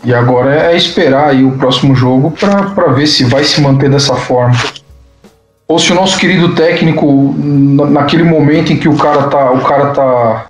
E 0.03 0.13
agora 0.13 0.71
é 0.71 0.75
esperar 0.75 1.29
aí 1.29 1.43
o 1.43 1.57
próximo 1.57 1.95
jogo 1.95 2.31
para 2.31 2.91
ver 2.93 3.07
se 3.07 3.23
vai 3.25 3.43
se 3.43 3.59
manter 3.61 3.89
dessa 3.89 4.15
forma. 4.15 4.55
Ou 5.67 5.77
se 5.77 5.91
o 5.91 5.95
nosso 5.95 6.17
querido 6.17 6.55
técnico, 6.55 7.35
naquele 7.37 8.23
momento 8.23 8.71
em 8.71 8.77
que 8.77 8.87
o 8.87 8.95
cara 8.95 9.23
tá, 9.23 9.51
o 9.51 9.61
cara 9.61 9.87
tá 9.87 10.47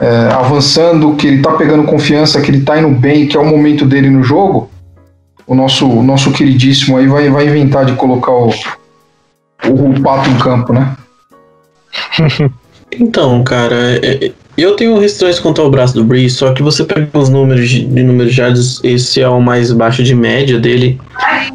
é, 0.00 0.32
avançando, 0.32 1.14
que 1.14 1.26
ele 1.26 1.42
tá 1.42 1.52
pegando 1.52 1.84
confiança, 1.84 2.40
que 2.40 2.50
ele 2.50 2.62
tá 2.62 2.78
indo 2.78 2.88
bem, 2.88 3.28
que 3.28 3.36
é 3.36 3.40
o 3.40 3.46
momento 3.46 3.84
dele 3.86 4.10
no 4.10 4.22
jogo, 4.22 4.68
o 5.46 5.54
nosso, 5.54 5.88
o 5.88 6.02
nosso 6.02 6.32
queridíssimo 6.32 6.96
aí 6.96 7.06
vai, 7.06 7.30
vai 7.30 7.46
inventar 7.46 7.84
de 7.84 7.92
colocar 7.92 8.32
o, 8.32 8.50
o, 9.66 9.90
o 9.90 10.02
pato 10.02 10.28
em 10.28 10.38
campo, 10.38 10.72
né? 10.72 10.96
então, 12.98 13.44
cara, 13.44 13.76
é, 13.76 14.26
é, 14.26 14.32
eu 14.56 14.76
tenho 14.76 14.98
restrições 14.98 15.40
quanto 15.40 15.60
ao 15.60 15.70
braço 15.70 15.94
do 15.94 16.04
Breeze, 16.04 16.36
só 16.36 16.52
que 16.52 16.62
você 16.62 16.84
pega 16.84 17.08
os 17.18 17.28
números 17.28 17.68
de, 17.68 17.84
de 17.84 18.02
números 18.02 18.34
de 18.34 18.40
yards, 18.40 18.80
esse 18.84 19.20
é 19.20 19.28
o 19.28 19.40
mais 19.40 19.72
baixo 19.72 20.02
de 20.02 20.14
média 20.14 20.58
dele. 20.58 21.00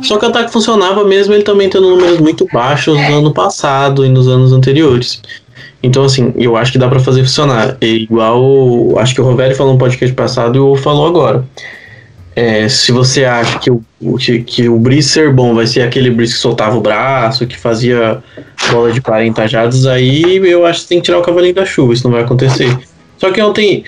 Só 0.01 0.17
que 0.17 0.25
o 0.25 0.29
ataque 0.29 0.51
funcionava 0.51 1.03
mesmo 1.03 1.33
ele 1.33 1.43
também 1.43 1.69
tendo 1.69 1.89
números 1.89 2.19
muito 2.19 2.45
baixos 2.51 2.97
no 2.97 3.19
ano 3.19 3.33
passado 3.33 4.05
e 4.05 4.09
nos 4.09 4.27
anos 4.27 4.51
anteriores. 4.51 5.21
Então, 5.81 6.03
assim, 6.03 6.33
eu 6.35 6.57
acho 6.57 6.73
que 6.73 6.77
dá 6.77 6.89
para 6.89 6.99
fazer 6.99 7.21
funcionar. 7.21 7.77
É 7.79 7.87
igual, 7.87 8.99
acho 8.99 9.15
que 9.15 9.21
o 9.21 9.23
Rovério 9.23 9.55
falou 9.55 9.73
no 9.73 9.79
podcast 9.79 10.13
passado 10.13 10.57
e 10.57 10.59
o 10.59 10.75
falou 10.75 11.07
agora. 11.07 11.45
É, 12.35 12.69
se 12.69 12.91
você 12.91 13.25
acha 13.25 13.59
que 13.59 13.69
o, 13.69 13.81
que, 14.17 14.39
que 14.43 14.69
o 14.69 14.77
Brice 14.77 15.09
ser 15.09 15.33
bom 15.33 15.53
vai 15.53 15.67
ser 15.67 15.81
aquele 15.81 16.09
Brice 16.09 16.35
que 16.35 16.39
soltava 16.39 16.77
o 16.77 16.81
braço, 16.81 17.45
que 17.47 17.57
fazia 17.57 18.21
bola 18.71 18.91
de 18.91 19.01
40 19.01 19.47
jardas, 19.47 19.85
aí 19.85 20.37
eu 20.37 20.65
acho 20.65 20.83
que 20.83 20.87
tem 20.87 20.99
que 20.99 21.05
tirar 21.05 21.19
o 21.19 21.21
cavalinho 21.21 21.55
da 21.55 21.65
chuva, 21.65 21.93
isso 21.93 22.03
não 22.05 22.11
vai 22.11 22.23
acontecer. 22.23 22.77
Só 23.19 23.31
que 23.31 23.41
ontem, 23.41 23.83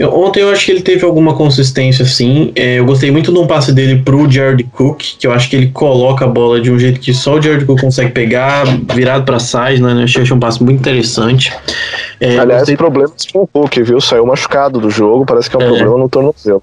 ontem 0.00 0.40
eu 0.40 0.50
acho 0.50 0.64
que 0.64 0.70
ele 0.70 0.82
teve 0.82 1.04
alguma 1.04 1.34
consistência 1.34 2.04
assim. 2.04 2.52
É, 2.54 2.78
eu 2.78 2.84
gostei 2.84 3.10
muito 3.10 3.32
de 3.32 3.38
um 3.38 3.46
passe 3.46 3.72
dele 3.72 4.02
pro 4.02 4.30
Jared 4.30 4.64
Cook, 4.72 5.02
que 5.18 5.26
eu 5.26 5.32
acho 5.32 5.50
que 5.50 5.56
ele 5.56 5.68
coloca 5.68 6.24
a 6.24 6.28
bola 6.28 6.60
de 6.60 6.70
um 6.70 6.78
jeito 6.78 7.00
que 7.00 7.12
só 7.12 7.34
o 7.34 7.42
Jared 7.42 7.64
Cook 7.64 7.80
consegue 7.80 8.12
pegar, 8.12 8.64
virado 8.94 9.24
para 9.24 9.38
trás, 9.38 9.80
né? 9.80 9.92
Eu 9.92 10.04
achei 10.04 10.32
um 10.32 10.38
passe 10.38 10.62
muito 10.62 10.78
interessante. 10.78 11.52
É, 12.20 12.38
Aliás, 12.38 12.60
gostei... 12.60 12.76
problemas 12.76 13.26
com 13.32 13.42
o 13.42 13.46
Cook, 13.46 13.76
viu? 13.82 14.00
Saiu 14.00 14.24
machucado 14.24 14.80
do 14.80 14.90
jogo, 14.90 15.26
parece 15.26 15.50
que 15.50 15.56
é 15.56 15.58
um 15.58 15.62
é. 15.62 15.66
problema 15.66 15.98
no 15.98 16.08
tornozelo. 16.08 16.62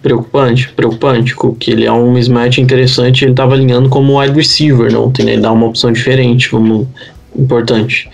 Preocupante, 0.00 0.68
preocupante, 0.68 1.34
que 1.58 1.72
ele 1.72 1.84
é 1.84 1.90
um 1.90 2.12
mismatch 2.12 2.58
interessante, 2.58 3.24
ele 3.24 3.32
estava 3.32 3.54
alinhando 3.54 3.88
como 3.88 4.20
wide 4.20 4.36
receiver 4.36 4.92
não 4.92 5.10
tem 5.10 5.28
Ele 5.28 5.40
dá 5.40 5.50
uma 5.50 5.66
opção 5.66 5.90
diferente, 5.90 6.48
como 6.48 6.88
importante. 7.36 8.08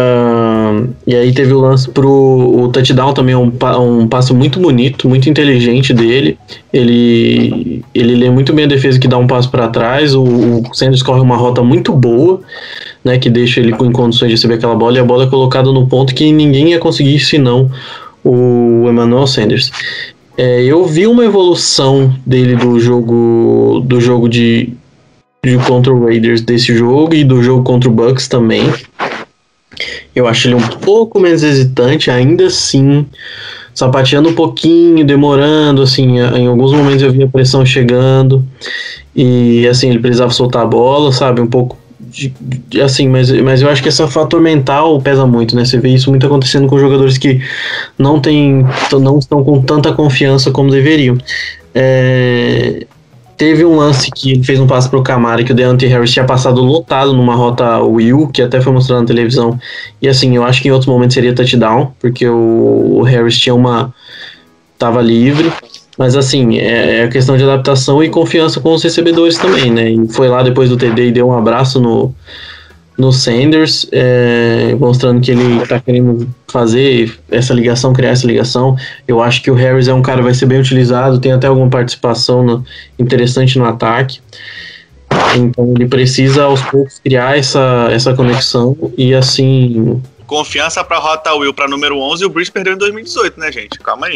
Uh, 0.00 0.88
e 1.06 1.14
aí 1.14 1.32
teve 1.32 1.52
o 1.52 1.60
lance 1.60 1.90
pro 1.90 2.08
o 2.08 2.68
touchdown 2.68 3.12
também, 3.12 3.34
um, 3.34 3.52
um 3.80 4.08
passo 4.08 4.34
muito 4.34 4.58
bonito, 4.58 5.08
muito 5.08 5.28
inteligente 5.28 5.92
dele. 5.92 6.38
Ele, 6.72 7.84
ele 7.94 8.14
lê 8.14 8.30
muito 8.30 8.52
bem 8.52 8.64
a 8.64 8.68
defesa 8.68 8.98
que 8.98 9.08
dá 9.08 9.18
um 9.18 9.26
passo 9.26 9.50
para 9.50 9.68
trás. 9.68 10.14
O, 10.14 10.22
o 10.22 10.74
Sanders 10.74 11.02
corre 11.02 11.20
uma 11.20 11.36
rota 11.36 11.62
muito 11.62 11.92
boa, 11.92 12.40
né, 13.04 13.18
que 13.18 13.28
deixa 13.28 13.60
ele 13.60 13.72
em 13.72 13.92
condições 13.92 14.28
de 14.28 14.34
receber 14.34 14.54
aquela 14.54 14.74
bola. 14.74 14.96
E 14.96 15.00
a 15.00 15.04
bola 15.04 15.24
é 15.24 15.26
colocada 15.26 15.70
no 15.70 15.86
ponto 15.86 16.14
que 16.14 16.32
ninguém 16.32 16.70
ia 16.70 16.78
conseguir 16.78 17.18
senão 17.20 17.70
o 18.24 18.86
Emmanuel 18.88 19.26
Sanders. 19.26 19.70
É, 20.38 20.62
eu 20.62 20.86
vi 20.86 21.06
uma 21.06 21.24
evolução 21.24 22.14
dele 22.24 22.56
do 22.56 22.80
jogo 22.80 23.82
do 23.84 24.00
jogo 24.00 24.28
de, 24.28 24.72
de 25.44 25.58
contra 25.66 25.92
o 25.92 26.06
Raiders 26.06 26.40
desse 26.40 26.74
jogo 26.74 27.14
e 27.14 27.24
do 27.24 27.42
jogo 27.42 27.62
contra 27.62 27.90
o 27.90 27.92
Bucks 27.92 28.28
também. 28.28 28.62
Eu 30.14 30.26
acho 30.26 30.48
ele 30.48 30.54
um 30.54 30.68
pouco 30.68 31.20
menos 31.20 31.42
hesitante, 31.42 32.10
ainda 32.10 32.46
assim, 32.46 33.06
sapateando 33.74 34.28
um 34.28 34.34
pouquinho, 34.34 35.04
demorando, 35.04 35.82
assim, 35.82 36.18
em 36.18 36.46
alguns 36.46 36.72
momentos 36.72 37.02
eu 37.02 37.12
vi 37.12 37.22
a 37.22 37.28
pressão 37.28 37.64
chegando 37.64 38.44
e 39.14 39.66
assim, 39.68 39.90
ele 39.90 39.98
precisava 39.98 40.30
soltar 40.30 40.62
a 40.62 40.66
bola, 40.66 41.12
sabe, 41.12 41.40
um 41.40 41.46
pouco 41.46 41.76
de, 42.00 42.34
de, 42.40 42.80
assim, 42.80 43.08
mas, 43.08 43.30
mas 43.30 43.62
eu 43.62 43.68
acho 43.68 43.82
que 43.82 43.88
esse 43.88 44.04
fator 44.08 44.40
mental 44.40 45.00
pesa 45.00 45.26
muito, 45.26 45.54
né? 45.54 45.64
Você 45.64 45.78
vê 45.78 45.90
isso 45.90 46.10
muito 46.10 46.26
acontecendo 46.26 46.66
com 46.66 46.78
jogadores 46.78 47.16
que 47.16 47.40
não 47.96 48.18
tem, 48.18 48.66
não 48.92 49.18
estão 49.18 49.44
com 49.44 49.62
tanta 49.62 49.92
confiança 49.92 50.50
como 50.50 50.70
deveriam. 50.70 51.16
É, 51.74 52.86
teve 53.40 53.64
um 53.64 53.74
lance 53.74 54.10
que 54.10 54.32
ele 54.32 54.44
fez 54.44 54.60
um 54.60 54.66
passe 54.66 54.86
pro 54.86 55.02
Camara 55.02 55.42
que 55.42 55.50
o 55.50 55.54
Deontay 55.54 55.88
Harris 55.88 56.12
tinha 56.12 56.26
passado 56.26 56.60
lotado 56.60 57.14
numa 57.14 57.34
rota 57.34 57.78
Will, 57.78 58.28
que 58.28 58.42
até 58.42 58.60
foi 58.60 58.70
mostrado 58.70 59.00
na 59.00 59.06
televisão. 59.06 59.58
E 60.02 60.06
assim, 60.06 60.36
eu 60.36 60.44
acho 60.44 60.60
que 60.60 60.68
em 60.68 60.70
outros 60.70 60.86
momentos 60.86 61.14
seria 61.14 61.34
touchdown, 61.34 61.90
porque 61.98 62.28
o, 62.28 63.00
Harris 63.00 63.38
tinha 63.38 63.54
uma. 63.54 63.94
tava 64.78 65.00
livre. 65.00 65.50
Mas 65.96 66.16
assim, 66.16 66.58
é, 66.58 67.04
é 67.04 67.08
questão 67.08 67.34
de 67.34 67.42
adaptação 67.42 68.04
e 68.04 68.10
confiança 68.10 68.60
com 68.60 68.74
os 68.74 68.82
recebedores 68.82 69.38
também, 69.38 69.70
né? 69.70 69.90
E 69.90 70.08
foi 70.12 70.28
lá 70.28 70.42
depois 70.42 70.68
do 70.68 70.76
TD 70.76 71.08
e 71.08 71.12
deu 71.12 71.26
um 71.26 71.36
abraço 71.36 71.80
no, 71.80 72.14
no 72.98 73.12
Sanders, 73.12 73.86
é, 73.92 74.74
mostrando 74.78 75.20
que 75.20 75.30
ele 75.30 75.62
está 75.62 75.80
querendo 75.80 76.28
fazer 76.48 77.18
essa 77.30 77.54
ligação, 77.54 77.92
criar 77.92 78.10
essa 78.10 78.26
ligação. 78.26 78.76
Eu 79.08 79.22
acho 79.22 79.42
que 79.42 79.50
o 79.50 79.54
Harris 79.54 79.88
é 79.88 79.94
um 79.94 80.02
cara 80.02 80.18
que 80.18 80.24
vai 80.24 80.34
ser 80.34 80.46
bem 80.46 80.60
utilizado, 80.60 81.18
tem 81.18 81.32
até 81.32 81.46
alguma 81.46 81.70
participação 81.70 82.42
no, 82.42 82.64
interessante 82.98 83.58
no 83.58 83.64
ataque. 83.64 84.20
Então 85.36 85.72
ele 85.74 85.86
precisa 85.86 86.44
aos 86.44 86.62
poucos 86.62 86.98
criar 86.98 87.38
essa, 87.38 87.88
essa 87.90 88.14
conexão 88.14 88.76
e 88.96 89.12
assim 89.14 90.00
Confiança 90.30 90.84
pra 90.84 90.98
Rota 90.98 91.34
Will 91.34 91.52
pra 91.52 91.66
número 91.66 91.98
11 91.98 92.22
e 92.22 92.26
o 92.26 92.30
Bruce 92.30 92.52
perdeu 92.52 92.74
em 92.74 92.78
2018, 92.78 93.40
né, 93.40 93.50
gente? 93.50 93.80
Calma 93.80 94.06
aí. 94.06 94.14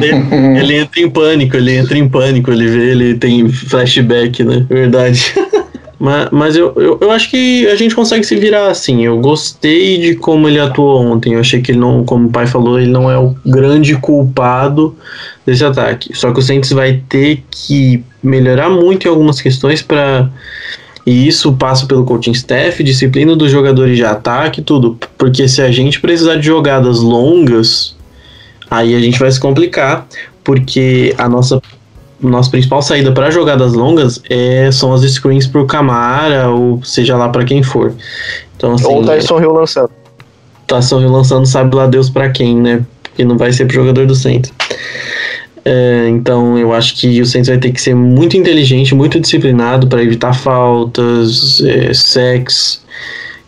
ele, 0.00 0.56
ele, 0.58 0.76
entra 0.78 1.00
em 1.02 1.10
pânico, 1.10 1.54
ele 1.58 1.76
entra 1.76 1.98
em 1.98 2.08
pânico, 2.08 2.50
ele 2.50 2.66
vê, 2.66 2.92
ele 2.92 3.14
tem 3.14 3.46
flashback, 3.50 4.42
né? 4.42 4.64
Verdade. 4.70 5.34
mas, 6.02 6.28
mas 6.32 6.56
eu, 6.56 6.72
eu, 6.74 6.98
eu, 7.00 7.12
acho 7.12 7.30
que 7.30 7.64
a 7.68 7.76
gente 7.76 7.94
consegue 7.94 8.24
se 8.24 8.34
virar 8.34 8.66
assim. 8.66 9.04
Eu 9.04 9.20
gostei 9.20 9.98
de 9.98 10.16
como 10.16 10.48
ele 10.48 10.58
atuou 10.58 11.00
ontem. 11.00 11.34
Eu 11.34 11.38
achei 11.38 11.62
que 11.62 11.70
ele 11.70 11.78
não, 11.78 12.04
como 12.04 12.26
o 12.26 12.32
pai 12.32 12.44
falou, 12.44 12.80
ele 12.80 12.90
não 12.90 13.08
é 13.08 13.16
o 13.16 13.36
grande 13.46 13.94
culpado 13.94 14.96
desse 15.46 15.64
ataque. 15.64 16.10
Só 16.12 16.32
que 16.32 16.40
o 16.40 16.42
Saints 16.42 16.72
vai 16.72 17.00
ter 17.08 17.44
que 17.48 18.02
melhorar 18.20 18.68
muito 18.68 19.06
em 19.06 19.10
algumas 19.10 19.40
questões 19.40 19.80
para 19.80 20.28
e 21.06 21.28
isso 21.28 21.52
passa 21.52 21.86
pelo 21.86 22.04
coaching 22.04 22.32
staff, 22.32 22.82
disciplina 22.82 23.36
dos 23.36 23.52
jogadores 23.52 23.96
de 23.96 24.04
ataque, 24.04 24.60
tudo. 24.60 24.98
Porque 25.16 25.46
se 25.46 25.62
a 25.62 25.70
gente 25.70 26.00
precisar 26.00 26.34
de 26.34 26.46
jogadas 26.46 26.98
longas, 26.98 27.94
aí 28.68 28.96
a 28.96 28.98
gente 28.98 29.20
vai 29.20 29.30
se 29.30 29.38
complicar, 29.38 30.08
porque 30.42 31.14
a 31.16 31.28
nossa 31.28 31.62
nossa 32.22 32.50
principal 32.50 32.80
saída 32.80 33.12
para 33.12 33.30
jogadas 33.30 33.72
longas 33.72 34.22
é, 34.30 34.70
são 34.70 34.92
as 34.92 35.02
screens 35.02 35.46
pro 35.46 35.66
Camara, 35.66 36.48
ou 36.48 36.82
seja 36.84 37.16
lá 37.16 37.28
para 37.28 37.44
quem 37.44 37.62
for. 37.62 37.92
Então, 38.56 38.74
assim, 38.74 38.86
ou 38.86 39.02
o 39.02 39.04
Tyson 39.04 39.40
Hill 39.40 39.52
lançando. 39.52 39.90
Tyson 40.66 41.00
Hill 41.00 41.10
lançando, 41.10 41.46
sabe 41.46 41.74
lá 41.74 41.86
Deus 41.86 42.08
para 42.08 42.30
quem, 42.30 42.56
né? 42.56 42.84
Porque 43.02 43.24
não 43.24 43.36
vai 43.36 43.52
ser 43.52 43.66
pro 43.66 43.74
jogador 43.74 44.06
do 44.06 44.14
centro. 44.14 44.52
É, 45.64 46.08
então 46.08 46.58
eu 46.58 46.72
acho 46.72 46.96
que 46.96 47.20
o 47.20 47.26
Saints 47.26 47.48
vai 47.48 47.58
ter 47.58 47.70
que 47.70 47.80
ser 47.80 47.94
muito 47.94 48.36
inteligente, 48.36 48.94
muito 48.94 49.20
disciplinado 49.20 49.86
para 49.86 50.02
evitar 50.02 50.32
faltas, 50.32 51.60
é, 51.60 51.94
sex 51.94 52.82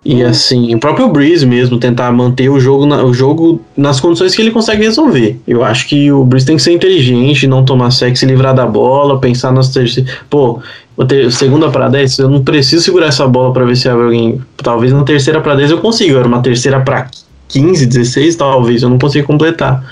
e 0.04 0.22
hum. 0.22 0.28
assim, 0.28 0.74
o 0.74 0.78
próprio 0.78 1.08
Breeze 1.08 1.46
mesmo 1.46 1.78
tentar 1.78 2.12
manter 2.12 2.50
o 2.50 2.60
jogo, 2.60 2.84
na, 2.84 3.02
o 3.02 3.14
jogo 3.14 3.60
nas 3.76 4.00
condições 4.00 4.34
que 4.34 4.42
ele 4.42 4.50
consegue 4.50 4.82
resolver. 4.82 5.40
Eu 5.46 5.64
acho 5.64 5.88
que 5.88 6.12
o 6.12 6.24
Breeze 6.24 6.46
tem 6.46 6.56
que 6.56 6.62
ser 6.62 6.72
inteligente, 6.72 7.46
não 7.46 7.64
tomar 7.64 7.90
sex, 7.90 8.18
se 8.18 8.26
livrar 8.26 8.54
da 8.54 8.66
bola, 8.66 9.18
pensar 9.18 9.50
nas 9.50 9.70
terceiras. 9.70 10.12
Pô, 10.28 10.60
ter, 11.08 11.32
segunda 11.32 11.70
para 11.70 11.88
10, 11.88 12.18
eu 12.18 12.28
não 12.28 12.44
preciso 12.44 12.84
segurar 12.84 13.06
essa 13.06 13.26
bola 13.26 13.52
para 13.52 13.64
ver 13.64 13.76
se 13.76 13.88
alguém. 13.88 14.40
Talvez 14.58 14.92
na 14.92 15.04
terceira 15.04 15.40
para 15.40 15.54
10 15.54 15.70
eu 15.70 15.78
consiga, 15.78 16.18
era 16.18 16.28
uma 16.28 16.42
terceira 16.42 16.80
para 16.80 17.08
15, 17.48 17.86
16, 17.86 18.36
talvez, 18.36 18.82
eu 18.82 18.90
não 18.90 18.98
consigo 18.98 19.26
completar. 19.26 19.82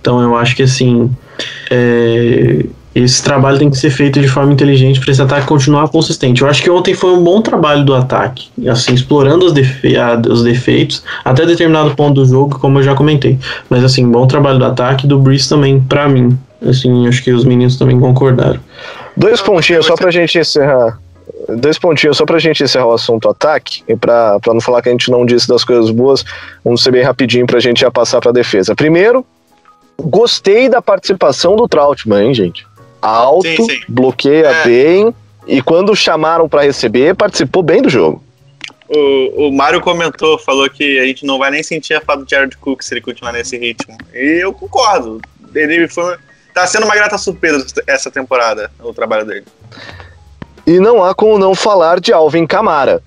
Então 0.00 0.22
eu 0.22 0.36
acho 0.36 0.56
que 0.56 0.62
assim. 0.62 1.10
É, 1.70 2.64
esse 2.94 3.22
trabalho 3.22 3.58
tem 3.58 3.70
que 3.70 3.76
ser 3.76 3.90
feito 3.90 4.20
de 4.20 4.26
forma 4.26 4.52
inteligente 4.52 4.98
para 4.98 5.12
esse 5.12 5.22
ataque 5.22 5.46
continuar 5.46 5.88
consistente. 5.88 6.42
Eu 6.42 6.48
acho 6.48 6.62
que 6.62 6.70
ontem 6.70 6.92
foi 6.92 7.12
um 7.12 7.22
bom 7.22 7.40
trabalho 7.40 7.84
do 7.84 7.94
ataque, 7.94 8.48
assim, 8.68 8.94
explorando 8.94 9.46
os, 9.46 9.52
defe 9.52 9.94
os 10.28 10.42
defeitos 10.42 11.02
até 11.24 11.46
determinado 11.46 11.94
ponto 11.94 12.14
do 12.14 12.26
jogo, 12.26 12.58
como 12.58 12.78
eu 12.78 12.82
já 12.82 12.94
comentei. 12.94 13.38
Mas 13.68 13.84
assim, 13.84 14.08
bom 14.10 14.26
trabalho 14.26 14.58
do 14.58 14.64
ataque 14.64 15.06
do 15.06 15.18
Breeze 15.18 15.48
também, 15.48 15.80
para 15.80 16.08
mim. 16.08 16.36
Assim, 16.66 17.06
acho 17.06 17.22
que 17.22 17.32
os 17.32 17.44
meninos 17.44 17.76
também 17.76 17.98
concordaram. 17.98 18.60
Dois 19.16 19.40
pontinhos 19.40 19.86
só 19.86 19.94
pra 19.94 20.10
gente 20.10 20.38
encerrar. 20.38 20.98
Dois 21.48 21.78
pontinhos 21.78 22.16
só 22.16 22.26
pra 22.26 22.38
gente 22.38 22.62
encerrar 22.62 22.86
o 22.86 22.92
assunto 22.92 23.28
ataque, 23.28 23.82
e 23.88 23.96
pra, 23.96 24.38
pra 24.40 24.52
não 24.52 24.60
falar 24.60 24.82
que 24.82 24.88
a 24.88 24.92
gente 24.92 25.10
não 25.10 25.24
disse 25.24 25.48
das 25.48 25.64
coisas 25.64 25.90
boas, 25.90 26.24
vamos 26.64 26.82
ser 26.82 26.90
bem 26.90 27.02
rapidinho 27.02 27.46
pra 27.46 27.60
gente 27.60 27.80
já 27.80 27.90
passar 27.90 28.20
pra 28.20 28.30
defesa. 28.30 28.74
Primeiro, 28.74 29.24
gostei 29.98 30.68
da 30.68 30.82
participação 30.82 31.56
do 31.56 31.68
Trautmann, 31.68 32.28
hein, 32.28 32.34
gente? 32.34 32.66
Alto, 33.00 33.48
sim, 33.48 33.64
sim. 33.64 33.80
bloqueia 33.88 34.48
é. 34.48 34.64
bem, 34.64 35.14
e 35.46 35.62
quando 35.62 35.94
chamaram 35.96 36.48
para 36.48 36.62
receber, 36.62 37.14
participou 37.14 37.62
bem 37.62 37.82
do 37.82 37.88
jogo. 37.88 38.22
O, 38.88 39.48
o 39.48 39.52
Mário 39.52 39.80
comentou, 39.80 40.38
falou 40.38 40.68
que 40.68 40.98
a 40.98 41.04
gente 41.04 41.24
não 41.24 41.38
vai 41.38 41.50
nem 41.50 41.62
sentir 41.62 41.94
a 41.94 42.00
falta 42.00 42.24
do 42.24 42.30
Jared 42.30 42.56
Cook 42.56 42.82
se 42.82 42.92
ele 42.92 43.00
continuar 43.00 43.32
nesse 43.32 43.56
ritmo. 43.56 43.96
E 44.12 44.42
eu 44.42 44.52
concordo. 44.52 45.20
Ele 45.54 45.86
foi, 45.88 46.16
tá 46.52 46.66
sendo 46.66 46.84
uma 46.84 46.94
grata 46.94 47.16
surpresa 47.16 47.66
essa 47.86 48.10
temporada, 48.10 48.70
o 48.80 48.92
trabalho 48.92 49.24
dele. 49.24 49.46
E 50.66 50.78
não 50.80 51.02
há 51.02 51.14
como 51.14 51.38
não 51.38 51.54
falar 51.54 52.00
de 52.00 52.12
Alvin 52.12 52.46
Camara. 52.46 53.02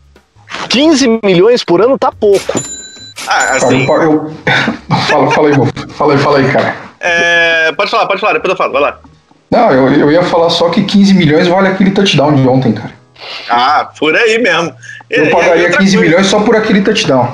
15 0.70 1.20
milhões 1.24 1.64
por 1.64 1.82
ano 1.82 1.98
tá 1.98 2.12
pouco. 2.12 2.54
Ah, 3.28 3.56
assim. 3.56 3.86
Eu, 3.86 4.02
eu, 4.02 4.34
fala, 5.10 5.32
fala 5.32 5.50
aí, 5.50 5.56
fala 5.94 6.14
aí, 6.14 6.20
fala 6.20 6.38
aí, 6.40 6.52
cara. 6.52 6.76
É, 7.00 7.72
pode 7.74 7.92
falar, 7.92 8.06
pode 8.06 8.22
falar, 8.22 8.34
depois 8.34 8.52
eu 8.52 8.58
falo, 8.58 8.74
vai 8.74 8.82
lá. 8.82 9.00
Não, 9.54 9.72
eu, 9.72 9.94
eu 9.94 10.12
ia 10.12 10.24
falar 10.24 10.50
só 10.50 10.70
que 10.70 10.84
15 10.84 11.14
milhões 11.14 11.48
vale 11.48 11.68
aquele 11.68 11.92
touchdown 11.92 12.34
de 12.36 12.48
ontem, 12.48 12.74
cara. 12.74 12.92
Ah, 13.48 13.92
por 13.98 14.16
aí 14.16 14.40
mesmo. 14.40 14.74
Eu 15.08 15.30
pagaria 15.30 15.70
15 15.70 15.78
coisa. 15.78 15.98
milhões 16.00 16.26
só 16.26 16.40
por 16.40 16.56
aquele 16.56 16.82
touchdown. 16.82 17.32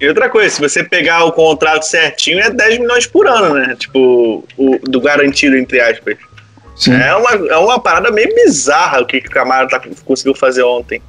E 0.00 0.08
outra 0.08 0.28
coisa, 0.28 0.50
se 0.50 0.60
você 0.60 0.82
pegar 0.82 1.24
o 1.24 1.30
contrato 1.30 1.84
certinho, 1.84 2.40
é 2.40 2.50
10 2.50 2.80
milhões 2.80 3.06
por 3.06 3.28
ano, 3.28 3.54
né? 3.54 3.76
Tipo, 3.78 4.44
o, 4.58 4.78
do 4.82 5.00
garantido, 5.00 5.56
entre 5.56 5.80
aspas. 5.80 6.16
Sim. 6.74 6.94
É 6.94 7.14
uma, 7.14 7.30
é 7.30 7.56
uma 7.56 7.78
parada 7.78 8.10
meio 8.10 8.34
bizarra 8.34 9.00
o 9.00 9.06
que, 9.06 9.20
que 9.20 9.28
o 9.28 9.30
Camara 9.30 9.68
tá, 9.68 9.80
conseguiu 10.04 10.34
fazer 10.34 10.64
ontem. 10.64 11.00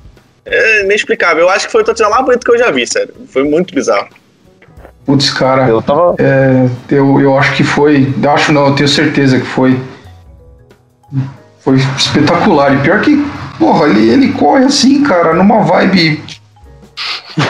É 0.45 0.83
inexplicável. 0.83 1.45
Eu 1.45 1.49
acho 1.49 1.65
que 1.65 1.71
foi 1.71 1.81
o 1.81 1.85
touchdown 1.85 2.11
mais 2.11 2.25
bonito 2.25 2.45
que 2.45 2.51
eu 2.51 2.59
já 2.59 2.69
vi, 2.69 2.85
sério. 2.85 3.11
Foi 3.29 3.43
muito 3.43 3.73
bizarro. 3.73 4.09
Putz, 5.03 5.31
cara, 5.31 5.67
eu, 5.67 5.81
tava... 5.81 6.15
é, 6.19 6.69
eu, 6.91 7.19
eu 7.19 7.35
acho 7.37 7.55
que 7.55 7.63
foi. 7.63 8.13
Eu 8.21 8.29
acho 8.29 8.51
não, 8.51 8.67
eu 8.67 8.75
tenho 8.75 8.87
certeza 8.87 9.39
que 9.39 9.45
foi. 9.45 9.79
Foi 11.59 11.75
espetacular. 11.97 12.73
E 12.73 12.77
pior 12.81 13.01
que, 13.01 13.25
porra, 13.57 13.87
ele, 13.87 14.09
ele 14.09 14.33
corre 14.33 14.65
assim, 14.65 15.03
cara, 15.03 15.33
numa 15.33 15.61
vibe 15.61 16.21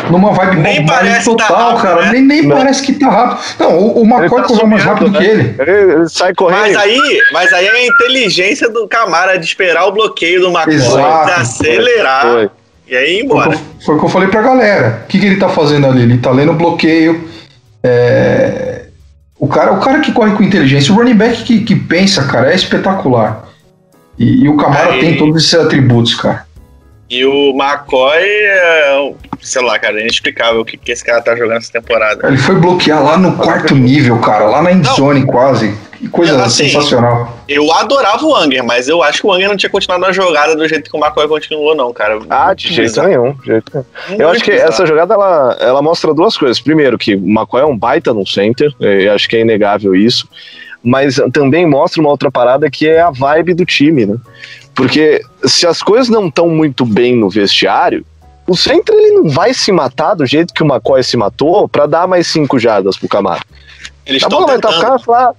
numa 0.10 0.32
vibe 0.32 0.58
nem 0.58 0.86
parece 0.86 1.26
total, 1.26 1.48
tá 1.48 1.58
rápido, 1.58 1.82
cara. 1.82 2.02
Né? 2.04 2.12
Nem, 2.14 2.22
nem 2.22 2.50
parece 2.50 2.82
que 2.82 2.94
tá 2.94 3.10
rápido. 3.10 3.40
Não, 3.60 3.78
o, 3.78 4.02
o 4.02 4.06
McCoy 4.06 4.42
tá 4.42 4.48
correu 4.48 4.68
mais 4.68 4.84
rápido 4.84 5.12
né? 5.12 5.20
que 5.20 5.26
ele. 5.26 5.56
ele. 5.60 6.10
sai 6.10 6.34
correndo. 6.34 6.62
Mas 6.62 6.76
aí, 6.78 7.22
mas 7.34 7.54
aí 7.54 7.66
é 7.66 7.72
a 7.72 7.88
inteligência 7.88 8.70
do 8.70 8.88
Camara 8.88 9.38
de 9.38 9.46
esperar 9.46 9.86
o 9.86 9.92
bloqueio 9.92 10.40
do 10.40 10.48
McCoy, 10.48 11.26
de 11.26 11.32
acelerar. 11.32 12.22
Foi. 12.22 12.50
E 12.88 12.96
aí 12.96 13.20
embora. 13.20 13.58
Foi 13.86 13.96
o 13.96 14.00
que 14.00 14.06
eu 14.06 14.10
falei 14.10 14.30
pra 14.30 14.42
galera. 14.42 15.02
O 15.04 15.08
que, 15.08 15.20
que 15.20 15.26
ele 15.26 15.38
tá 15.38 15.50
fazendo 15.50 15.88
ali? 15.88 16.04
Ele 16.04 16.18
tá 16.18 16.32
lendo 16.32 16.52
o 16.52 16.56
bloqueio. 16.56 17.28
É... 17.84 18.86
O, 19.38 19.48
cara, 19.48 19.74
o 19.74 19.82
cara 19.82 20.00
que 20.00 20.14
corre 20.14 20.34
com 20.36 20.44
inteligência, 20.44 20.94
o 20.94 20.96
running 20.96 21.16
back 21.16 21.44
que, 21.44 21.62
que 21.62 21.76
pensa, 21.76 22.24
cara, 22.24 22.52
é 22.52 22.56
espetacular. 22.56 23.43
E, 24.18 24.44
e 24.44 24.50
o 24.50 24.58
Camara 24.58 24.94
aí... 24.94 25.00
tem 25.00 25.18
todos 25.18 25.44
esses 25.44 25.54
atributos, 25.54 26.16
cara. 26.16 26.46
E 27.10 27.24
o 27.26 27.52
McCoy, 27.52 28.18
é, 28.18 29.14
sei 29.40 29.62
lá, 29.62 29.78
cara, 29.78 30.00
é 30.00 30.02
inexplicável 30.02 30.62
o 30.62 30.66
que, 30.66 30.78
que 30.78 30.92
esse 30.92 31.06
cara 31.06 31.22
tá 31.22 31.36
jogando 31.36 31.58
essa 31.58 31.72
temporada. 31.72 32.28
Ele 32.28 32.38
foi 32.38 32.56
bloquear 32.56 33.04
lá 33.04 33.18
no 33.18 33.38
quarto 33.38 33.76
nível, 33.76 34.18
cara, 34.20 34.46
lá 34.46 34.64
na 34.64 34.72
endzone 34.72 35.24
quase. 35.24 35.78
Que 36.00 36.10
coisa 36.10 36.42
assim, 36.44 36.66
sensacional. 36.66 37.38
Eu 37.48 37.72
adorava 37.72 38.26
o 38.26 38.36
Anger, 38.36 38.64
mas 38.64 38.90
eu 38.90 39.04
acho 39.04 39.22
que 39.22 39.28
o 39.28 39.32
Anger 39.32 39.48
não 39.48 39.56
tinha 39.56 39.70
continuado 39.70 40.06
a 40.06 40.12
jogada 40.12 40.56
do 40.56 40.68
jeito 40.68 40.90
que 40.90 40.98
o 40.98 41.00
McCoy 41.00 41.28
continuou, 41.28 41.76
não, 41.76 41.94
cara. 41.94 42.20
Ah, 42.30 42.54
de 42.54 42.74
jeito 42.74 43.04
nenhum. 43.04 43.34
De 43.34 43.46
jeito 43.46 43.72
nenhum. 44.10 44.22
Eu 44.22 44.30
acho 44.30 44.44
que 44.44 44.52
bizarro. 44.52 44.70
essa 44.70 44.86
jogada 44.86 45.14
ela, 45.14 45.58
ela 45.62 45.82
mostra 45.82 46.14
duas 46.14 46.36
coisas. 46.36 46.60
Primeiro, 46.60 46.98
que 46.98 47.16
o 47.16 47.20
McCoy 47.20 47.62
é 47.62 47.66
um 47.66 47.78
baita 47.78 48.14
no 48.14 48.26
center, 48.26 48.74
eu 48.80 49.14
acho 49.14 49.30
que 49.30 49.36
é 49.36 49.42
inegável 49.42 49.94
isso. 49.94 50.28
Mas 50.84 51.20
também 51.32 51.66
mostra 51.66 52.02
uma 52.02 52.10
outra 52.10 52.30
parada 52.30 52.70
que 52.70 52.88
é 52.88 53.00
a 53.00 53.10
vibe 53.10 53.54
do 53.54 53.66
time, 53.66 54.06
né? 54.06 54.18
Porque 54.76 55.22
se 55.46 55.66
as 55.66 55.82
coisas 55.82 56.10
não 56.10 56.28
estão 56.28 56.50
muito 56.50 56.86
bem 56.86 57.16
no 57.16 57.30
vestiário, 57.30 58.06
o 58.48 58.58
centro 58.58 58.94
ele 58.96 59.12
não 59.12 59.30
vai 59.30 59.54
se 59.54 59.72
matar 59.72 60.16
do 60.16 60.26
jeito 60.26 60.54
que 60.54 60.64
o 60.64 60.66
McCoy 60.66 61.04
se 61.04 61.16
matou 61.16 61.68
para 61.70 61.86
dar 61.86 62.08
mais 62.08 62.28
cinco 62.28 62.60
jardas 62.60 62.98
pro 62.98 63.08
Camaro. 63.08 63.44
Eles 64.06 64.24
a 64.24 64.30
bola 64.30 64.48
vai 64.48 64.60
tocar 64.60 65.00
e 65.00 65.04
falar, 65.04 65.34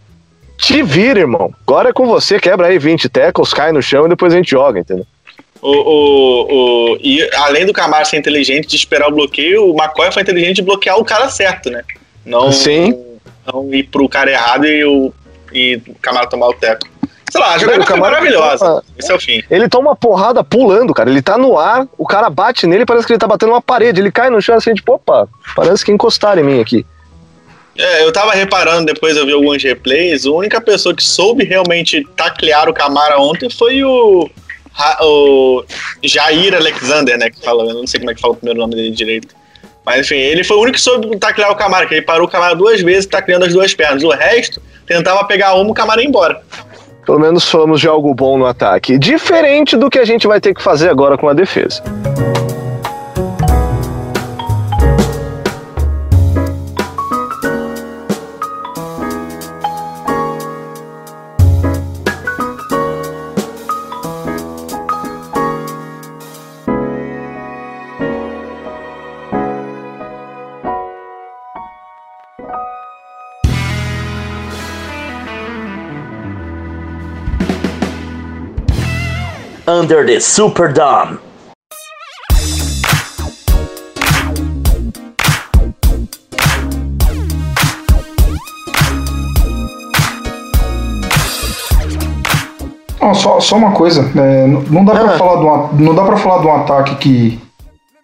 te 0.57 0.83
vira, 0.83 1.21
irmão. 1.21 1.53
Agora 1.67 1.91
é 1.91 1.93
com 1.93 2.07
você, 2.07 2.39
quebra 2.39 2.69
aí 2.69 2.79
20 2.79 3.09
tackles, 3.09 3.53
cai 3.53 3.73
no 3.73 3.83
chão 3.83 4.07
e 4.07 4.09
depois 4.09 4.33
a 4.33 4.37
gente 4.37 4.51
joga, 4.51 4.81
entendeu? 4.81 5.07
O, 5.61 5.71
o, 5.71 6.93
o, 6.93 6.99
e 7.01 7.23
além 7.37 7.65
do 7.65 7.73
Camaro 7.73 8.05
ser 8.05 8.19
inteligente 8.19 8.69
de 8.69 8.77
esperar 8.77 9.09
o 9.09 9.15
bloqueio, 9.15 9.71
o 9.71 9.77
McCoy 9.77 10.13
foi 10.13 10.23
inteligente 10.23 10.57
de 10.57 10.63
bloquear 10.63 10.99
o 10.99 11.05
cara 11.05 11.29
certo, 11.29 11.71
né? 11.71 11.83
Não, 12.25 12.53
Sim. 12.53 12.95
não 13.47 13.73
ir 13.73 13.85
pro 13.85 14.09
cara 14.09 14.31
errado 14.31 14.67
e 14.67 14.85
o, 14.85 15.13
e 15.55 15.77
o 15.87 15.95
Camaro 15.95 16.29
tomar 16.29 16.49
o 16.49 16.55
teco. 16.55 16.87
Sei 17.31 17.41
lá, 17.41 17.55
a 17.55 17.59
jogada 17.59 17.85
foi 17.85 17.97
maravilhosa. 17.97 18.65
Toma, 18.65 18.85
Esse 18.99 19.11
é 19.11 19.15
o 19.15 19.21
fim. 19.21 19.43
Ele 19.51 19.69
toma 19.69 19.91
uma 19.91 19.97
porrada 19.97 20.45
pulando, 20.45 20.95
cara. 20.95 21.11
Ele 21.11 21.23
tá 21.23 21.37
no 21.37 21.59
ar, 21.59 21.87
o 21.99 22.07
cara 22.07 22.31
bate 22.31 22.67
nele, 22.67 22.87
parece 22.87 23.07
que 23.07 23.13
ele 23.13 23.19
tá 23.19 23.27
batendo 23.27 23.51
uma 23.51 23.63
parede. 23.63 24.01
Ele 24.01 24.13
cai 24.13 24.31
no 24.31 24.41
chão 24.41 24.57
assim, 24.57 24.75
tipo, 24.75 24.93
opa, 24.93 25.29
parece 25.57 25.85
que 25.85 25.91
encostaram 25.91 26.43
em 26.43 26.45
mim 26.45 26.61
aqui. 26.61 26.87
É, 27.77 28.05
eu 28.05 28.13
tava 28.13 28.33
reparando, 28.33 28.87
depois 28.87 29.17
eu 29.17 29.27
vi 29.27 29.33
alguns 29.33 29.63
replays, 29.63 30.25
a 30.25 30.31
única 30.31 30.61
pessoa 30.61 30.95
que 30.95 31.03
soube 31.03 31.45
realmente 31.45 32.07
taclear 32.15 32.69
o 32.69 32.73
Camara 32.73 33.19
ontem 33.19 33.51
foi 33.51 33.83
o, 33.83 34.31
o 35.01 35.65
Jair 36.01 36.55
Alexander, 36.55 37.19
né, 37.19 37.31
que 37.31 37.41
fala, 37.41 37.65
eu 37.65 37.75
não 37.75 37.87
sei 37.87 37.99
como 37.99 38.13
é 38.13 38.15
que 38.15 38.21
fala 38.21 38.35
o 38.35 38.37
primeiro 38.37 38.61
nome 38.61 38.77
dele 38.77 38.93
direito. 38.93 39.35
Mas 39.85 40.07
enfim, 40.07 40.15
ele 40.15 40.45
foi 40.45 40.57
o 40.57 40.61
único 40.61 40.77
que 40.77 40.81
soube 40.81 41.17
taclear 41.19 41.51
o 41.51 41.57
Camara, 41.57 41.87
que 41.87 41.95
ele 41.95 42.03
parou 42.03 42.29
o 42.29 42.31
Camara 42.31 42.55
duas 42.55 42.81
vezes 42.81 43.07
tacleando 43.07 43.45
as 43.45 43.53
duas 43.53 43.75
pernas. 43.75 44.05
O 44.05 44.11
resto 44.11 44.63
tentava 44.87 45.25
pegar 45.25 45.55
uma 45.55 45.71
o 45.71 45.75
Camara 45.75 46.01
ia 46.03 46.09
embora. 46.09 46.41
Pelo 47.05 47.19
menos 47.19 47.49
falamos 47.49 47.81
de 47.81 47.89
algo 47.89 48.15
bom 48.15 48.39
no 48.39 48.47
ataque. 48.47 48.99
Diferente 48.99 49.77
do 49.77 49.91
que 49.91 49.99
a 49.99 50.05
gente 50.05 50.27
vai 50.27 50.41
ter 50.41 50.55
que 50.55 50.63
fazer 50.63 50.89
agora 50.89 51.19
com 51.19 51.29
a 51.29 51.35
defesa. 51.35 51.83
Under 79.85 80.07
the 80.07 80.19
Superdome. 80.19 81.19
Oh, 92.99 93.13
só, 93.13 93.39
só 93.41 93.57
uma 93.57 93.73
coisa, 93.73 94.11
é, 94.19 94.47
não 94.47 94.87
dá 94.87 94.95
ah. 94.95 95.01
para 95.01 95.19
falar 95.19 95.37
de 95.37 95.45
um, 95.45 95.85
não 95.85 95.95
dá 95.95 96.05
para 96.05 96.17
falar 96.17 96.41
de 96.41 96.47
um 96.47 96.55
ataque 96.55 96.97
que, 96.97 97.41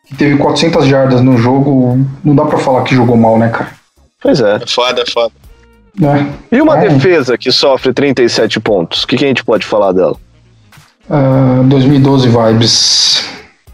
que 0.05 0.15
teve 0.17 0.37
400 0.37 0.85
jardas 0.85 1.23
no 1.23 1.39
jogo, 1.39 1.99
não 2.23 2.35
dá 2.35 2.45
para 2.45 2.59
falar 2.59 2.83
que 2.83 2.95
jogou 2.95 3.17
mal, 3.17 3.39
né, 3.39 3.49
cara? 3.49 3.71
Pois 4.21 4.39
é. 4.43 4.57
É 4.57 4.67
foda, 4.67 5.01
é 5.01 5.11
foda. 5.11 5.33
É. 6.03 6.57
E 6.57 6.61
uma 6.61 6.77
é. 6.77 6.91
defesa 6.91 7.39
que 7.39 7.51
sofre 7.51 7.95
37 7.95 8.61
pontos, 8.61 9.05
o 9.05 9.07
que, 9.07 9.17
que 9.17 9.25
a 9.25 9.29
gente 9.29 9.43
pode 9.43 9.65
falar 9.65 9.93
dela? 9.93 10.19
2012 11.69 12.29
ah, 12.29 12.47
vibes. 12.47 13.25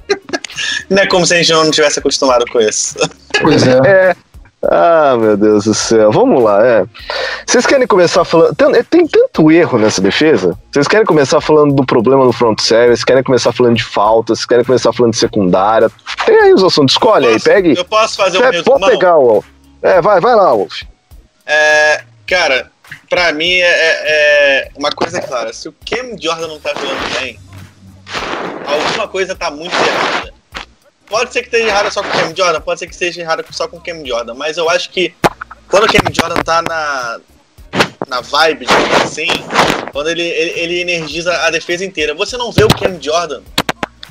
não 0.88 1.03
é 1.03 1.07
como 1.07 1.27
se 1.27 1.35
a 1.35 1.37
gente 1.37 1.53
não 1.53 1.70
tivesse 1.70 1.99
acostumado 1.99 2.44
com 2.51 2.61
isso. 2.61 2.96
Pois 3.40 3.66
é. 3.66 3.81
é. 3.87 4.16
Ah, 4.62 5.16
meu 5.18 5.37
Deus 5.37 5.64
do 5.64 5.75
céu. 5.75 6.11
Vamos 6.11 6.42
lá, 6.42 6.64
é. 6.66 6.85
Vocês 7.46 7.66
querem 7.66 7.87
começar 7.87 8.25
falando. 8.25 8.55
Tem, 8.55 8.85
tem 8.85 9.07
tanto 9.07 9.51
erro 9.51 9.79
nessa 9.79 10.01
defesa. 10.01 10.59
Vocês 10.72 10.88
querem 10.88 11.07
começar 11.07 11.40
falando 11.40 11.75
do 11.75 11.85
problema 11.85 12.25
no 12.25 12.33
front 12.33 12.59
service, 12.61 13.05
querem 13.05 13.22
começar 13.22 13.53
falando 13.53 13.77
de 13.77 13.85
faltas, 13.85 14.44
querem 14.44 14.64
começar 14.64 14.92
falando 14.92 15.12
de 15.12 15.18
secundária. 15.18 15.90
Tem 16.25 16.37
aí 16.40 16.53
os 16.53 16.64
assuntos, 16.64 16.94
escolhe 16.94 17.27
posso, 17.27 17.49
aí, 17.49 17.55
pegue. 17.55 17.77
Eu 17.77 17.85
posso 17.85 18.16
fazer 18.16 18.38
o 18.38 18.44
é, 18.44 18.51
meu 18.51 18.64
Pode 18.64 18.87
pegar, 18.87 19.16
Wolf. 19.16 19.46
É, 19.83 20.01
vai, 20.01 20.20
vai 20.20 20.35
lá, 20.35 20.53
Wolf. 20.53 20.83
É, 21.46 22.03
cara, 22.27 22.70
pra 23.09 23.33
mim 23.33 23.53
é, 23.53 23.66
é, 23.66 24.68
é 24.68 24.70
uma 24.77 24.90
coisa 24.90 25.20
clara. 25.20 25.53
Se 25.53 25.68
o 25.68 25.72
Cam 25.72 26.16
Jordan 26.20 26.49
não 26.49 26.61
tá 26.61 26.72
jogando 26.75 27.20
bem, 27.20 27.38
alguma 28.66 29.09
coisa 29.09 29.35
tá 29.35 29.51
muito 29.51 29.75
errada. 29.75 30.35
Pode 31.07 31.33
ser 31.33 31.42
que 31.42 31.46
esteja 31.46 31.68
errada 31.68 31.90
só 31.90 32.03
com 32.03 32.09
o 32.09 32.12
Cam 32.12 32.35
Jordan, 32.37 32.61
pode 32.61 32.81
ser 32.81 32.87
que 32.87 32.92
esteja 32.92 33.20
errada 33.20 33.44
só 33.51 33.68
com 33.68 33.77
o 33.77 33.81
Cam 33.81 34.05
Jordan, 34.05 34.35
mas 34.35 34.57
eu 34.57 34.68
acho 34.68 34.90
que 34.90 35.14
quando 35.68 35.85
o 35.85 35.92
Cam 35.92 36.12
Jordan 36.12 36.42
tá 36.42 36.62
na, 36.62 37.20
na 38.09 38.20
vibe, 38.20 38.66
assim, 39.05 39.29
quando 39.92 40.11
ele, 40.11 40.22
ele, 40.22 40.61
ele, 40.61 40.81
energiza 40.81 41.33
a 41.42 41.51
defesa 41.51 41.85
inteira, 41.85 42.14
você 42.14 42.37
não 42.37 42.51
vê 42.51 42.64
o 42.64 42.68
Cam 42.68 43.01
Jordan. 43.01 43.42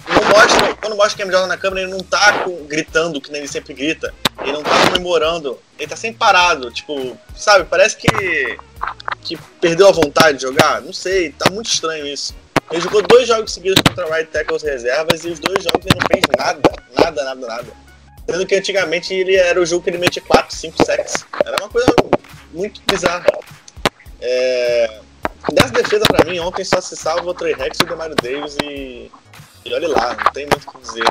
Não 0.08 0.24
mostra, 0.30 0.76
quando 0.76 0.96
mostra 0.96 1.16
o 1.16 1.26
Cam 1.26 1.32
Jordan 1.32 1.48
na 1.48 1.58
câmera, 1.58 1.82
ele 1.82 1.92
não 1.92 2.00
tá 2.00 2.46
gritando, 2.68 3.20
que 3.20 3.32
nem 3.32 3.42
ele 3.42 3.48
sempre 3.48 3.74
grita. 3.74 4.14
Ele 4.42 4.52
não 4.52 4.64
tá 4.64 4.70
comemorando. 4.88 5.60
Ele 5.78 5.90
tá 5.90 5.96
sempre 5.96 6.18
parado. 6.18 6.72
Tipo, 6.72 7.18
sabe, 7.36 7.66
parece 7.66 7.98
que, 7.98 8.08
que 9.22 9.38
perdeu 9.60 9.88
a 9.88 9.92
vontade 9.92 10.38
de 10.38 10.44
jogar. 10.44 10.82
Não 10.82 10.94
sei, 10.94 11.32
tá 11.32 11.50
muito 11.50 11.70
estranho 11.70 12.06
isso. 12.06 12.36
Ele 12.72 12.82
jogou 12.82 13.02
dois 13.02 13.28
jogos 13.28 13.54
seguidos 13.54 13.82
contra 13.88 14.06
right 14.08 14.30
tackles 14.32 14.64
reservas 14.64 15.24
e 15.24 15.30
os 15.30 15.40
dois 15.40 15.64
jogos 15.64 15.86
ele 15.86 16.00
não 16.00 16.08
fez 16.08 16.24
nada. 16.38 16.62
Nada, 16.98 17.24
nada, 17.24 17.48
nada. 17.48 17.86
Sendo 18.30 18.46
que 18.46 18.56
antigamente 18.56 19.14
ele 19.14 19.36
era 19.36 19.60
o 19.60 19.66
jogo 19.66 19.84
que 19.84 19.90
ele 19.90 20.00
metia 20.00 20.22
4, 20.22 20.56
5 20.56 20.86
sacks. 20.86 21.26
Era 21.46 21.58
uma 21.62 21.70
coisa 21.70 21.94
muito 22.52 22.82
bizarra. 22.88 23.26
É... 24.20 25.00
Dessa 25.54 25.74
defesa 25.74 26.06
pra 26.06 26.26
mim, 26.26 26.40
ontem 26.40 26.64
só 26.64 26.82
se 26.82 26.96
salva 26.96 27.30
o 27.30 27.34
Trey 27.34 27.54
Rex 27.54 27.80
e 27.80 27.84
o 27.84 27.86
Demario 27.86 28.16
Davis 28.16 28.58
e... 28.64 29.12
e 29.66 29.74
olha 29.74 29.88
lá, 29.88 30.16
não 30.24 30.32
tem 30.32 30.46
muito 30.46 30.68
o 30.68 30.72
que 30.72 30.78
dizer. 30.80 31.06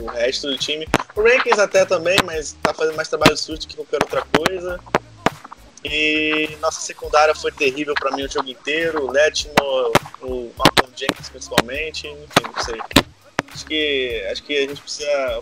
O, 0.00 0.06
resto 0.06 0.48
do 0.48 0.56
time. 0.56 0.86
O 1.16 1.22
Rankings 1.22 1.60
até 1.60 1.84
também, 1.84 2.16
mas 2.24 2.56
tá 2.62 2.72
fazendo 2.72 2.94
mais 2.94 3.08
trabalho 3.08 3.36
sujo 3.36 3.66
que 3.66 3.74
qualquer 3.74 4.02
outra 4.02 4.22
coisa. 4.36 4.78
E 5.84 6.56
nossa 6.60 6.80
secundária 6.80 7.34
foi 7.34 7.50
terrível 7.50 7.94
para 7.94 8.14
mim 8.16 8.22
o 8.24 8.30
jogo 8.30 8.48
inteiro. 8.48 9.04
O 9.04 9.10
Letmore, 9.10 9.92
o 10.22 10.50
Malcolm 10.56 10.92
Jenkins 10.96 11.28
principalmente, 11.28 12.06
enfim, 12.06 12.52
não 12.54 12.62
sei. 12.62 12.80
Acho 13.52 13.66
que, 13.66 14.26
acho 14.30 14.42
que 14.42 14.56
a 14.56 14.60
gente 14.68 14.80
precisa. 14.80 15.40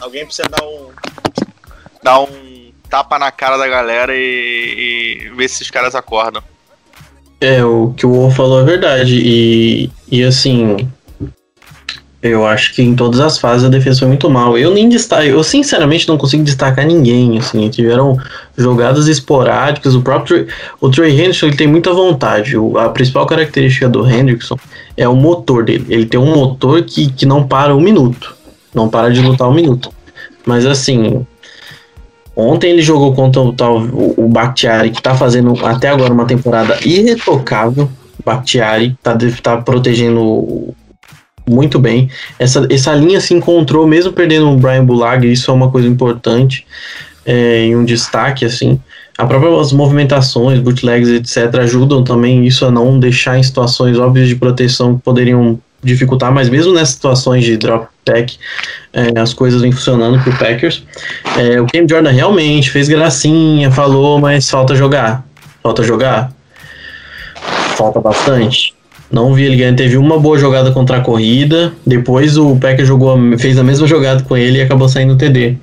Alguém 0.00 0.26
precisa 0.26 0.48
dar 0.48 0.64
um. 0.64 0.90
dar 2.02 2.20
um 2.20 2.72
tapa 2.90 3.18
na 3.18 3.30
cara 3.30 3.56
da 3.56 3.68
galera 3.68 4.14
e, 4.14 5.24
e 5.24 5.28
ver 5.30 5.48
se 5.48 5.62
os 5.62 5.70
caras 5.70 5.94
acordam. 5.94 6.42
É, 7.40 7.64
o 7.64 7.94
que 7.96 8.04
o 8.04 8.12
Wolf 8.12 8.36
falou 8.36 8.60
é 8.60 8.64
verdade. 8.64 9.20
E, 9.22 9.90
e 10.10 10.24
assim, 10.24 10.90
eu 12.28 12.46
acho 12.46 12.74
que 12.74 12.82
em 12.82 12.94
todas 12.94 13.20
as 13.20 13.38
fases 13.38 13.64
a 13.64 13.68
defesa 13.68 14.00
foi 14.00 14.08
muito 14.08 14.28
mal. 14.30 14.56
Eu 14.56 14.72
nem 14.72 14.88
destaco, 14.88 15.22
eu 15.22 15.42
sinceramente 15.42 16.06
não 16.08 16.16
consigo 16.16 16.44
destacar 16.44 16.86
ninguém, 16.86 17.38
assim, 17.38 17.68
tiveram 17.68 18.16
jogadas 18.56 19.08
esporádicas, 19.08 19.94
o 19.94 20.02
próprio 20.02 20.46
o 20.80 20.88
Trey 20.88 21.12
Hendrickson, 21.12 21.46
ele 21.46 21.56
tem 21.56 21.66
muita 21.66 21.92
vontade. 21.92 22.56
O, 22.56 22.78
a 22.78 22.88
principal 22.88 23.26
característica 23.26 23.88
do 23.88 24.08
Hendrickson 24.08 24.56
é 24.96 25.08
o 25.08 25.14
motor 25.14 25.64
dele. 25.64 25.86
Ele 25.88 26.06
tem 26.06 26.18
um 26.18 26.34
motor 26.34 26.82
que, 26.82 27.10
que 27.10 27.24
não 27.24 27.46
para 27.46 27.74
um 27.74 27.80
minuto. 27.80 28.36
Não 28.74 28.88
para 28.88 29.10
de 29.10 29.20
lutar 29.20 29.48
um 29.48 29.54
minuto. 29.54 29.90
Mas 30.44 30.66
assim, 30.66 31.26
ontem 32.36 32.70
ele 32.70 32.82
jogou 32.82 33.14
contra 33.14 33.40
o 33.40 33.52
tal 33.52 33.78
o 33.78 34.28
Bakhtiari, 34.28 34.90
que 34.90 35.02
tá 35.02 35.14
fazendo 35.14 35.54
até 35.64 35.88
agora 35.88 36.12
uma 36.12 36.26
temporada 36.26 36.78
irretocável. 36.84 37.88
Bakhtiari 38.24 38.96
tá, 39.02 39.16
tá 39.42 39.56
protegendo 39.58 40.74
muito 41.48 41.78
bem. 41.78 42.10
Essa, 42.38 42.66
essa 42.70 42.94
linha 42.94 43.20
se 43.20 43.34
encontrou, 43.34 43.86
mesmo 43.86 44.12
perdendo 44.12 44.50
o 44.50 44.56
Brian 44.56 44.84
Bulag, 44.84 45.30
isso 45.30 45.50
é 45.50 45.54
uma 45.54 45.70
coisa 45.70 45.88
importante 45.88 46.66
é, 47.24 47.66
e 47.66 47.76
um 47.76 47.84
destaque, 47.84 48.44
assim. 48.44 48.80
A 49.16 49.26
própria 49.26 49.60
as 49.60 49.72
movimentações, 49.72 50.60
bootlegs, 50.60 51.08
etc., 51.08 51.60
ajudam 51.60 52.04
também 52.04 52.46
isso 52.46 52.64
a 52.64 52.70
não 52.70 53.00
deixar 53.00 53.36
em 53.36 53.42
situações 53.42 53.98
óbvias 53.98 54.28
de 54.28 54.36
proteção 54.36 54.96
que 54.96 55.02
poderiam 55.02 55.58
dificultar, 55.82 56.32
mas 56.32 56.48
mesmo 56.48 56.72
nessas 56.72 56.94
situações 56.94 57.44
de 57.44 57.56
drop 57.56 57.88
back, 58.04 58.36
é, 58.92 59.18
as 59.18 59.32
coisas 59.32 59.60
vêm 59.60 59.72
funcionando 59.72 60.22
pro 60.22 60.36
Packers. 60.36 60.84
É, 61.36 61.60
o 61.60 61.66
Cam 61.66 61.86
Jordan 61.88 62.10
realmente 62.10 62.70
fez 62.70 62.88
gracinha, 62.88 63.70
falou, 63.70 64.20
mas 64.20 64.48
falta 64.48 64.74
jogar. 64.74 65.24
Falta 65.62 65.82
jogar. 65.82 66.32
Falta 67.76 68.00
bastante. 68.00 68.74
Não 69.10 69.32
vi 69.32 69.44
ele 69.44 69.56
ganhando. 69.56 69.76
Teve 69.76 69.96
uma 69.96 70.18
boa 70.18 70.38
jogada 70.38 70.70
contra 70.70 70.98
a 70.98 71.00
corrida. 71.00 71.72
Depois 71.86 72.36
o 72.36 72.56
Packer 72.56 72.84
jogou, 72.84 73.18
fez 73.38 73.58
a 73.58 73.62
mesma 73.62 73.86
jogada 73.86 74.22
com 74.22 74.36
ele 74.36 74.58
e 74.58 74.62
acabou 74.62 74.88
saindo 74.88 75.14
o 75.14 75.16
TD. 75.16 75.56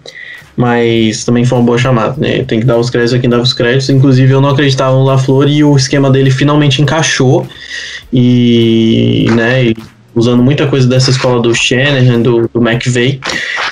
Mas 0.58 1.26
também 1.26 1.44
foi 1.44 1.58
uma 1.58 1.66
boa 1.66 1.78
chamada, 1.78 2.16
né? 2.18 2.44
Tem 2.44 2.60
que 2.60 2.66
dar 2.66 2.78
os 2.78 2.90
créditos 2.90 3.14
a 3.14 3.20
quem 3.20 3.30
dava 3.30 3.44
os 3.44 3.54
créditos. 3.54 3.90
Inclusive, 3.90 4.32
eu 4.32 4.42
não 4.42 4.50
acreditava 4.50 4.96
no 4.96 5.04
LaFleur 5.04 5.50
e 5.50 5.64
o 5.64 5.76
esquema 5.76 6.10
dele 6.10 6.32
finalmente 6.32 6.82
encaixou. 6.82 7.46
E, 8.12 9.26
né, 9.36 9.74
usando 10.16 10.42
muita 10.42 10.66
coisa 10.66 10.88
dessa 10.88 11.12
escola 11.12 11.42
do 11.42 11.54
Shanahan, 11.54 12.22
do, 12.22 12.50
do 12.54 12.66
McVeigh, 12.66 13.20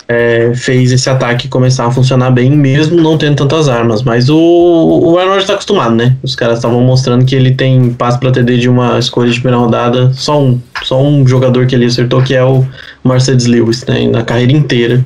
é, 0.07 0.51
fez 0.55 0.91
esse 0.91 1.09
ataque 1.09 1.47
começar 1.47 1.85
a 1.85 1.91
funcionar 1.91 2.31
bem, 2.31 2.51
mesmo 2.51 2.99
não 3.01 3.17
tendo 3.17 3.35
tantas 3.35 3.69
armas. 3.69 4.03
Mas 4.03 4.29
o, 4.29 4.37
o 4.37 5.17
Arnold 5.17 5.41
está 5.41 5.53
acostumado, 5.53 5.95
né? 5.95 6.15
Os 6.21 6.35
caras 6.35 6.57
estavam 6.57 6.81
mostrando 6.81 7.25
que 7.25 7.35
ele 7.35 7.51
tem 7.51 7.93
passo 7.93 8.19
para 8.19 8.31
TD 8.31 8.57
de 8.57 8.69
uma 8.69 8.99
escolha 8.99 9.31
de 9.31 9.39
primeira 9.39 9.63
rodada, 9.63 10.11
só 10.13 10.41
um, 10.41 10.59
só 10.83 11.01
um 11.01 11.25
jogador 11.25 11.65
que 11.65 11.75
ele 11.75 11.85
acertou, 11.85 12.21
que 12.21 12.35
é 12.35 12.43
o 12.43 12.65
Mercedes 13.03 13.45
Lewis, 13.45 13.85
né? 13.85 14.07
Na 14.07 14.23
carreira 14.23 14.51
inteira. 14.51 15.05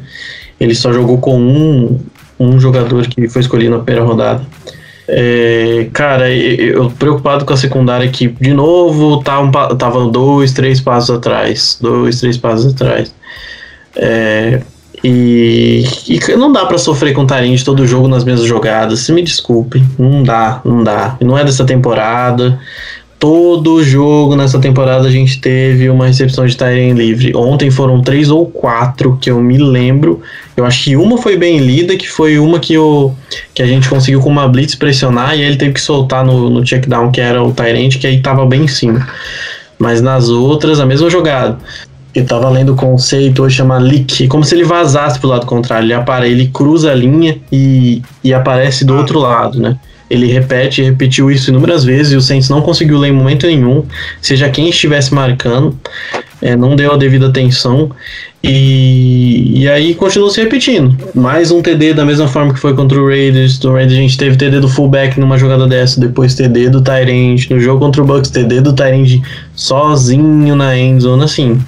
Ele 0.60 0.74
só 0.74 0.92
jogou 0.92 1.20
com 1.20 1.40
um, 1.40 2.00
um 2.40 2.60
jogador 2.60 3.08
que 3.08 3.28
foi 3.30 3.42
escolhido 3.42 3.78
na 3.78 3.84
primeira 3.84 4.06
rodada. 4.06 4.42
É, 5.10 5.88
cara, 5.94 6.30
eu 6.30 6.90
preocupado 6.92 7.46
com 7.46 7.54
a 7.54 7.58
secundária 7.58 8.10
que, 8.10 8.28
de 8.28 8.54
novo, 8.54 9.24
tá 9.24 9.40
um, 9.40 9.50
tava 9.52 10.06
dois, 10.10 10.52
três 10.52 10.82
passos 10.82 11.16
atrás. 11.16 11.78
Dois, 11.80 12.20
três 12.20 12.36
passos 12.36 12.74
atrás. 12.74 13.14
É, 13.96 14.62
e, 15.04 15.84
e, 16.08 16.36
não 16.36 16.52
dá 16.52 16.66
para 16.66 16.78
sofrer 16.78 17.14
com 17.14 17.26
Tarente 17.26 17.64
todo 17.64 17.86
jogo 17.86 18.08
nas 18.08 18.24
mesmas 18.24 18.48
jogadas. 18.48 19.00
Se 19.00 19.12
me 19.12 19.22
desculpe, 19.22 19.84
não 19.98 20.24
dá, 20.24 20.62
não 20.66 20.84
dá. 20.84 21.18
Não 21.22 21.38
é 21.38 21.44
dessa 21.44 21.66
temporada. 21.66 22.60
Todo 23.20 23.84
jogo 23.84 24.36
nessa 24.36 24.60
temporada 24.60 25.08
a 25.08 25.12
gente 25.12 25.42
teve 25.42 25.90
uma 25.90 26.06
recepção 26.06 26.46
de 26.46 26.56
Tyrene 26.56 26.94
livre. 26.94 27.36
Ontem 27.36 27.72
foram 27.72 28.02
três 28.02 28.30
ou 28.30 28.46
quatro 28.46 29.18
que 29.20 29.32
eu 29.32 29.40
me 29.42 29.58
lembro. 29.58 30.22
Eu 30.56 30.66
acho 30.66 30.84
que 30.84 30.96
uma 30.96 31.18
foi 31.18 31.36
bem 31.36 31.58
lida, 31.58 31.96
que 31.96 32.08
foi 32.08 32.38
uma 32.38 32.60
que, 32.60 32.76
eu, 32.76 33.16
que 33.56 33.64
a 33.64 33.68
gente 33.68 33.90
conseguiu 33.90 34.20
com 34.20 34.30
uma 34.30 34.48
blitz 34.48 34.76
pressionar 34.76 35.36
e 35.36 35.42
ele 35.42 35.56
teve 35.56 35.74
que 35.74 35.82
soltar 35.82 36.24
no, 36.24 36.50
no 36.50 36.66
checkdown, 36.66 37.12
que 37.12 37.20
era 37.20 37.44
o 37.44 37.52
Tyrant, 37.52 37.98
que 37.98 38.06
aí 38.06 38.20
tava 38.22 38.46
bem 38.46 38.64
em 38.64 38.68
cima. 38.68 39.08
Mas 39.80 40.00
nas 40.00 40.30
outras, 40.30 40.80
a 40.80 40.86
mesma 40.86 41.10
jogada. 41.10 41.58
Eu 42.18 42.26
tava 42.26 42.50
lendo 42.50 42.74
o 42.74 42.76
conceito 42.76 43.44
hoje 43.44 43.58
chama 43.58 43.78
leak, 43.78 44.28
como 44.28 44.44
se 44.44 44.56
ele 44.56 44.64
vazasse 44.64 45.20
pro 45.20 45.30
lado 45.30 45.46
contrário. 45.46 45.86
Ele, 45.86 45.94
apare, 45.94 46.28
ele 46.28 46.48
cruza 46.48 46.92
a 46.92 46.96
linha 46.96 47.38
e, 47.52 48.02
e 48.24 48.34
aparece 48.34 48.84
do 48.84 48.98
outro 48.98 49.20
lado, 49.20 49.60
né? 49.60 49.78
Ele 50.10 50.26
repete 50.26 50.82
e 50.82 50.86
repetiu 50.86 51.30
isso 51.30 51.52
inúmeras 51.52 51.84
vezes 51.84 52.14
e 52.14 52.16
o 52.16 52.22
Saints 52.22 52.50
não 52.50 52.60
conseguiu 52.60 52.98
ler 52.98 53.10
em 53.10 53.12
momento 53.12 53.46
nenhum, 53.46 53.84
seja 54.20 54.50
quem 54.50 54.68
estivesse 54.68 55.14
marcando, 55.14 55.78
é, 56.42 56.56
não 56.56 56.76
deu 56.76 56.92
a 56.92 56.98
devida 56.98 57.28
atenção 57.28 57.92
e, 58.44 59.62
e 59.62 59.70
aí 59.70 59.94
continuou 59.94 60.32
se 60.32 60.42
repetindo. 60.42 60.98
Mais 61.14 61.52
um 61.52 61.62
TD 61.62 61.94
da 61.94 62.04
mesma 62.04 62.28
forma 62.28 62.52
que 62.52 62.60
foi 62.60 62.74
contra 62.74 63.00
o 63.00 63.08
Raiders. 63.08 63.60
Do 63.60 63.74
Raiders 63.74 63.94
a 63.94 64.02
gente 64.02 64.18
teve 64.18 64.38
TD 64.38 64.60
do 64.60 64.68
fullback 64.68 65.20
numa 65.20 65.38
jogada 65.38 65.68
dessa, 65.68 66.00
depois 66.00 66.34
TD 66.34 66.72
do 66.72 66.82
Tyrant. 66.82 67.48
No 67.52 67.60
jogo 67.60 67.80
contra 67.80 68.02
o 68.02 68.06
Bucks, 68.06 68.32
TD 68.32 68.62
do 68.62 68.74
Tyrant 68.74 69.22
sozinho 69.54 70.56
na 70.56 70.76
endzone, 70.76 71.24
assim. 71.24 71.60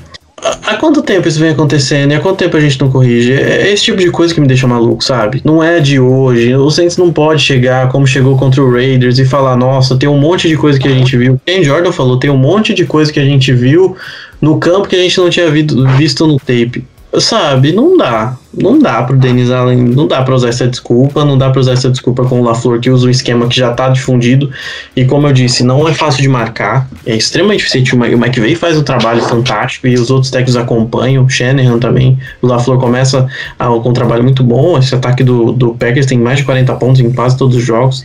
Há 0.70 0.76
quanto 0.76 1.02
tempo 1.02 1.28
isso 1.28 1.40
vem 1.40 1.50
acontecendo 1.50 2.12
e 2.12 2.16
há 2.16 2.20
quanto 2.20 2.38
tempo 2.38 2.56
a 2.56 2.60
gente 2.60 2.80
não 2.80 2.92
corrige? 2.92 3.34
É 3.34 3.72
esse 3.72 3.86
tipo 3.86 3.98
de 3.98 4.12
coisa 4.12 4.32
que 4.32 4.40
me 4.40 4.46
deixa 4.46 4.68
maluco, 4.68 5.04
sabe? 5.04 5.42
Não 5.44 5.64
é 5.64 5.80
de 5.80 6.00
hoje. 6.00 6.56
O 6.56 6.70
Saints 6.70 6.96
não 6.96 7.12
pode 7.12 7.42
chegar 7.42 7.90
como 7.90 8.06
chegou 8.06 8.38
contra 8.38 8.62
o 8.62 8.72
Raiders 8.72 9.18
e 9.18 9.26
falar: 9.26 9.56
nossa, 9.58 9.98
tem 9.98 10.08
um 10.08 10.20
monte 10.20 10.48
de 10.48 10.56
coisa 10.56 10.80
que 10.80 10.88
a 10.88 10.92
gente 10.92 11.18
viu. 11.18 11.42
Quem 11.44 11.64
Jordan 11.64 11.92
falou: 11.92 12.18
tem 12.18 12.30
um 12.30 12.38
monte 12.38 12.76
de 12.76 12.86
coisa 12.86 13.12
que 13.12 13.20
a 13.20 13.26
gente 13.26 13.52
viu 13.52 13.98
no 14.40 14.60
campo 14.60 14.88
que 14.88 14.96
a 14.96 15.00
gente 15.00 15.18
não 15.18 15.28
tinha 15.28 15.50
visto 15.50 16.28
no 16.28 16.38
tape. 16.38 16.86
Sabe, 17.18 17.72
não 17.72 17.98
dá. 17.98 18.38
Não 18.54 18.78
dá 18.78 19.02
pro 19.04 19.16
Denis 19.16 19.50
Allen, 19.50 19.78
não 19.78 20.08
dá 20.08 20.22
para 20.22 20.36
usar 20.36 20.50
essa 20.50 20.68
desculpa, 20.68 21.24
não 21.24 21.38
dá 21.38 21.50
para 21.50 21.60
usar 21.60 21.74
essa 21.74 21.90
desculpa 21.90 22.26
com 22.26 22.42
o 22.42 22.44
LaFleur 22.44 22.80
que 22.80 22.90
usa 22.90 23.08
um 23.08 23.10
esquema 23.10 23.48
que 23.48 23.56
já 23.56 23.72
tá 23.74 23.90
difundido 23.90 24.52
e 24.96 25.06
como 25.06 25.28
eu 25.28 25.34
disse, 25.34 25.64
não 25.64 25.88
é 25.88 25.94
fácil 25.94 26.22
de 26.22 26.28
marcar, 26.28 26.88
é 27.06 27.16
extremamente 27.16 27.64
difícil. 27.64 27.98
O 27.98 28.04
McVeigh 28.04 28.56
faz 28.56 28.78
um 28.78 28.84
trabalho 28.84 29.22
fantástico 29.22 29.88
e 29.88 29.94
os 29.94 30.10
outros 30.10 30.32
técnicos 30.32 30.56
acompanham, 30.56 31.26
o 31.26 31.30
Shanahan 31.30 31.80
também. 31.80 32.18
O 32.42 32.48
LaFleur 32.48 32.80
começa 32.80 33.28
a, 33.58 33.66
com 33.66 33.90
um 33.90 33.94
trabalho 33.94 34.24
muito 34.24 34.44
bom. 34.44 34.78
Esse 34.78 34.94
ataque 34.94 35.24
do, 35.24 35.52
do 35.52 35.74
Packers 35.76 36.06
tem 36.06 36.18
mais 36.18 36.40
de 36.40 36.44
40 36.44 36.74
pontos 36.76 37.02
em 37.02 37.12
quase 37.12 37.38
todos 37.38 37.56
os 37.56 37.64
jogos. 37.64 38.04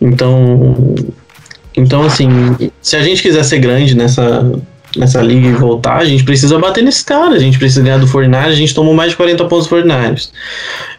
Então, 0.00 0.94
então 1.76 2.02
assim, 2.02 2.28
se 2.80 2.96
a 2.96 3.02
gente 3.02 3.22
quiser 3.22 3.44
ser 3.44 3.58
grande 3.58 3.94
nessa 3.94 4.50
nessa 4.96 5.20
liga 5.22 5.48
e 5.48 5.52
voltar, 5.52 5.98
a 5.98 6.04
gente 6.04 6.24
precisa 6.24 6.58
bater 6.58 6.82
nesse 6.82 7.04
cara, 7.04 7.34
a 7.34 7.38
gente 7.38 7.58
precisa 7.58 7.82
ganhar 7.82 7.98
do 7.98 8.08
49 8.08 8.48
a 8.48 8.54
gente 8.54 8.74
tomou 8.74 8.94
mais 8.94 9.10
de 9.10 9.16
40 9.16 9.44
pontos 9.44 9.66
do 9.66 9.70
49 9.70 10.22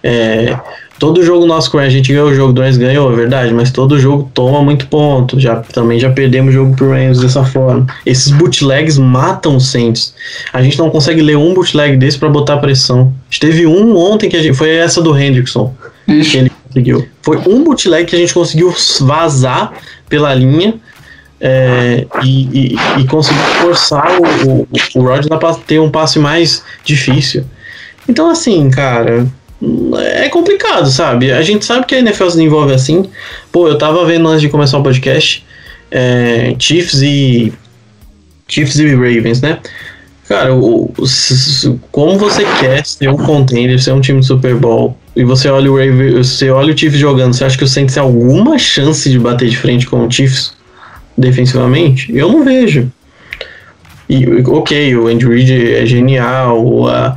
é, 0.04 0.58
todo 1.04 1.22
jogo 1.22 1.46
nosso 1.46 1.70
com 1.70 1.78
a 1.78 1.90
gente 1.90 2.14
ganhou 2.14 2.30
o 2.30 2.34
jogo, 2.34 2.54
do 2.54 2.62
Rams 2.62 2.78
ganhou, 2.78 3.12
é 3.12 3.16
verdade, 3.16 3.54
mas 3.54 3.72
todo 3.72 4.00
jogo 4.00 4.32
toma 4.34 4.62
muito 4.62 4.88
ponto. 4.88 5.38
Já, 5.38 5.58
também 5.58 6.00
já 6.00 6.10
perdemos 6.10 6.52
o 6.52 6.54
jogo 6.54 6.76
pro 6.78 6.92
Rams 6.92 7.20
dessa 7.20 7.44
forma. 7.44 7.86
Esses 8.06 8.32
bootlegs 8.32 8.98
matam 8.98 9.58
o 9.58 9.60
Saints. 9.60 10.14
A 10.54 10.62
gente 10.62 10.78
não 10.78 10.90
consegue 10.90 11.22
ler 11.22 11.36
um 11.36 11.54
bootleg 11.54 11.98
desse 11.98 12.18
para 12.18 12.30
botar 12.30 12.56
pressão. 12.58 13.14
A 13.30 13.34
gente 13.34 13.42
teve 13.42 13.66
um 13.66 13.98
ontem 13.98 14.30
que 14.30 14.38
a 14.38 14.42
gente. 14.42 14.56
Foi 14.56 14.70
essa 14.70 15.02
do 15.02 15.18
Hendrickson. 15.18 15.74
Isso. 16.08 16.32
Que 16.32 16.38
ele 16.38 16.52
conseguiu. 16.68 17.08
Foi 17.22 17.38
um 17.38 17.66
bootleg 17.66 18.06
que 18.06 18.16
a 18.16 18.20
gente 18.20 18.34
conseguiu 18.34 18.74
vazar 19.02 19.74
pela 20.08 20.34
linha. 20.34 20.76
É, 21.46 22.08
e, 22.24 22.74
e, 22.74 22.76
e 23.02 23.08
conseguir 23.08 23.38
forçar 23.62 24.08
o, 24.18 24.50
o, 24.50 24.68
o 24.96 25.02
Rodgers 25.02 25.28
a 25.30 25.54
ter 25.56 25.78
um 25.78 25.92
passe 25.92 26.18
mais 26.18 26.64
difícil. 26.86 27.44
Então, 28.08 28.30
assim, 28.30 28.70
cara, 28.70 29.28
é 30.16 30.30
complicado, 30.30 30.90
sabe? 30.90 31.32
A 31.32 31.42
gente 31.42 31.66
sabe 31.66 31.86
que 31.86 31.96
a 31.96 32.00
NFL 32.00 32.30
se 32.30 32.38
desenvolve 32.38 32.74
assim. 32.74 33.10
Pô, 33.52 33.68
eu 33.68 33.78
tava 33.78 34.06
vendo 34.06 34.28
antes 34.28 34.42
de 34.42 34.50
começar 34.50 34.78
o 34.78 34.84
podcast 34.84 35.46
é, 35.92 36.56
Chiefs 36.60 37.02
e 37.02 37.54
Chiefs 38.48 38.80
e 38.80 38.96
Ravens, 38.96 39.42
né? 39.42 39.60
Cara, 40.28 40.54
o, 40.54 40.86
o, 40.86 41.80
como 41.92 42.18
você 42.18 42.46
quer 42.60 42.86
ser 42.86 43.10
um 43.10 43.18
contender, 43.18 43.80
ser 43.82 43.92
um 43.92 44.02
time 44.02 44.20
de 44.20 44.26
Super 44.26 44.56
Bowl, 44.56 44.98
e 45.16 45.24
você 45.24 45.50
olha 45.50 45.72
o 45.72 45.78
Ravens, 45.78 46.28
você 46.28 46.50
olha 46.50 46.74
o 46.74 46.78
Chiefs 46.78 47.00
jogando, 47.00 47.34
você 47.34 47.44
acha 47.46 47.58
que 47.58 47.64
o 47.64 47.68
Saints 47.68 47.94
tem 47.94 48.02
alguma 48.02 48.58
chance 48.58 49.10
de 49.10 49.20
bater 49.20 49.50
de 49.50 49.58
frente 49.58 49.86
com 49.86 50.06
o 50.06 50.12
Chiefs 50.12 50.53
defensivamente? 51.18 52.16
Eu 52.16 52.32
não 52.32 52.44
vejo. 52.44 52.92
E, 54.10 54.26
ok, 54.48 54.96
o 54.98 55.08
Andrew 55.08 55.32
Reid 55.32 55.76
é 55.76 55.86
genial, 55.86 56.88
a, 56.88 57.16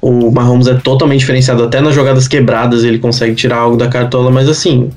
o 0.00 0.30
Mahomes 0.30 0.66
é 0.66 0.74
totalmente 0.74 1.20
diferenciado, 1.20 1.64
até 1.64 1.80
nas 1.80 1.94
jogadas 1.94 2.28
quebradas 2.28 2.84
ele 2.84 2.98
consegue 2.98 3.34
tirar 3.34 3.58
algo 3.58 3.76
da 3.76 3.88
cartola, 3.88 4.30
mas 4.30 4.48
assim, 4.48 4.90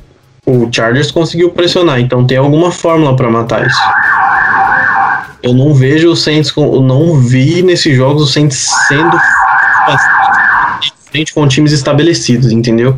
o 0.46 0.70
Chargers 0.72 1.12
conseguiu 1.12 1.50
pressionar, 1.50 2.00
então 2.00 2.26
tem 2.26 2.38
alguma 2.38 2.72
fórmula 2.72 3.16
para 3.16 3.30
matar 3.30 3.66
isso. 3.66 3.82
Eu 5.42 5.54
não 5.54 5.74
vejo 5.74 6.10
o 6.10 6.16
Saints, 6.16 6.52
eu 6.56 6.82
não 6.82 7.20
vi 7.20 7.62
nesses 7.62 7.96
jogos 7.96 8.24
o 8.24 8.28
Saints 8.28 8.68
sendo 8.88 9.18
frente 11.12 11.34
com 11.34 11.48
times 11.48 11.72
estabelecidos, 11.72 12.52
entendeu? 12.52 12.98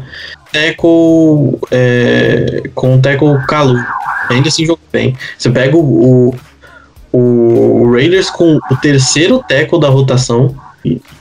Teco 0.51 1.59
é, 1.69 2.63
com 2.73 2.95
o 2.95 3.01
Teco 3.01 3.37
Calu, 3.47 3.77
ainda 4.29 4.49
assim 4.49 4.65
jogou 4.65 4.79
bem. 4.91 5.15
Você 5.37 5.49
pega 5.49 5.75
o, 5.75 6.33
o, 7.11 7.81
o 7.81 7.91
Raiders 7.91 8.29
com 8.29 8.57
o 8.69 8.75
terceiro 8.77 9.43
Teco 9.47 9.77
da 9.77 9.89
rotação, 9.89 10.55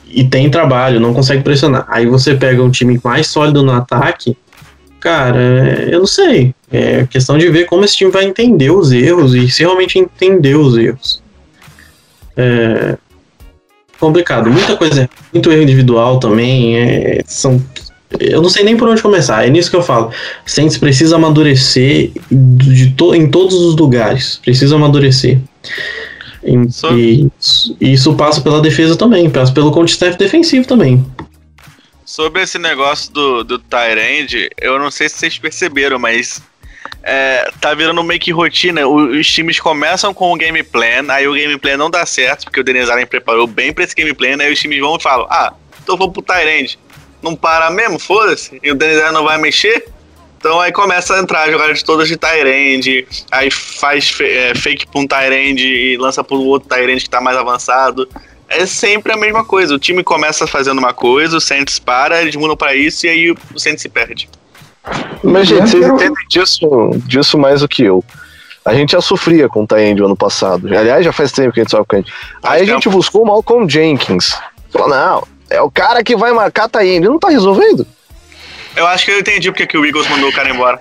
e 0.08 0.24
tem 0.24 0.48
trabalho, 0.48 1.00
não 1.00 1.12
consegue 1.12 1.42
pressionar. 1.42 1.84
Aí 1.88 2.06
você 2.06 2.34
pega 2.34 2.62
um 2.62 2.70
time 2.70 3.00
mais 3.02 3.26
sólido 3.26 3.62
no 3.62 3.72
ataque, 3.72 4.36
cara, 5.00 5.38
é, 5.38 5.88
eu 5.94 6.00
não 6.00 6.06
sei. 6.06 6.54
É 6.70 7.06
questão 7.06 7.36
de 7.36 7.48
ver 7.48 7.64
como 7.66 7.84
esse 7.84 7.96
time 7.96 8.10
vai 8.10 8.24
entender 8.24 8.70
os 8.70 8.92
erros 8.92 9.34
e 9.34 9.48
se 9.50 9.62
realmente 9.62 9.98
entender 9.98 10.54
os 10.54 10.76
erros. 10.76 11.22
É 12.36 12.96
complicado. 13.98 14.50
Muita 14.50 14.76
coisa, 14.76 15.08
muito 15.32 15.50
erro 15.50 15.62
individual 15.62 16.18
também. 16.18 16.78
É, 16.78 17.22
são, 17.26 17.62
eu 18.20 18.40
não 18.40 18.48
sei 18.48 18.64
nem 18.64 18.76
por 18.76 18.88
onde 18.88 19.02
começar. 19.02 19.46
É 19.46 19.50
nisso 19.50 19.70
que 19.70 19.76
eu 19.76 19.82
falo. 19.82 20.12
Saints 20.44 20.78
precisa 20.78 21.16
amadurecer 21.16 22.12
de 22.30 22.90
to, 22.92 23.14
em 23.14 23.30
todos 23.30 23.54
os 23.54 23.76
lugares. 23.76 24.40
Precisa 24.44 24.76
amadurecer. 24.76 25.38
E, 26.94 27.28
e 27.80 27.92
isso 27.92 28.14
passa 28.14 28.40
pela 28.40 28.60
defesa 28.60 28.96
também, 28.96 29.28
passa 29.28 29.52
pelo 29.52 29.72
contestaff 29.72 30.16
defensivo 30.16 30.66
também. 30.66 31.04
Sobre 32.04 32.42
esse 32.42 32.56
negócio 32.56 33.12
do, 33.12 33.42
do 33.42 33.58
Tyrande, 33.58 34.48
eu 34.60 34.78
não 34.78 34.92
sei 34.92 35.08
se 35.08 35.16
vocês 35.16 35.38
perceberam, 35.38 35.98
mas 35.98 36.40
é, 37.02 37.50
tá 37.60 37.74
virando 37.74 38.02
meio 38.04 38.20
que 38.20 38.30
rotina. 38.30 38.86
Os 38.86 39.26
times 39.26 39.58
começam 39.58 40.14
com 40.14 40.32
o 40.32 40.36
game 40.36 40.62
plan, 40.62 41.04
aí 41.08 41.26
o 41.26 41.34
game 41.34 41.58
plan 41.58 41.76
não 41.76 41.90
dá 41.90 42.06
certo, 42.06 42.44
porque 42.44 42.60
o 42.60 42.64
Denis 42.64 42.88
Allen 42.88 43.06
preparou 43.06 43.48
bem 43.48 43.72
pra 43.72 43.82
esse 43.82 43.94
game 43.94 44.14
plan, 44.14 44.36
aí 44.40 44.52
os 44.52 44.60
times 44.60 44.78
vão 44.78 44.96
e 44.96 45.02
falam: 45.02 45.26
Ah, 45.28 45.52
então 45.82 45.96
vou 45.96 46.12
pro 46.12 46.22
Tyrande. 46.22 46.78
Não 47.26 47.34
para 47.34 47.68
mesmo, 47.70 47.98
foda-se. 47.98 48.60
E 48.62 48.70
o 48.70 48.74
Denis 48.76 48.98
Allen 49.00 49.12
não 49.12 49.24
vai 49.24 49.36
mexer. 49.36 49.88
Então 50.38 50.60
aí 50.60 50.70
começa 50.70 51.16
a 51.16 51.18
entrar 51.18 51.50
jogadas 51.50 51.82
todas 51.82 52.06
de 52.06 52.16
Tyrande, 52.16 53.04
aí 53.32 53.50
faz 53.50 54.16
é, 54.20 54.54
fake 54.54 54.86
pra 54.86 55.00
um 55.00 55.06
Tyrande 55.06 55.66
e 55.66 55.96
lança 55.96 56.22
pro 56.22 56.36
outro 56.36 56.68
Tyrande 56.68 57.02
que 57.02 57.10
tá 57.10 57.20
mais 57.20 57.36
avançado. 57.36 58.08
É 58.48 58.64
sempre 58.64 59.12
a 59.12 59.16
mesma 59.16 59.44
coisa. 59.44 59.74
O 59.74 59.78
time 59.78 60.04
começa 60.04 60.46
fazendo 60.46 60.78
uma 60.78 60.92
coisa, 60.92 61.36
o 61.36 61.40
Saints 61.40 61.80
para, 61.80 62.22
eles 62.22 62.36
mudam 62.36 62.56
pra 62.56 62.76
isso 62.76 63.06
e 63.06 63.08
aí 63.08 63.30
o 63.32 63.58
Saints 63.58 63.82
se 63.82 63.88
perde. 63.88 64.28
Mas, 65.24 65.48
gente, 65.48 65.68
vocês 65.68 65.84
entendem 65.84 66.28
disso, 66.28 66.90
disso 67.06 67.36
mais 67.36 67.62
do 67.62 67.66
que 67.66 67.82
eu. 67.82 68.04
A 68.64 68.72
gente 68.72 68.92
já 68.92 69.00
sofria 69.00 69.48
com 69.48 69.64
o 69.64 69.66
Tyrande 69.66 70.00
ano 70.00 70.16
passado. 70.16 70.68
Aliás, 70.68 71.04
já 71.04 71.12
faz 71.12 71.32
tempo 71.32 71.52
que 71.52 71.58
a 71.58 71.64
gente 71.64 71.72
sofre 71.72 71.86
com 71.88 71.96
ele. 71.96 72.06
Aí 72.44 72.62
a 72.62 72.64
gente 72.64 72.88
buscou 72.88 73.22
o 73.22 73.26
Malcolm 73.26 73.68
Jenkins. 73.68 74.38
Falou, 74.70 74.88
não, 74.90 75.35
é 75.50 75.60
o 75.60 75.70
cara 75.70 76.02
que 76.02 76.16
vai 76.16 76.32
marcar 76.32 76.68
Tyrande. 76.68 77.08
Não 77.08 77.18
tá 77.18 77.28
resolvendo. 77.28 77.86
Eu 78.76 78.86
acho 78.86 79.04
que 79.04 79.10
eu 79.10 79.18
entendi 79.18 79.50
porque 79.50 79.66
que 79.66 79.78
o 79.78 79.84
Eagles 79.84 80.08
mandou 80.08 80.28
o 80.28 80.32
cara 80.32 80.50
embora. 80.50 80.80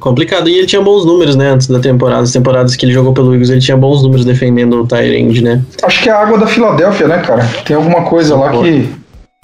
Complicado. 0.00 0.48
E 0.48 0.58
ele 0.58 0.66
tinha 0.66 0.82
bons 0.82 1.04
números, 1.04 1.36
né, 1.36 1.50
antes 1.50 1.68
da 1.68 1.78
temporada. 1.78 2.22
As 2.22 2.32
temporadas 2.32 2.74
que 2.74 2.84
ele 2.84 2.92
jogou 2.92 3.12
pelo 3.12 3.32
Eagles, 3.32 3.50
ele 3.50 3.60
tinha 3.60 3.76
bons 3.76 4.02
números 4.02 4.24
defendendo 4.24 4.82
o 4.82 4.86
Tyrande, 4.86 5.42
né? 5.42 5.62
Acho 5.82 6.02
que 6.02 6.08
é 6.08 6.12
a 6.12 6.20
água 6.20 6.38
da 6.38 6.46
Filadélfia, 6.46 7.06
né, 7.06 7.18
cara? 7.18 7.46
Tem 7.64 7.76
alguma 7.76 8.04
coisa 8.04 8.34
lá 8.34 8.50
que. 8.50 8.90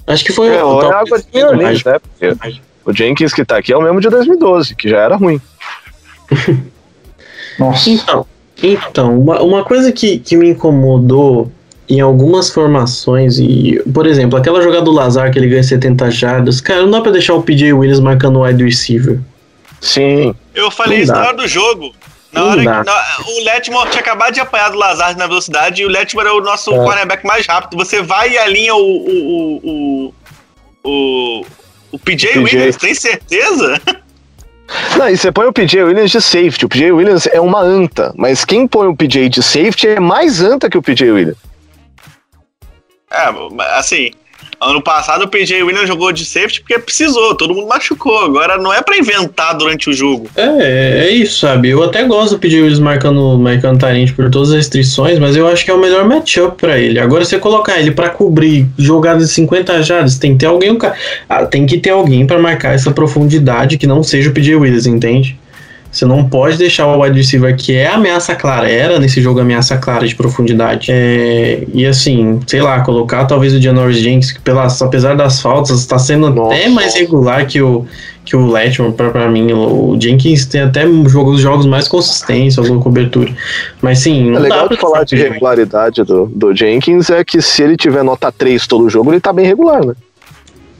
Acho 0.06 0.24
que 0.24 0.32
foi. 0.32 0.48
É, 0.48 0.64
ou 0.64 0.82
é 0.82 0.92
a 0.92 0.98
água 0.98 1.22
de 1.22 1.44
Orleans, 1.44 1.84
né? 1.84 1.98
Porque 1.98 2.60
o 2.84 2.92
Jenkins 2.92 3.32
que 3.32 3.44
tá 3.44 3.58
aqui 3.58 3.72
é 3.72 3.76
o 3.76 3.82
mesmo 3.82 4.00
de 4.00 4.08
2012, 4.08 4.74
que 4.74 4.88
já 4.88 4.98
era 4.98 5.14
ruim. 5.14 5.40
Nossa. 7.58 7.90
Então, 7.90 8.26
então 8.60 9.18
uma, 9.20 9.40
uma 9.42 9.64
coisa 9.64 9.92
que, 9.92 10.18
que 10.18 10.36
me 10.36 10.48
incomodou 10.48 11.52
em 11.90 12.00
algumas 12.00 12.50
formações 12.50 13.38
e, 13.40 13.82
por 13.92 14.06
exemplo, 14.06 14.38
aquela 14.38 14.62
jogada 14.62 14.84
do 14.84 14.92
Lazar 14.92 15.32
que 15.32 15.38
ele 15.38 15.48
ganha 15.48 15.62
70 15.62 16.08
jardas, 16.12 16.60
cara, 16.60 16.82
não 16.82 16.90
dá 16.92 17.00
pra 17.00 17.10
deixar 17.10 17.34
o 17.34 17.42
PJ 17.42 17.72
Williams 17.72 17.98
marcando 17.98 18.38
o 18.38 18.44
wide 18.44 18.62
receiver. 18.62 19.18
Sim. 19.80 20.32
Eu 20.54 20.70
falei 20.70 20.98
não 20.98 21.04
isso 21.04 21.12
dá. 21.12 21.20
na 21.20 21.26
hora 21.26 21.36
do 21.36 21.48
jogo. 21.48 21.92
Na 22.32 22.44
hora 22.44 22.60
que, 22.60 22.64
na, 22.64 23.04
o 23.26 23.44
Letmore 23.44 23.90
tinha 23.90 24.00
acabado 24.00 24.32
de 24.32 24.38
apanhar 24.38 24.70
do 24.70 24.78
Lazar 24.78 25.18
na 25.18 25.26
velocidade 25.26 25.82
e 25.82 25.84
o 25.84 25.88
Letmore 25.88 26.28
é 26.28 26.30
o 26.30 26.40
nosso 26.40 26.72
é. 26.72 26.76
cornerback 26.76 27.26
mais 27.26 27.44
rápido. 27.44 27.76
Você 27.76 28.00
vai 28.02 28.30
e 28.30 28.38
alinha 28.38 28.74
o. 28.76 28.78
o, 28.78 29.60
o, 29.64 30.14
o, 30.84 31.46
o 31.90 31.98
PJ, 31.98 32.34
PJ 32.34 32.38
Williams, 32.38 32.76
tem 32.76 32.94
certeza? 32.94 33.82
Não, 34.96 35.08
e 35.08 35.16
você 35.16 35.32
põe 35.32 35.46
o 35.46 35.52
PJ 35.52 35.82
Williams 35.82 36.12
de 36.12 36.20
safety. 36.20 36.64
O 36.64 36.68
PJ 36.68 36.92
Williams 36.92 37.26
é 37.26 37.40
uma 37.40 37.60
anta, 37.60 38.12
mas 38.16 38.44
quem 38.44 38.68
põe 38.68 38.86
o 38.86 38.94
PJ 38.94 39.28
de 39.28 39.42
safety 39.42 39.88
é 39.88 39.98
mais 39.98 40.40
anta 40.40 40.70
que 40.70 40.78
o 40.78 40.82
PJ 40.82 41.10
Williams. 41.10 41.50
É, 43.10 43.28
assim, 43.76 44.10
ano 44.60 44.82
passado 44.82 45.24
o 45.24 45.28
PJ 45.28 45.62
Williams 45.62 45.88
jogou 45.88 46.12
de 46.12 46.24
safety 46.24 46.60
porque 46.60 46.78
precisou, 46.78 47.34
todo 47.34 47.54
mundo 47.54 47.66
machucou. 47.66 48.18
Agora 48.18 48.58
não 48.58 48.72
é 48.72 48.82
para 48.82 48.98
inventar 48.98 49.56
durante 49.56 49.88
o 49.88 49.92
jogo. 49.92 50.28
É, 50.36 51.06
é 51.06 51.10
isso, 51.10 51.40
sabe? 51.40 51.70
Eu 51.70 51.82
até 51.82 52.04
gosto 52.04 52.34
do 52.34 52.38
PJ 52.38 52.60
Williams 52.60 52.78
marcando, 52.78 53.38
marcando 53.38 53.80
Tarente 53.80 54.12
por 54.12 54.30
todas 54.30 54.50
as 54.50 54.56
restrições, 54.56 55.18
mas 55.18 55.34
eu 55.34 55.48
acho 55.48 55.64
que 55.64 55.70
é 55.70 55.74
o 55.74 55.80
melhor 55.80 56.04
matchup 56.04 56.56
para 56.58 56.78
ele. 56.78 57.00
Agora, 57.00 57.24
você 57.24 57.38
colocar 57.38 57.78
ele 57.78 57.92
para 57.92 58.10
cobrir 58.10 58.66
jogadas 58.78 59.28
de 59.28 59.34
50 59.34 59.82
jardas, 59.82 60.18
tem 60.18 60.34
que 60.34 60.40
ter 60.40 60.46
alguém, 60.46 60.76
ah, 61.28 61.46
tem 61.46 61.64
que 61.64 61.78
ter 61.78 61.90
alguém 61.90 62.26
para 62.26 62.38
marcar 62.38 62.74
essa 62.74 62.90
profundidade 62.90 63.78
que 63.78 63.86
não 63.86 64.02
seja 64.02 64.28
o 64.28 64.32
PJ 64.32 64.56
Williams, 64.56 64.86
entende? 64.86 65.39
Você 65.90 66.04
não 66.04 66.28
pode 66.28 66.56
deixar 66.56 66.86
o 66.86 67.02
wide 67.02 67.16
receiver 67.16 67.56
que 67.56 67.74
é 67.74 67.88
ameaça 67.88 68.34
clara, 68.36 68.70
era 68.70 68.98
nesse 69.00 69.20
jogo 69.20 69.40
ameaça 69.40 69.76
clara 69.76 70.06
de 70.06 70.14
profundidade. 70.14 70.86
É, 70.90 71.64
e 71.74 71.84
assim, 71.84 72.38
sei 72.46 72.62
lá, 72.62 72.80
colocar 72.80 73.24
talvez 73.24 73.52
o 73.52 73.60
Janoris 73.60 73.98
Jenkins, 73.98 74.30
que 74.30 74.40
pelas, 74.40 74.80
apesar 74.80 75.16
das 75.16 75.42
faltas, 75.42 75.80
está 75.80 75.98
sendo 75.98 76.30
Nossa. 76.30 76.54
até 76.54 76.68
mais 76.68 76.94
regular 76.94 77.44
que 77.44 77.60
o, 77.60 77.84
que 78.24 78.36
o 78.36 78.46
Letman, 78.46 78.92
para 78.92 79.28
mim. 79.28 79.52
O 79.52 79.98
Jenkins 80.00 80.46
tem 80.46 80.60
até 80.60 80.86
jogos, 81.08 81.40
jogos 81.40 81.66
mais 81.66 81.88
consistentes, 81.88 82.56
alguma 82.56 82.80
cobertura. 82.80 83.34
Mas 83.82 83.98
sim. 83.98 84.32
É 84.32 84.38
legal 84.38 84.68
de 84.68 84.76
falar 84.76 85.02
de 85.02 85.16
regularidade 85.16 86.04
do, 86.04 86.26
do 86.26 86.54
Jenkins 86.54 87.10
é 87.10 87.24
que 87.24 87.42
se 87.42 87.64
ele 87.64 87.76
tiver 87.76 88.04
nota 88.04 88.30
3 88.30 88.64
todo 88.68 88.88
jogo, 88.88 89.12
ele 89.12 89.20
tá 89.20 89.32
bem 89.32 89.44
regular, 89.44 89.84
né? 89.84 89.94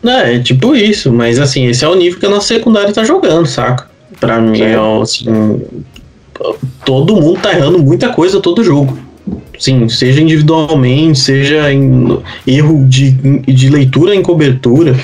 É, 0.04 0.36
é 0.36 0.38
tipo 0.38 0.74
isso, 0.74 1.12
mas 1.12 1.40
assim, 1.40 1.66
esse 1.66 1.84
é 1.84 1.88
o 1.88 1.94
nível 1.96 2.20
que 2.20 2.26
a 2.26 2.30
nossa 2.30 2.46
secundária 2.46 2.92
tá 2.92 3.02
jogando, 3.02 3.46
saca? 3.46 3.89
Pra 4.20 4.38
mim, 4.38 4.60
é, 4.60 4.76
assim, 5.00 5.62
todo 6.84 7.16
mundo 7.16 7.40
tá 7.40 7.52
errando 7.52 7.78
muita 7.78 8.10
coisa 8.10 8.40
todo 8.40 8.62
jogo. 8.62 8.98
Sim, 9.58 9.88
seja 9.88 10.20
individualmente, 10.20 11.18
seja 11.18 11.72
em 11.72 12.18
erro 12.46 12.84
de, 12.86 13.10
de 13.10 13.68
leitura 13.68 14.14
em 14.14 14.22
cobertura. 14.22 14.94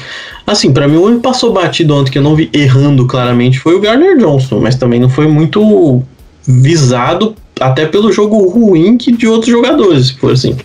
Assim, 0.46 0.72
para 0.72 0.86
mim, 0.86 0.96
o 0.96 1.04
único 1.04 1.22
passou 1.22 1.52
batido 1.52 1.94
ontem 1.94 2.10
que 2.10 2.18
eu 2.18 2.22
não 2.22 2.36
vi 2.36 2.48
errando 2.52 3.06
claramente 3.06 3.58
foi 3.58 3.74
o 3.74 3.80
Garner 3.80 4.16
Johnson, 4.16 4.60
mas 4.60 4.76
também 4.76 5.00
não 5.00 5.08
foi 5.08 5.26
muito 5.26 6.02
visado, 6.46 7.34
até 7.60 7.84
pelo 7.86 8.12
jogo 8.12 8.48
ruim 8.48 8.96
que 8.96 9.12
de 9.12 9.26
outros 9.26 9.50
jogadores, 9.50 10.08
se 10.08 10.18
for 10.18 10.32
assim. 10.32 10.56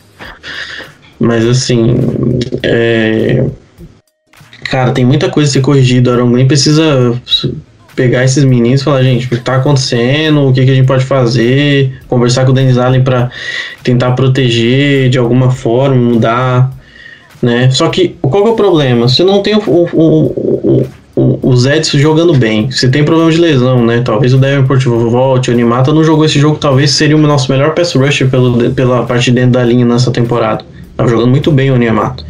Mas 1.20 1.46
assim, 1.46 1.98
é, 2.64 3.46
Cara, 4.72 4.94
tem 4.94 5.04
muita 5.04 5.30
coisa 5.30 5.50
a 5.50 5.52
ser 5.52 5.60
corrigida. 5.60 6.14
Aaron 6.14 6.32
Glenn 6.32 6.48
precisa 6.48 7.22
pegar 8.02 8.24
esses 8.24 8.44
meninos 8.44 8.82
e 8.82 8.84
falar, 8.84 9.04
gente, 9.04 9.28
o 9.28 9.30
que 9.30 9.38
tá 9.38 9.58
acontecendo, 9.58 10.48
o 10.48 10.52
que, 10.52 10.66
que 10.66 10.72
a 10.72 10.74
gente 10.74 10.88
pode 10.88 11.06
fazer, 11.06 11.94
conversar 12.08 12.46
com 12.46 12.52
o 12.52 12.54
Dennis 12.56 12.80
Allen 12.80 13.04
para 13.04 13.30
tentar 13.84 14.14
proteger 14.14 15.08
de 15.12 15.20
alguma 15.20 15.52
forma, 15.52 15.96
mudar, 15.96 16.72
né? 17.40 17.70
Só 17.70 17.90
que 17.90 18.16
qual 18.20 18.42
que 18.42 18.50
é 18.50 18.52
o 18.54 18.56
problema? 18.56 19.08
Você 19.08 19.24
não 19.24 19.44
tem 19.44 19.56
o, 19.56 19.62
o, 19.68 20.88
o, 21.16 21.56
jogando 21.94 22.34
bem, 22.34 22.72
você 22.72 22.90
tem 22.90 23.04
problema 23.04 23.32
de 23.32 23.38
lesão, 23.38 23.86
né? 23.86 24.02
Talvez 24.04 24.34
o 24.34 24.40
Davenport 24.40 24.84
volte, 24.84 25.52
o 25.52 25.54
Animata 25.54 25.94
não 25.94 26.04
jogou 26.04 26.26
esse 26.26 26.40
jogo, 26.40 26.58
talvez 26.58 26.90
seria 26.90 27.16
o 27.16 27.20
nosso 27.20 27.52
melhor 27.52 27.76
pass 27.76 27.94
rusher 27.94 28.28
pelo, 28.30 28.72
pela 28.72 29.04
parte 29.04 29.26
de 29.26 29.32
dentro 29.34 29.52
da 29.52 29.64
linha 29.64 29.86
nessa 29.86 30.10
temporada. 30.10 30.66
Tava 30.98 31.08
jogando 31.08 31.30
muito 31.30 31.52
bem 31.52 31.70
o 31.70 31.78
Niamato. 31.78 32.26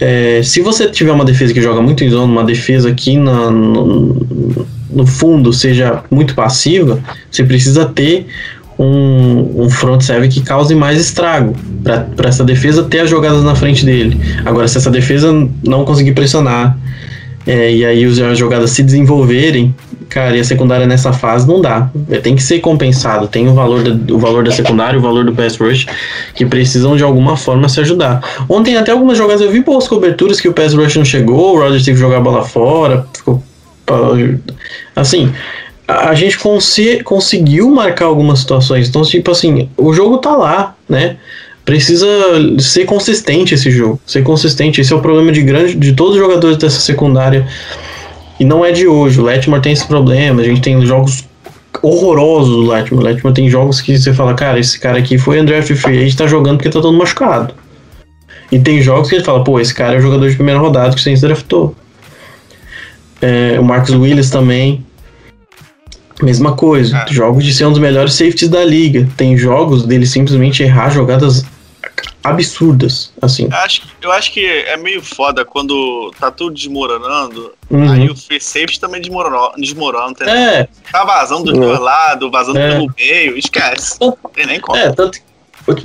É, 0.00 0.40
se 0.42 0.60
você 0.60 0.88
tiver 0.88 1.12
uma 1.12 1.24
defesa 1.24 1.54
que 1.54 1.62
joga 1.62 1.80
muito 1.80 2.02
em 2.02 2.10
zona, 2.10 2.24
uma 2.24 2.42
defesa 2.42 2.92
que 2.92 3.16
na, 3.16 3.52
no 4.92 5.06
fundo 5.06 5.52
seja 5.52 6.02
muito 6.10 6.34
passiva, 6.34 6.98
você 7.30 7.44
precisa 7.44 7.86
ter 7.86 8.26
um, 8.78 9.64
um 9.64 9.70
front 9.70 10.00
seven 10.00 10.28
que 10.28 10.40
cause 10.40 10.74
mais 10.74 11.00
estrago 11.00 11.54
para 12.16 12.28
essa 12.28 12.44
defesa 12.44 12.82
ter 12.84 13.00
as 13.00 13.10
jogadas 13.10 13.42
na 13.42 13.54
frente 13.54 13.84
dele. 13.84 14.18
Agora, 14.44 14.66
se 14.66 14.78
essa 14.78 14.90
defesa 14.90 15.32
não 15.62 15.84
conseguir 15.84 16.12
pressionar 16.12 16.76
é, 17.46 17.72
e 17.72 17.84
aí 17.84 18.04
as 18.04 18.38
jogadas 18.38 18.70
se 18.70 18.82
desenvolverem, 18.82 19.74
cara, 20.08 20.36
e 20.36 20.40
a 20.40 20.44
secundária 20.44 20.86
nessa 20.86 21.12
fase 21.12 21.46
não 21.46 21.60
dá. 21.60 21.90
É, 22.08 22.18
tem 22.18 22.36
que 22.36 22.42
ser 22.42 22.60
compensado. 22.60 23.26
Tem 23.26 23.48
o 23.48 23.54
valor, 23.54 23.82
da, 23.82 24.14
o 24.14 24.18
valor 24.18 24.44
da 24.44 24.52
secundária, 24.52 24.98
o 24.98 25.02
valor 25.02 25.24
do 25.24 25.32
pass 25.32 25.56
rush, 25.56 25.86
que 26.34 26.46
precisam 26.46 26.96
de 26.96 27.02
alguma 27.02 27.36
forma 27.36 27.68
se 27.68 27.80
ajudar. 27.80 28.22
Ontem 28.48 28.76
até 28.76 28.92
algumas 28.92 29.18
jogadas 29.18 29.40
eu 29.40 29.50
vi 29.50 29.60
boas 29.60 29.88
coberturas 29.88 30.40
que 30.40 30.48
o 30.48 30.52
pass 30.52 30.74
rush 30.74 30.96
não 30.96 31.04
chegou, 31.04 31.56
o 31.56 31.58
Rodgers 31.58 31.84
teve 31.84 31.96
que 31.96 32.00
jogar 32.00 32.18
a 32.18 32.20
bola 32.20 32.44
fora, 32.44 33.06
Assim, 34.94 35.32
a 35.86 36.14
gente 36.14 36.38
conseguiu 37.04 37.70
marcar 37.70 38.06
algumas 38.06 38.40
situações. 38.40 38.88
Então, 38.88 39.02
tipo 39.02 39.30
assim, 39.30 39.68
o 39.76 39.92
jogo 39.92 40.18
tá 40.18 40.36
lá, 40.36 40.74
né? 40.88 41.16
Precisa 41.64 42.08
ser 42.58 42.84
consistente 42.84 43.54
esse 43.54 43.70
jogo. 43.70 44.00
Ser 44.06 44.22
consistente. 44.22 44.80
Esse 44.80 44.92
é 44.92 44.96
o 44.96 45.00
problema 45.00 45.30
de 45.30 45.42
grande 45.42 45.74
de 45.74 45.92
todos 45.92 46.14
os 46.14 46.18
jogadores 46.18 46.56
dessa 46.56 46.80
secundária. 46.80 47.46
E 48.40 48.44
não 48.44 48.64
é 48.64 48.72
de 48.72 48.86
hoje. 48.86 49.20
O 49.20 49.24
Letmore 49.24 49.62
tem 49.62 49.72
esse 49.72 49.86
problema. 49.86 50.40
A 50.40 50.44
gente 50.44 50.60
tem 50.60 50.84
jogos 50.84 51.24
horrorosos 51.80 52.50
do 52.50 52.70
Letmore. 52.70 53.04
O 53.04 53.08
Letmore 53.08 53.34
tem 53.34 53.48
jogos 53.48 53.80
que 53.80 53.96
você 53.96 54.12
fala, 54.12 54.34
cara, 54.34 54.58
esse 54.58 54.78
cara 54.78 54.98
aqui 54.98 55.18
foi 55.18 55.38
André 55.38 55.62
Free 55.62 55.98
Agent, 55.98 56.16
tá 56.16 56.26
jogando 56.26 56.56
porque 56.56 56.70
tá 56.70 56.80
todo 56.80 56.96
machucado. 56.96 57.54
E 58.50 58.58
tem 58.58 58.82
jogos 58.82 59.08
que 59.08 59.14
ele 59.14 59.24
fala, 59.24 59.42
pô, 59.44 59.60
esse 59.60 59.72
cara 59.72 59.94
é 59.94 59.98
o 59.98 60.02
jogador 60.02 60.28
de 60.28 60.34
primeira 60.34 60.60
rodada 60.60 60.94
que 60.94 61.00
você 61.00 61.14
draftou. 61.14 61.74
É, 63.22 63.58
o 63.58 63.64
Marcos 63.64 63.94
Willis 63.94 64.30
também. 64.30 64.84
Mesma 66.20 66.54
coisa. 66.54 66.98
É. 66.98 67.12
Jogos 67.12 67.44
de 67.44 67.54
ser 67.54 67.64
um 67.64 67.70
dos 67.70 67.78
melhores 67.78 68.14
safeties 68.14 68.48
da 68.48 68.64
liga. 68.64 69.08
Tem 69.16 69.36
jogos 69.36 69.86
dele 69.86 70.06
simplesmente 70.06 70.62
errar 70.62 70.90
jogadas 70.90 71.44
absurdas, 72.22 73.12
assim. 73.20 73.48
Eu 73.50 73.56
acho, 73.56 73.82
eu 74.00 74.12
acho 74.12 74.32
que 74.32 74.44
é 74.44 74.76
meio 74.76 75.02
foda 75.02 75.44
quando 75.44 76.12
tá 76.18 76.30
tudo 76.30 76.54
desmoronando, 76.54 77.52
uhum. 77.68 77.90
aí 77.90 78.08
o 78.08 78.16
free 78.16 78.40
safety 78.40 78.78
também 78.78 79.00
desmorona, 79.00 79.52
desmorona 79.56 80.10
entendeu? 80.10 80.34
É. 80.34 80.68
Tá 80.90 81.04
vazando 81.04 81.52
do 81.52 81.60
uhum. 81.60 81.80
lado, 81.80 82.30
vazando 82.30 82.58
é. 82.58 82.70
pelo 82.70 82.92
meio, 82.96 83.36
esquece. 83.36 83.96
Não 84.00 84.16
tem 84.32 84.46
nem 84.46 84.60
como. 84.60 84.78
É, 84.78 84.92
tanto 84.92 85.18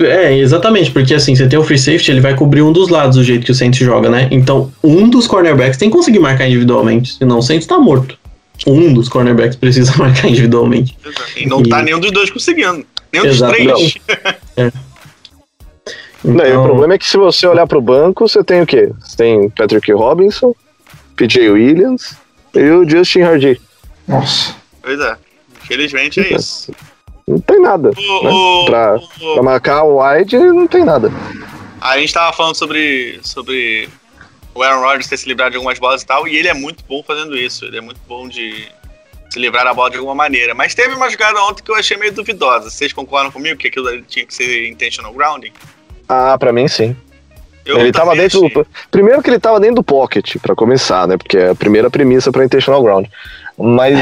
é, 0.01 0.37
exatamente, 0.37 0.91
porque 0.91 1.13
assim, 1.13 1.35
você 1.35 1.47
tem 1.47 1.57
o 1.57 1.63
free 1.63 1.77
safety, 1.77 2.11
ele 2.11 2.21
vai 2.21 2.35
cobrir 2.35 2.61
um 2.61 2.71
dos 2.71 2.89
lados 2.89 3.15
do 3.15 3.23
jeito 3.23 3.45
que 3.45 3.51
o 3.51 3.55
Saints 3.55 3.79
joga, 3.79 4.09
né? 4.09 4.27
Então, 4.31 4.71
um 4.83 5.09
dos 5.09 5.27
cornerbacks 5.27 5.77
tem 5.77 5.89
que 5.89 5.95
conseguir 5.95 6.19
marcar 6.19 6.47
individualmente, 6.47 7.13
senão 7.13 7.39
o 7.39 7.41
Saints 7.41 7.67
tá 7.67 7.77
morto. 7.77 8.17
Um 8.65 8.93
dos 8.93 9.07
cornerbacks 9.07 9.55
precisa 9.55 9.95
marcar 9.97 10.27
individualmente. 10.27 10.97
E 11.35 11.45
não 11.45 11.61
e... 11.61 11.69
tá 11.69 11.81
nenhum 11.81 11.99
dos 11.99 12.11
dois 12.11 12.29
conseguindo. 12.29 12.85
Nenhum 13.13 13.25
Exato, 13.25 13.53
dos 13.53 13.63
três. 13.63 13.95
é. 14.57 14.71
Então... 16.25 16.33
Não, 16.33 16.45
e 16.45 16.47
o 16.47 16.49
então- 16.49 16.63
problema 16.63 16.93
é 16.95 16.97
que 16.97 17.07
se 17.07 17.17
você 17.17 17.45
olhar 17.45 17.67
pro 17.67 17.81
banco, 17.81 18.27
você 18.27 18.43
tem 18.43 18.61
o 18.61 18.65
quê? 18.65 18.91
Você 18.99 19.15
tem 19.15 19.49
Patrick 19.51 19.91
Robinson, 19.91 20.55
PJ 21.15 21.49
Williams 21.49 22.15
e 22.55 22.69
o 22.71 22.89
Justin 22.89 23.21
Hardy. 23.21 23.61
Nossa. 24.07 24.55
Pois 24.81 24.99
é. 24.99 25.15
Infelizmente 25.63 26.19
é 26.19 26.33
isso. 26.33 26.71
Não 27.27 27.39
tem 27.39 27.59
nada. 27.59 27.89
O, 27.89 28.23
né? 28.23 28.29
o, 28.29 28.65
pra, 28.65 28.95
o, 28.95 29.33
pra 29.33 29.43
marcar 29.43 29.83
o 29.83 30.01
wide, 30.01 30.37
não 30.37 30.65
tem 30.65 30.85
nada. 30.85 31.11
A 31.81 31.99
gente 31.99 32.13
tava 32.13 32.31
falando 32.31 32.55
sobre, 32.55 33.19
sobre 33.21 33.89
o 34.55 34.63
Aaron 34.63 34.81
Rodgers 34.81 35.07
ter 35.07 35.17
se 35.17 35.27
livrado 35.27 35.51
de 35.51 35.57
algumas 35.57 35.77
bolas 35.77 36.01
e 36.01 36.05
tal, 36.05 36.27
e 36.27 36.37
ele 36.37 36.47
é 36.47 36.53
muito 36.53 36.85
bom 36.87 37.03
fazendo 37.03 37.37
isso. 37.37 37.65
Ele 37.65 37.77
é 37.77 37.81
muito 37.81 37.99
bom 38.07 38.29
de 38.29 38.69
se 39.29 39.39
livrar 39.39 39.65
da 39.65 39.73
bola 39.73 39.89
de 39.89 39.97
alguma 39.97 40.15
maneira. 40.15 40.55
Mas 40.55 40.73
teve 40.73 40.95
uma 40.95 41.09
jogada 41.09 41.41
ontem 41.43 41.61
que 41.63 41.69
eu 41.69 41.75
achei 41.75 41.97
meio 41.97 42.13
duvidosa. 42.13 42.69
Vocês 42.69 42.93
concordam 42.93 43.29
comigo 43.29 43.57
que 43.57 43.67
aquilo 43.67 44.01
tinha 44.03 44.25
que 44.25 44.33
ser 44.33 44.69
intentional 44.69 45.13
grounding? 45.13 45.51
Ah, 46.07 46.37
pra 46.37 46.53
mim 46.53 46.67
sim. 46.69 46.95
Eu 47.65 47.79
ele 47.79 47.91
tava 47.91 48.15
dentro 48.15 48.39
do, 48.39 48.65
Primeiro 48.89 49.21
que 49.21 49.29
ele 49.29 49.39
tava 49.39 49.59
dentro 49.59 49.75
do 49.75 49.83
pocket, 49.83 50.37
para 50.41 50.55
começar, 50.55 51.05
né? 51.05 51.17
Porque 51.17 51.37
é 51.37 51.49
a 51.49 51.55
primeira 51.55 51.89
premissa 51.89 52.31
para 52.31 52.45
intentional 52.45 52.81
ground. 52.81 53.07
Mas 53.57 53.97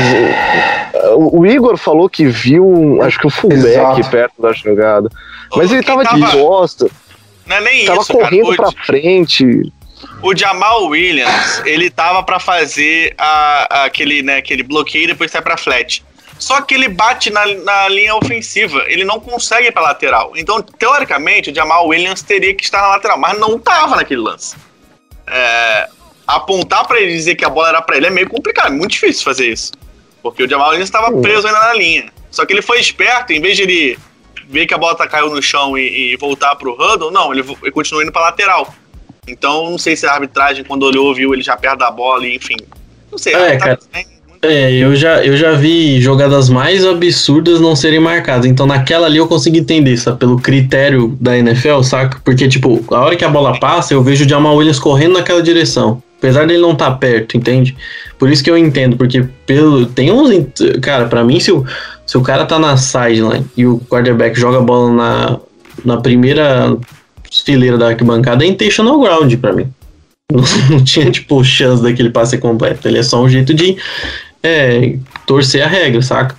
o, 1.16 1.40
o, 1.40 1.46
Igor 1.46 1.78
falou 1.78 2.10
que 2.10 2.26
viu, 2.26 3.02
acho 3.02 3.18
que 3.18 3.28
o 3.28 3.30
fullback 3.30 4.00
Exato. 4.00 4.10
perto 4.10 4.42
da 4.42 4.52
jogada. 4.52 5.10
Mas 5.56 5.72
ele 5.72 5.82
tava, 5.82 6.04
tava, 6.04 6.20
de 6.20 6.32
costa. 6.32 6.90
Não 7.46 7.56
é 7.56 7.62
nem 7.62 7.86
tava 7.86 8.02
isso, 8.02 8.12
correndo 8.12 8.56
cara. 8.56 8.72
pra 8.72 8.86
frente. 8.86 9.72
O 10.22 10.36
Jamal 10.36 10.88
Williams, 10.88 11.62
ele 11.66 11.90
tava 11.90 12.22
para 12.22 12.38
fazer 12.38 13.16
a, 13.18 13.68
a, 13.70 13.84
aquele, 13.86 14.22
né, 14.22 14.38
aquele 14.38 14.62
bloqueio 14.62 15.06
e 15.06 15.08
depois 15.08 15.32
sai 15.32 15.42
pra 15.42 15.56
flat. 15.56 16.04
Só 16.38 16.60
que 16.62 16.74
ele 16.74 16.90
bate 16.90 17.32
na, 17.32 17.46
na 17.46 17.88
linha 17.88 18.14
ofensiva, 18.16 18.84
ele 18.88 19.06
não 19.06 19.22
consegue 19.22 19.70
ir 19.70 19.72
pra 19.72 19.82
lateral. 19.82 20.34
Então, 20.36 20.62
teoricamente, 20.62 21.50
o 21.50 21.56
Jamal 21.56 21.88
Williams 21.88 22.22
teria 22.22 22.54
que 22.54 22.64
estar 22.64 22.82
na 22.82 22.90
lateral, 22.90 23.18
mas 23.18 23.40
não 23.40 23.58
tava 23.58 23.96
naquele 23.96 24.20
lance. 24.20 24.56
É, 25.28 25.90
apontar 26.28 26.88
para 26.88 27.00
ele 27.00 27.14
dizer 27.14 27.36
que 27.36 27.46
a 27.46 27.50
bola 27.50 27.70
era 27.70 27.82
para 27.82 27.98
ele 27.98 28.08
é 28.08 28.10
meio 28.10 28.30
complicado, 28.30 28.68
é 28.68 28.76
muito 28.76 28.92
difícil 28.92 29.24
fazer 29.24 29.48
isso. 29.48 29.72
Porque 30.22 30.44
o 30.44 30.50
Jamal 30.50 30.70
Williams 30.70 30.88
estava 30.88 31.16
preso 31.22 31.48
ainda 31.48 31.60
na 31.60 31.74
linha. 31.74 32.06
Só 32.32 32.46
que 32.46 32.54
ele 32.54 32.62
foi 32.62 32.80
esperto, 32.80 33.32
em 33.32 33.40
vez 33.40 33.56
de 33.56 33.64
ele 33.64 34.00
ver 34.50 34.66
que 34.66 34.74
a 34.74 34.78
bola 34.78 34.96
tá 34.96 35.08
caiu 35.08 35.30
no 35.30 35.42
chão 35.42 35.78
e, 35.78 36.14
e 36.14 36.18
voltar 36.18 36.56
pro 36.56 36.74
Huddle, 36.74 37.12
não, 37.12 37.32
ele, 37.32 37.44
ele 37.62 37.72
continuou 37.72 38.04
indo 38.04 38.12
pra 38.12 38.22
lateral. 38.22 38.74
Então, 39.28 39.72
não 39.72 39.78
sei 39.78 39.96
se 39.96 40.06
a 40.06 40.14
arbitragem, 40.14 40.64
quando 40.64 40.84
olhou, 40.84 41.14
viu 41.14 41.34
ele 41.34 41.42
já 41.42 41.58
perto 41.58 41.80
da 41.80 41.90
bola, 41.90 42.28
e, 42.28 42.36
enfim. 42.36 42.58
Não 43.12 43.18
sei. 43.18 43.34
É, 43.34 43.58
cara. 43.58 43.80
É, 44.42 44.72
eu 44.74 44.96
já, 44.96 45.26
eu 45.26 45.36
já 45.36 45.54
vi 45.54 46.00
jogadas 46.00 46.50
mais 46.50 46.86
absurdas 46.86 47.60
não 47.60 47.76
serem 47.76 48.00
marcadas. 48.00 48.46
Então, 48.46 48.68
naquela 48.68 49.08
ali 49.08 49.18
eu 49.18 49.28
consigo 49.28 49.58
entender, 49.58 49.98
sabe? 49.98 50.20
Pelo 50.20 50.40
critério 50.40 51.18
da 51.20 51.36
NFL, 51.36 51.82
saca? 51.82 52.22
Porque, 52.24 52.48
tipo, 52.48 52.84
a 52.94 53.00
hora 53.00 53.16
que 53.16 53.26
a 53.26 53.30
bola 53.30 53.60
passa, 53.60 53.94
eu 53.94 54.04
vejo 54.04 54.26
o 54.26 54.30
Jamal 54.30 54.56
Williams 54.56 54.80
correndo 54.80 55.14
naquela 55.14 55.42
direção. 55.42 56.02
Apesar 56.18 56.48
dele 56.48 56.62
não 56.62 56.72
estar 56.72 56.92
tá 56.92 56.98
perto, 56.98 57.38
entende? 57.38 57.76
Por 58.18 58.30
isso 58.30 58.44
que 58.44 58.50
eu 58.50 58.58
entendo, 58.58 58.98
porque 58.98 59.28
pelo 59.46 59.86
tem 59.86 60.12
uns. 60.12 60.34
Cara, 60.82 61.08
para 61.08 61.24
mim, 61.24 61.40
se 61.40 61.52
o, 61.52 61.66
se 62.06 62.18
o 62.18 62.22
cara 62.22 62.46
tá 62.46 62.58
na 62.58 62.78
sideline 62.78 63.46
e 63.56 63.66
o 63.66 63.80
quarterback 63.80 64.40
joga 64.40 64.58
a 64.58 64.62
bola 64.62 64.92
na, 64.92 65.40
na 65.84 65.98
primeira 65.98 66.78
fileira 67.44 67.78
da 67.78 67.90
arquibancada, 67.90 68.44
é 68.44 68.48
intentional 68.48 69.00
ground 69.00 69.36
para 69.36 69.54
mim. 69.54 69.68
Não, 70.32 70.44
não, 70.72 70.84
tinha, 70.84 71.12
tipo, 71.12 71.44
chance 71.44 71.84
daquele 71.84 72.10
passe 72.10 72.38
completo. 72.38 72.88
Ele 72.88 73.00
é 73.00 73.04
só 73.04 73.22
um 73.22 73.30
jeito 73.30 73.54
de 73.54 73.78
é, 74.46 74.96
torcer 75.26 75.64
a 75.64 75.68
regra, 75.68 76.02
saca? 76.02 76.36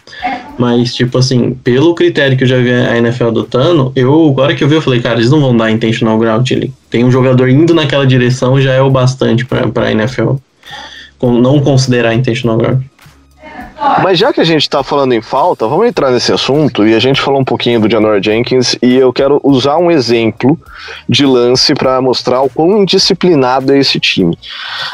Mas, 0.59 0.95
tipo 0.95 1.19
assim, 1.19 1.53
pelo 1.63 1.95
critério 1.95 2.37
que 2.37 2.45
eu 2.45 2.49
já 2.49 2.57
vi 2.57 2.73
a 2.73 2.97
NFL 2.97 3.27
adotando, 3.27 3.93
eu, 3.95 4.29
agora 4.29 4.55
que 4.55 4.65
eu 4.65 4.69
vi, 4.69 4.77
eu 4.77 4.83
falei, 4.83 5.01
cara, 5.01 5.17
eles 5.17 5.31
não 5.31 5.41
vão 5.41 5.57
dar 5.57 5.71
intentional 5.71 6.19
ground 6.19 6.51
ali. 6.53 6.73
Tem 6.89 7.05
um 7.05 7.11
jogador 7.11 7.49
indo 7.49 7.75
naquela 7.75 8.07
direção, 8.07 8.61
já 8.61 8.73
é 8.73 8.81
o 8.81 8.89
bastante 8.89 9.45
pra, 9.45 9.69
pra 9.69 9.91
NFL. 9.91 10.37
Não 11.23 11.61
considerar 11.61 12.15
intentional 12.15 12.57
ground. 12.57 12.83
Mas 14.03 14.19
já 14.19 14.33
que 14.33 14.41
a 14.41 14.45
gente 14.45 14.63
está 14.63 14.83
falando 14.83 15.13
em 15.13 15.21
falta, 15.21 15.67
vamos 15.67 15.87
entrar 15.87 16.11
nesse 16.11 16.33
assunto 16.33 16.87
e 16.87 16.95
a 16.95 16.99
gente 16.99 17.21
falou 17.21 17.41
um 17.41 17.45
pouquinho 17.45 17.79
do 17.79 17.91
Janor 17.91 18.23
Jenkins 18.23 18.77
e 18.83 18.95
eu 18.95 19.13
quero 19.13 19.39
usar 19.45 19.77
um 19.77 19.91
exemplo 19.91 20.59
de 21.07 21.27
lance 21.27 21.75
para 21.75 22.01
mostrar 22.01 22.41
o 22.41 22.49
quão 22.49 22.83
indisciplinado 22.83 23.73
é 23.73 23.79
esse 23.79 24.01
time. 24.01 24.39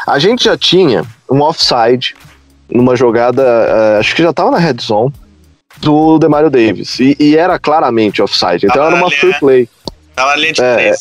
A 0.05 0.19
gente 0.19 0.45
já 0.45 0.57
tinha 0.57 1.05
um 1.31 1.41
offside 1.41 2.13
numa 2.73 2.95
jogada, 2.95 3.43
uh, 3.43 3.99
acho 3.99 4.15
que 4.15 4.23
já 4.23 4.31
estava 4.31 4.49
na 4.49 4.57
red 4.57 4.77
zone, 4.81 5.13
do 5.77 6.17
Demario 6.17 6.49
Davis. 6.49 6.99
E, 6.99 7.15
e 7.19 7.37
era 7.37 7.59
claramente 7.59 8.21
offside. 8.21 8.65
Então 8.65 8.83
tava 8.83 8.87
era 8.87 8.95
uma 8.95 9.11
free 9.11 9.29
né? 9.29 9.37
play. 9.39 9.69
Tava 10.15 10.31
na 10.31 10.35
linha 10.37 10.53
de 10.53 10.61
é, 10.61 10.95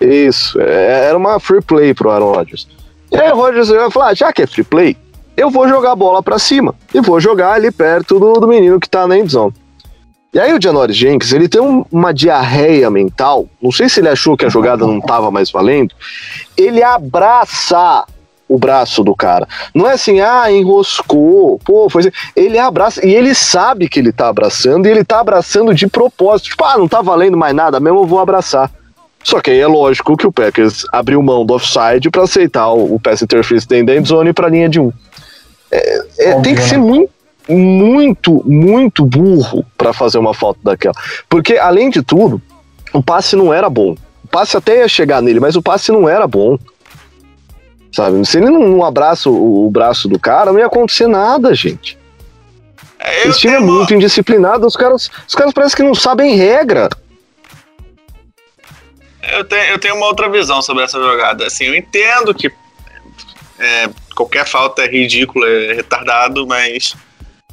Isso, 0.00 0.60
é, 0.60 1.08
era 1.08 1.16
uma 1.16 1.38
free 1.38 1.60
play 1.60 1.92
pro 1.92 2.10
Aaron 2.10 2.32
Rodgers. 2.32 2.66
E 3.12 3.16
aí 3.16 3.30
o 3.30 3.36
Rodgers 3.36 3.68
vai 3.68 3.90
falar, 3.90 4.08
ah, 4.08 4.14
já 4.14 4.32
que 4.32 4.42
é 4.42 4.46
free 4.46 4.64
play, 4.64 4.96
eu 5.36 5.50
vou 5.50 5.68
jogar 5.68 5.92
a 5.92 5.96
bola 5.96 6.22
para 6.22 6.38
cima. 6.38 6.74
E 6.94 7.00
vou 7.00 7.20
jogar 7.20 7.52
ali 7.52 7.70
perto 7.70 8.18
do, 8.18 8.32
do 8.34 8.48
menino 8.48 8.80
que 8.80 8.88
tá 8.88 9.06
na 9.06 9.18
endzone. 9.18 9.52
E 10.32 10.38
aí 10.38 10.52
o 10.52 10.60
Janoris 10.60 10.96
Jenkins, 10.96 11.32
ele 11.32 11.48
tem 11.48 11.60
um, 11.60 11.84
uma 11.90 12.12
diarreia 12.12 12.90
mental, 12.90 13.48
não 13.62 13.72
sei 13.72 13.88
se 13.88 14.00
ele 14.00 14.08
achou 14.08 14.36
que 14.36 14.44
a 14.44 14.50
jogada 14.50 14.86
não 14.86 15.00
tava 15.00 15.30
mais 15.30 15.50
valendo, 15.50 15.94
ele 16.58 16.82
abraça 16.82 18.04
o 18.48 18.58
braço 18.58 19.02
do 19.02 19.14
cara. 19.14 19.46
Não 19.74 19.88
é 19.88 19.94
assim, 19.94 20.20
ah, 20.20 20.50
enroscou, 20.50 21.58
pô, 21.64 21.88
foi 21.90 22.02
assim. 22.02 22.12
Ele 22.34 22.58
abraça, 22.58 23.04
e 23.06 23.14
ele 23.14 23.34
sabe 23.34 23.88
que 23.88 23.98
ele 23.98 24.12
tá 24.12 24.28
abraçando, 24.28 24.86
e 24.86 24.90
ele 24.90 25.04
tá 25.04 25.20
abraçando 25.20 25.74
de 25.74 25.86
propósito. 25.86 26.50
Tipo, 26.50 26.64
ah, 26.64 26.78
não 26.78 26.88
tá 26.88 27.02
valendo 27.02 27.36
mais 27.36 27.54
nada 27.54 27.80
mesmo, 27.80 28.00
eu 28.00 28.06
vou 28.06 28.20
abraçar. 28.20 28.70
Só 29.26 29.40
que 29.40 29.50
aí 29.50 29.58
é 29.58 29.66
lógico 29.66 30.16
que 30.16 30.24
o 30.24 30.30
Packers 30.30 30.86
abriu 30.92 31.20
mão 31.20 31.44
do 31.44 31.54
offside 31.54 32.10
para 32.10 32.22
aceitar 32.22 32.70
o, 32.70 32.94
o 32.94 33.00
pass 33.00 33.22
interference 33.22 33.66
da 33.66 33.76
end 33.76 34.06
zone 34.06 34.32
para 34.32 34.48
linha 34.48 34.68
de 34.68 34.78
um. 34.78 34.92
É, 35.68 36.04
é, 36.18 36.40
tem 36.40 36.54
que 36.54 36.62
ser 36.62 36.78
muito, 36.78 37.10
muito, 37.48 38.42
muito 38.48 39.04
burro 39.04 39.66
para 39.76 39.92
fazer 39.92 40.18
uma 40.18 40.32
falta 40.32 40.60
daquela. 40.62 40.94
Porque, 41.28 41.58
além 41.58 41.90
de 41.90 42.02
tudo, 42.02 42.40
o 42.92 43.02
passe 43.02 43.34
não 43.34 43.52
era 43.52 43.68
bom. 43.68 43.96
O 44.24 44.28
passe 44.28 44.56
até 44.56 44.78
ia 44.78 44.88
chegar 44.88 45.20
nele, 45.20 45.40
mas 45.40 45.56
o 45.56 45.62
passe 45.62 45.90
não 45.90 46.08
era 46.08 46.28
bom. 46.28 46.56
Sabe? 47.92 48.24
Se 48.26 48.38
ele 48.38 48.50
não, 48.50 48.84
abraça 48.84 49.30
o, 49.30 49.66
o, 49.66 49.70
braço 49.70 50.08
do 50.08 50.18
cara, 50.18 50.52
não 50.52 50.58
ia 50.58 50.66
acontecer 50.66 51.06
nada, 51.06 51.54
gente. 51.54 51.98
É, 52.98 53.28
Esse 53.28 53.40
time 53.40 53.54
é 53.54 53.60
muito 53.60 53.94
indisciplinado, 53.94 54.66
os 54.66 54.76
caras, 54.76 55.10
os 55.26 55.34
caras 55.34 55.52
parecem 55.52 55.76
que 55.76 55.82
não 55.82 55.94
sabem 55.94 56.36
regra. 56.36 56.88
Eu 59.32 59.44
tenho, 59.44 59.64
eu 59.64 59.78
tenho 59.78 59.96
uma 59.96 60.06
outra 60.06 60.28
visão 60.28 60.62
sobre 60.62 60.84
essa 60.84 60.98
jogada. 60.98 61.46
Assim, 61.46 61.64
eu 61.64 61.74
entendo 61.74 62.34
que 62.34 62.50
é, 63.58 63.88
qualquer 64.14 64.46
falta 64.46 64.82
é 64.82 64.88
ridícula, 64.88 65.48
é 65.48 65.72
retardado, 65.74 66.46
mas 66.46 66.94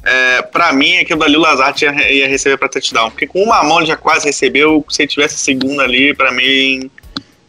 é, 0.02 0.42
para 0.42 0.72
mim 0.72 0.98
aquilo 0.98 1.22
ali 1.24 1.36
o 1.36 1.40
Lazard 1.40 1.82
ia, 1.82 2.12
ia 2.12 2.28
receber 2.28 2.58
para 2.58 2.68
touchdown. 2.68 3.10
Porque 3.10 3.26
com 3.26 3.42
uma 3.42 3.62
mão 3.62 3.78
ele 3.78 3.86
já 3.86 3.96
quase 3.96 4.26
recebeu, 4.26 4.84
se 4.88 5.02
ele 5.02 5.08
tivesse 5.08 5.38
segunda 5.38 5.82
ali, 5.82 6.14
para 6.14 6.30
mim 6.30 6.90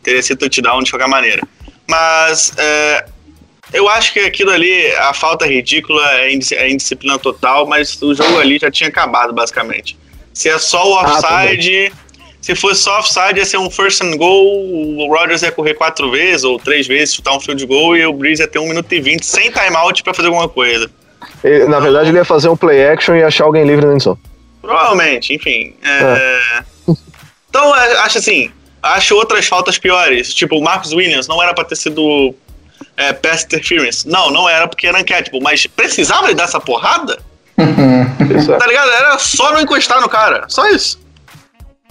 teria 0.02 0.24
sido 0.24 0.40
touchdown 0.40 0.82
de 0.82 0.92
qualquer 0.92 1.08
maneira. 1.08 1.42
Mas 1.88 2.54
é, 2.58 3.06
eu 3.74 3.88
acho 3.90 4.14
que 4.14 4.20
aquilo 4.20 4.52
ali, 4.52 4.92
a 4.96 5.14
falta 5.14 5.46
é 5.46 5.50
ridícula, 5.50 6.02
é, 6.22 6.32
é 6.32 6.70
indisciplina 6.70 7.20
total, 7.20 7.68
mas 7.68 8.02
o 8.02 8.14
jogo 8.14 8.40
ali 8.40 8.58
já 8.60 8.72
tinha 8.72 8.90
acabado, 8.90 9.34
basicamente. 9.34 9.98
Se 10.34 10.50
é 10.50 10.58
só 10.58 10.92
o 10.92 10.98
ah, 10.98 11.04
offside. 11.04 11.92
Ah, 11.94 12.06
se 12.46 12.54
fosse 12.54 12.84
só 12.84 13.00
offside, 13.00 13.40
ia 13.40 13.46
ser 13.46 13.58
um 13.58 13.72
first 13.72 14.04
and 14.04 14.18
goal, 14.18 14.46
o 14.46 15.08
Rodgers 15.12 15.42
ia 15.42 15.52
correr 15.52 15.74
quatro 15.74 16.12
vezes 16.12 16.44
ou 16.44 16.60
três 16.60 16.86
vezes, 16.86 17.16
chutar 17.16 17.36
um 17.36 17.40
field 17.40 17.66
goal 17.66 17.98
e 17.98 18.06
o 18.06 18.14
Breeze 18.14 18.40
ia 18.40 18.48
ter 18.48 18.60
um 18.60 18.68
minuto 18.68 18.94
e 18.94 19.02
vinte 19.02 19.26
sem 19.26 19.50
timeout 19.50 20.04
para 20.04 20.14
fazer 20.14 20.28
alguma 20.28 20.48
coisa. 20.48 20.88
E, 21.44 21.66
na 21.66 21.80
verdade, 21.80 22.10
ele 22.10 22.20
ia 22.20 22.26
fazer 22.26 22.48
um 22.50 22.56
play 22.56 22.86
action 22.86 23.16
e 23.16 23.24
achar 23.24 23.46
alguém 23.46 23.66
livre 23.66 23.88
na 23.88 23.96
endzone. 23.96 24.20
Provavelmente, 24.62 25.34
enfim. 25.34 25.74
É... 25.82 25.90
É. 25.90 26.96
Então, 27.50 27.76
é, 27.76 27.98
acho 28.00 28.20
assim, 28.20 28.52
acho 28.94 29.16
outras 29.16 29.48
faltas 29.48 29.78
piores. 29.78 30.34
Tipo, 30.34 30.58
o 30.58 30.64
Marcus 30.64 30.94
Williams 30.94 31.28
não 31.28 31.42
era 31.42 31.54
para 31.54 31.66
ter 31.66 31.76
sido 31.76 32.34
é, 32.98 33.14
pass 33.14 33.44
interference. 33.44 34.08
Não, 34.08 34.32
não 34.32 34.48
era 34.48 34.68
porque 34.68 34.88
era 34.88 35.00
uncatchable, 35.00 35.42
mas 35.42 35.66
precisava 35.68 36.28
ele 36.28 36.36
dar 36.36 36.44
essa 36.44 36.60
porrada? 36.60 37.18
tá 37.56 38.68
ligado? 38.68 38.90
Era 38.90 39.18
só 39.18 39.52
não 39.52 39.62
encostar 39.62 40.02
no 40.02 40.10
cara, 40.10 40.46
só 40.48 40.68
isso. 40.70 41.00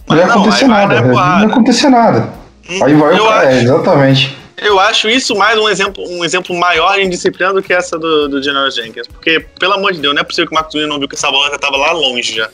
Mas 0.06 0.18
não 0.18 0.26
ia 0.26 0.32
acontecer 0.32 0.66
nada. 0.66 1.00
Não 1.00 1.40
ia 1.40 1.46
acontecer 1.46 1.88
nada. 1.88 2.32
Hum, 2.68 2.84
aí 2.84 2.94
vai 2.94 3.14
o 3.14 3.24
cara, 3.24 3.52
é, 3.52 3.62
exatamente. 3.62 4.36
Eu 4.56 4.78
acho 4.78 5.08
isso 5.08 5.34
mais 5.34 5.58
um 5.58 5.68
exemplo, 5.68 6.04
um 6.08 6.24
exemplo 6.24 6.56
maior 6.56 6.98
em 6.98 7.08
disciplina 7.08 7.52
do 7.52 7.62
que 7.62 7.72
essa 7.72 7.98
do, 7.98 8.28
do 8.28 8.42
General 8.42 8.70
Jenkins. 8.70 9.06
Porque, 9.06 9.40
pelo 9.58 9.74
amor 9.74 9.92
de 9.92 10.00
Deus, 10.00 10.14
não 10.14 10.20
é 10.20 10.24
possível 10.24 10.46
que 10.46 10.52
o 10.52 10.54
Marcos 10.54 10.74
Williams 10.74 10.92
não 10.92 10.98
viu 10.98 11.08
que 11.08 11.16
essa 11.16 11.30
bola 11.30 11.50
já 11.50 11.58
tava 11.58 11.76
lá 11.76 11.92
longe 11.92 12.36
já. 12.36 12.48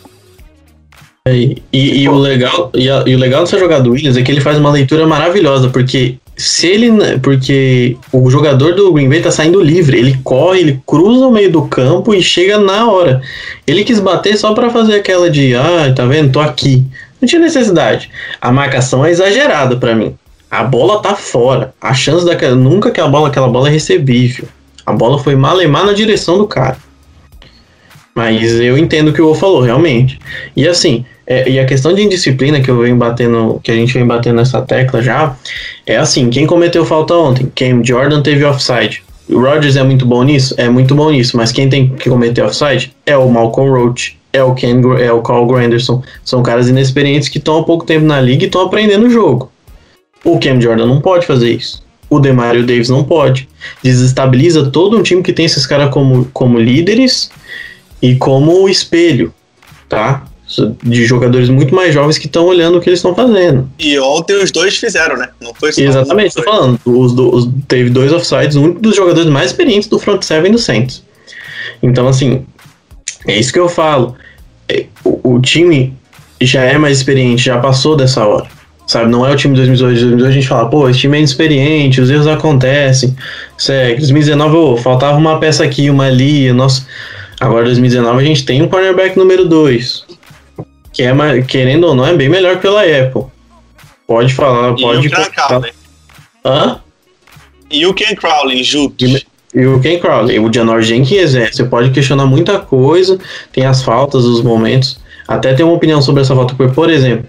É, 1.28 1.34
e, 1.34 1.60
e, 1.72 2.08
o 2.08 2.14
legal, 2.14 2.70
e, 2.74 2.88
a, 2.88 3.04
e, 3.06 3.14
o 3.14 3.18
legal 3.18 3.42
dessa 3.42 3.58
jogada 3.58 3.82
do 3.82 3.90
Williams 3.90 4.16
é 4.16 4.22
que 4.22 4.32
ele 4.32 4.40
faz 4.40 4.56
uma 4.56 4.70
leitura 4.70 5.06
maravilhosa, 5.06 5.68
porque 5.68 6.16
se 6.34 6.66
ele. 6.66 7.18
Porque 7.18 7.98
o 8.10 8.30
jogador 8.30 8.74
do 8.74 8.90
Green 8.90 9.08
Bay 9.08 9.20
tá 9.20 9.30
saindo 9.30 9.60
livre, 9.60 9.98
ele 9.98 10.18
corre, 10.24 10.60
ele 10.60 10.80
cruza 10.86 11.26
o 11.26 11.30
meio 11.30 11.52
do 11.52 11.66
campo 11.66 12.14
e 12.14 12.22
chega 12.22 12.58
na 12.58 12.90
hora. 12.90 13.20
Ele 13.66 13.84
quis 13.84 14.00
bater 14.00 14.38
só 14.38 14.54
para 14.54 14.70
fazer 14.70 14.94
aquela 14.94 15.28
de, 15.28 15.54
ah, 15.54 15.92
tá 15.94 16.06
vendo? 16.06 16.32
Tô 16.32 16.40
aqui. 16.40 16.86
Não 17.20 17.28
tinha 17.28 17.42
necessidade. 17.42 18.10
A 18.40 18.50
marcação 18.50 19.04
é 19.04 19.10
exagerada 19.10 19.76
para 19.76 19.94
mim. 19.94 20.16
A 20.50 20.64
bola 20.64 21.02
tá 21.02 21.14
fora. 21.14 21.74
A 21.78 21.92
chance 21.92 22.24
daquela. 22.24 22.56
Nunca 22.56 22.90
que 22.90 23.00
a 23.00 23.06
bola, 23.06 23.28
aquela 23.28 23.48
bola 23.48 23.68
é 23.68 23.72
recebível. 23.72 24.48
A 24.86 24.92
bola 24.94 25.18
foi 25.18 25.36
malemar 25.36 25.84
na 25.84 25.92
direção 25.92 26.38
do 26.38 26.46
cara. 26.46 26.78
Mas 28.14 28.58
eu 28.60 28.76
entendo 28.76 29.08
o 29.08 29.12
que 29.12 29.22
o 29.22 29.26
Wolf 29.26 29.40
falou, 29.40 29.60
realmente. 29.60 30.18
E 30.56 30.66
assim, 30.66 31.04
é, 31.26 31.48
e 31.48 31.58
a 31.58 31.64
questão 31.64 31.94
de 31.94 32.02
indisciplina 32.02 32.60
que 32.60 32.70
eu 32.70 32.78
venho 32.80 32.96
batendo, 32.96 33.60
que 33.62 33.70
a 33.70 33.74
gente 33.74 33.92
vem 33.92 34.06
batendo 34.06 34.36
nessa 34.36 34.60
tecla 34.62 35.00
já, 35.00 35.36
é 35.86 35.96
assim, 35.96 36.28
quem 36.28 36.46
cometeu 36.46 36.84
falta 36.84 37.14
ontem? 37.14 37.50
Cam 37.54 37.84
Jordan 37.84 38.20
teve 38.20 38.44
offside. 38.44 39.02
O 39.28 39.38
Rodgers 39.38 39.76
é 39.76 39.82
muito 39.84 40.04
bom 40.04 40.24
nisso? 40.24 40.54
É 40.56 40.68
muito 40.68 40.94
bom 40.94 41.10
nisso, 41.10 41.36
mas 41.36 41.52
quem 41.52 41.68
tem 41.68 41.88
que 41.88 42.10
cometer 42.10 42.42
offside 42.42 42.92
é 43.06 43.16
o 43.16 43.28
Malcolm 43.28 43.70
Roach 43.70 44.18
é 44.32 44.42
o 44.42 44.54
Ken, 44.54 44.80
é 45.00 45.12
o 45.12 45.22
Carl 45.22 45.46
Granderson. 45.46 46.02
São 46.24 46.42
caras 46.42 46.68
inexperientes 46.68 47.28
que 47.28 47.38
estão 47.38 47.58
há 47.58 47.64
pouco 47.64 47.84
tempo 47.84 48.04
na 48.04 48.20
liga 48.20 48.44
e 48.44 48.46
estão 48.46 48.62
aprendendo 48.62 49.06
o 49.06 49.10
jogo. 49.10 49.50
O 50.24 50.38
Cam 50.38 50.60
Jordan 50.60 50.86
não 50.86 51.00
pode 51.00 51.26
fazer 51.26 51.52
isso. 51.52 51.82
O 52.08 52.18
Demario 52.18 52.66
Davis 52.66 52.88
não 52.88 53.04
pode. 53.04 53.48
Desestabiliza 53.82 54.70
todo 54.70 54.98
um 54.98 55.02
time 55.02 55.22
que 55.22 55.32
tem 55.32 55.46
esses 55.46 55.66
caras 55.66 55.92
como, 55.92 56.24
como 56.32 56.58
líderes 56.58 57.30
e 58.02 58.16
como 58.16 58.68
espelho, 58.68 59.32
tá? 59.88 60.24
De 60.82 61.06
jogadores 61.06 61.48
muito 61.48 61.74
mais 61.74 61.94
jovens 61.94 62.18
que 62.18 62.26
estão 62.26 62.44
olhando 62.46 62.78
o 62.78 62.80
que 62.80 62.88
eles 62.88 62.98
estão 62.98 63.14
fazendo. 63.14 63.70
E 63.78 63.98
ontem 64.00 64.34
os 64.34 64.50
dois 64.50 64.76
fizeram, 64.76 65.16
né? 65.16 65.28
Não 65.40 65.54
foi 65.54 65.72
só 65.72 65.80
Exatamente, 65.80 66.34
tô 66.34 66.42
falando. 66.42 66.80
Os, 66.84 67.12
os, 67.12 67.48
teve 67.68 67.88
dois 67.88 68.12
offsides, 68.12 68.56
um 68.56 68.72
dos 68.72 68.96
jogadores 68.96 69.30
mais 69.30 69.50
experientes 69.50 69.88
do 69.88 69.98
front 69.98 70.22
seven 70.22 70.50
do 70.50 70.58
Saints. 70.58 71.04
Então, 71.80 72.08
assim, 72.08 72.44
é 73.28 73.38
isso 73.38 73.52
que 73.52 73.60
eu 73.60 73.68
falo. 73.68 74.16
É, 74.68 74.86
o, 75.04 75.34
o, 75.34 75.40
time 75.40 75.94
já 76.40 76.62
é 76.62 76.76
mais 76.78 76.98
experiente, 76.98 77.44
já 77.44 77.58
passou 77.58 77.96
dessa 77.96 78.26
hora. 78.26 78.46
Sabe, 78.86 79.08
não 79.08 79.24
é 79.24 79.30
o 79.30 79.36
time 79.36 79.54
de 79.54 79.60
2018. 79.66 80.00
2018 80.00 80.28
a 80.28 80.32
gente 80.32 80.48
fala, 80.48 80.68
pô, 80.68 80.88
esse 80.88 80.98
time 80.98 81.16
é 81.16 81.20
inexperiente, 81.20 82.00
os 82.00 82.10
erros 82.10 82.26
acontecem. 82.26 83.14
Segue. 83.56 84.00
2019, 84.00 84.56
oh, 84.56 84.76
faltava 84.76 85.16
uma 85.16 85.38
peça 85.38 85.62
aqui, 85.62 85.88
uma 85.88 86.06
ali. 86.06 86.52
Nossa. 86.52 86.84
Agora, 87.40 87.64
2019, 87.64 88.22
a 88.22 88.26
gente 88.26 88.44
tem 88.44 88.60
um 88.60 88.68
cornerback 88.68 89.16
número 89.16 89.48
2. 89.48 90.04
Que 90.92 91.04
é, 91.04 91.42
querendo 91.42 91.84
ou 91.84 91.94
não, 91.94 92.06
é 92.06 92.14
bem 92.14 92.28
melhor 92.28 92.58
pela 92.58 92.82
Apple. 92.82 93.24
Pode 94.06 94.34
falar, 94.34 94.74
e 94.76 94.82
pode. 94.82 95.08
O 95.08 95.64
Hã? 96.44 96.80
E 97.70 97.86
o 97.86 97.94
Ken 97.94 98.14
Crowley, 98.14 98.62
junto. 98.62 99.04
E 99.54 99.66
o 99.66 99.80
Ken 99.80 99.98
Crowley, 99.98 100.38
o 100.38 100.52
Janor 100.52 100.82
Jenkins 100.82 101.34
é. 101.34 101.50
Você 101.50 101.64
pode 101.64 101.90
questionar 101.90 102.26
muita 102.26 102.58
coisa, 102.58 103.18
tem 103.52 103.64
as 103.64 103.82
faltas, 103.82 104.24
os 104.24 104.42
momentos. 104.42 104.98
Até 105.26 105.54
tem 105.54 105.64
uma 105.64 105.74
opinião 105.74 106.02
sobre 106.02 106.22
essa 106.22 106.34
falta, 106.34 106.54
porque, 106.54 106.74
por 106.74 106.90
exemplo, 106.90 107.24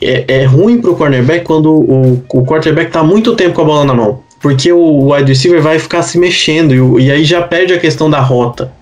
é, 0.00 0.24
é 0.28 0.44
ruim 0.44 0.80
pro 0.80 0.96
cornerback 0.96 1.44
quando 1.44 1.72
o, 1.72 2.24
o 2.32 2.44
quarterback 2.44 2.90
tá 2.90 3.02
muito 3.02 3.34
tempo 3.34 3.54
com 3.54 3.62
a 3.62 3.64
bola 3.64 3.84
na 3.84 3.94
mão. 3.94 4.22
Porque 4.40 4.72
o 4.72 5.12
wide 5.12 5.30
receiver 5.30 5.60
vai 5.60 5.78
ficar 5.78 6.02
se 6.02 6.18
mexendo 6.18 6.98
e, 6.98 7.06
e 7.06 7.10
aí 7.10 7.24
já 7.24 7.42
perde 7.42 7.74
a 7.74 7.78
questão 7.78 8.08
da 8.08 8.20
rota. 8.20 8.72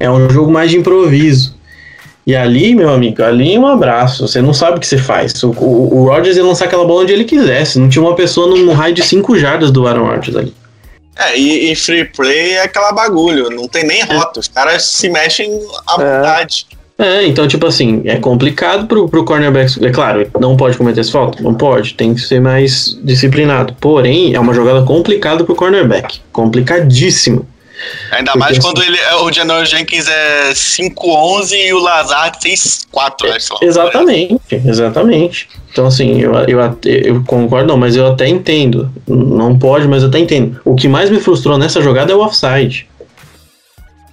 É 0.00 0.10
um 0.10 0.28
jogo 0.28 0.50
mais 0.50 0.70
de 0.70 0.76
improviso. 0.76 1.54
E 2.26 2.34
ali, 2.34 2.74
meu 2.74 2.90
amigo, 2.90 3.22
ali 3.22 3.56
um 3.58 3.66
abraço. 3.66 4.26
Você 4.26 4.40
não 4.40 4.52
sabe 4.52 4.78
o 4.78 4.80
que 4.80 4.86
você 4.86 4.98
faz. 4.98 5.42
O, 5.42 5.50
o, 5.50 5.98
o 5.98 6.08
Rodgers 6.08 6.36
ia 6.36 6.44
lançar 6.44 6.64
aquela 6.64 6.84
bola 6.84 7.02
onde 7.02 7.12
ele 7.12 7.24
quisesse. 7.24 7.78
Não 7.78 7.88
tinha 7.88 8.02
uma 8.02 8.16
pessoa 8.16 8.48
num 8.48 8.72
raio 8.72 8.94
de 8.94 9.02
5 9.02 9.38
jardas 9.38 9.70
do 9.70 9.86
Aaron 9.86 10.06
Rodgers 10.06 10.36
ali. 10.36 10.54
É, 11.16 11.38
e, 11.38 11.70
e, 11.70 11.76
free 11.76 12.06
play 12.06 12.54
é 12.54 12.62
aquela 12.62 12.90
bagulho, 12.90 13.48
não 13.48 13.68
tem 13.68 13.84
nem 13.84 14.02
rota, 14.02 14.40
os 14.40 14.48
caras 14.48 14.84
se 14.84 15.08
mexem 15.08 15.48
à 15.86 16.02
é. 16.02 16.16
vontade. 16.16 16.66
É, 16.98 17.24
então, 17.26 17.46
tipo 17.46 17.66
assim, 17.66 18.02
é 18.04 18.16
complicado 18.16 18.86
pro, 18.86 19.08
pro 19.08 19.24
cornerback. 19.24 19.84
É 19.84 19.90
claro, 19.90 20.28
não 20.40 20.56
pode 20.56 20.76
cometer 20.76 21.00
essa 21.00 21.12
falta? 21.12 21.42
Não 21.42 21.54
pode, 21.54 21.94
tem 21.94 22.14
que 22.14 22.20
ser 22.20 22.40
mais 22.40 22.98
disciplinado. 23.02 23.76
Porém, 23.80 24.34
é 24.34 24.40
uma 24.40 24.54
jogada 24.54 24.82
complicada 24.82 25.44
pro 25.44 25.54
cornerback. 25.54 26.20
Complicadíssimo. 26.32 27.46
Ainda 28.10 28.32
Porque 28.32 28.38
mais 28.38 28.58
quando 28.58 28.82
ele, 28.82 28.98
o 29.22 29.32
Janor 29.32 29.64
Jenkins 29.64 30.08
é 30.08 30.52
5'11 30.52 31.52
e 31.52 31.72
o 31.72 31.78
Lazard 31.78 32.38
6'4, 32.38 33.28
né? 33.28 33.36
Exatamente, 33.62 34.40
exatamente. 34.50 35.48
Então, 35.72 35.86
assim, 35.86 36.20
eu, 36.20 36.32
eu, 36.46 36.60
eu 36.84 37.24
concordo, 37.24 37.66
não, 37.66 37.76
mas 37.76 37.96
eu 37.96 38.06
até 38.06 38.28
entendo. 38.28 38.90
Não 39.06 39.58
pode, 39.58 39.88
mas 39.88 40.02
eu 40.02 40.08
até 40.08 40.18
entendo. 40.18 40.60
O 40.64 40.74
que 40.74 40.86
mais 40.86 41.10
me 41.10 41.20
frustrou 41.20 41.58
nessa 41.58 41.82
jogada 41.82 42.12
é 42.12 42.14
o 42.14 42.20
offside. 42.20 42.88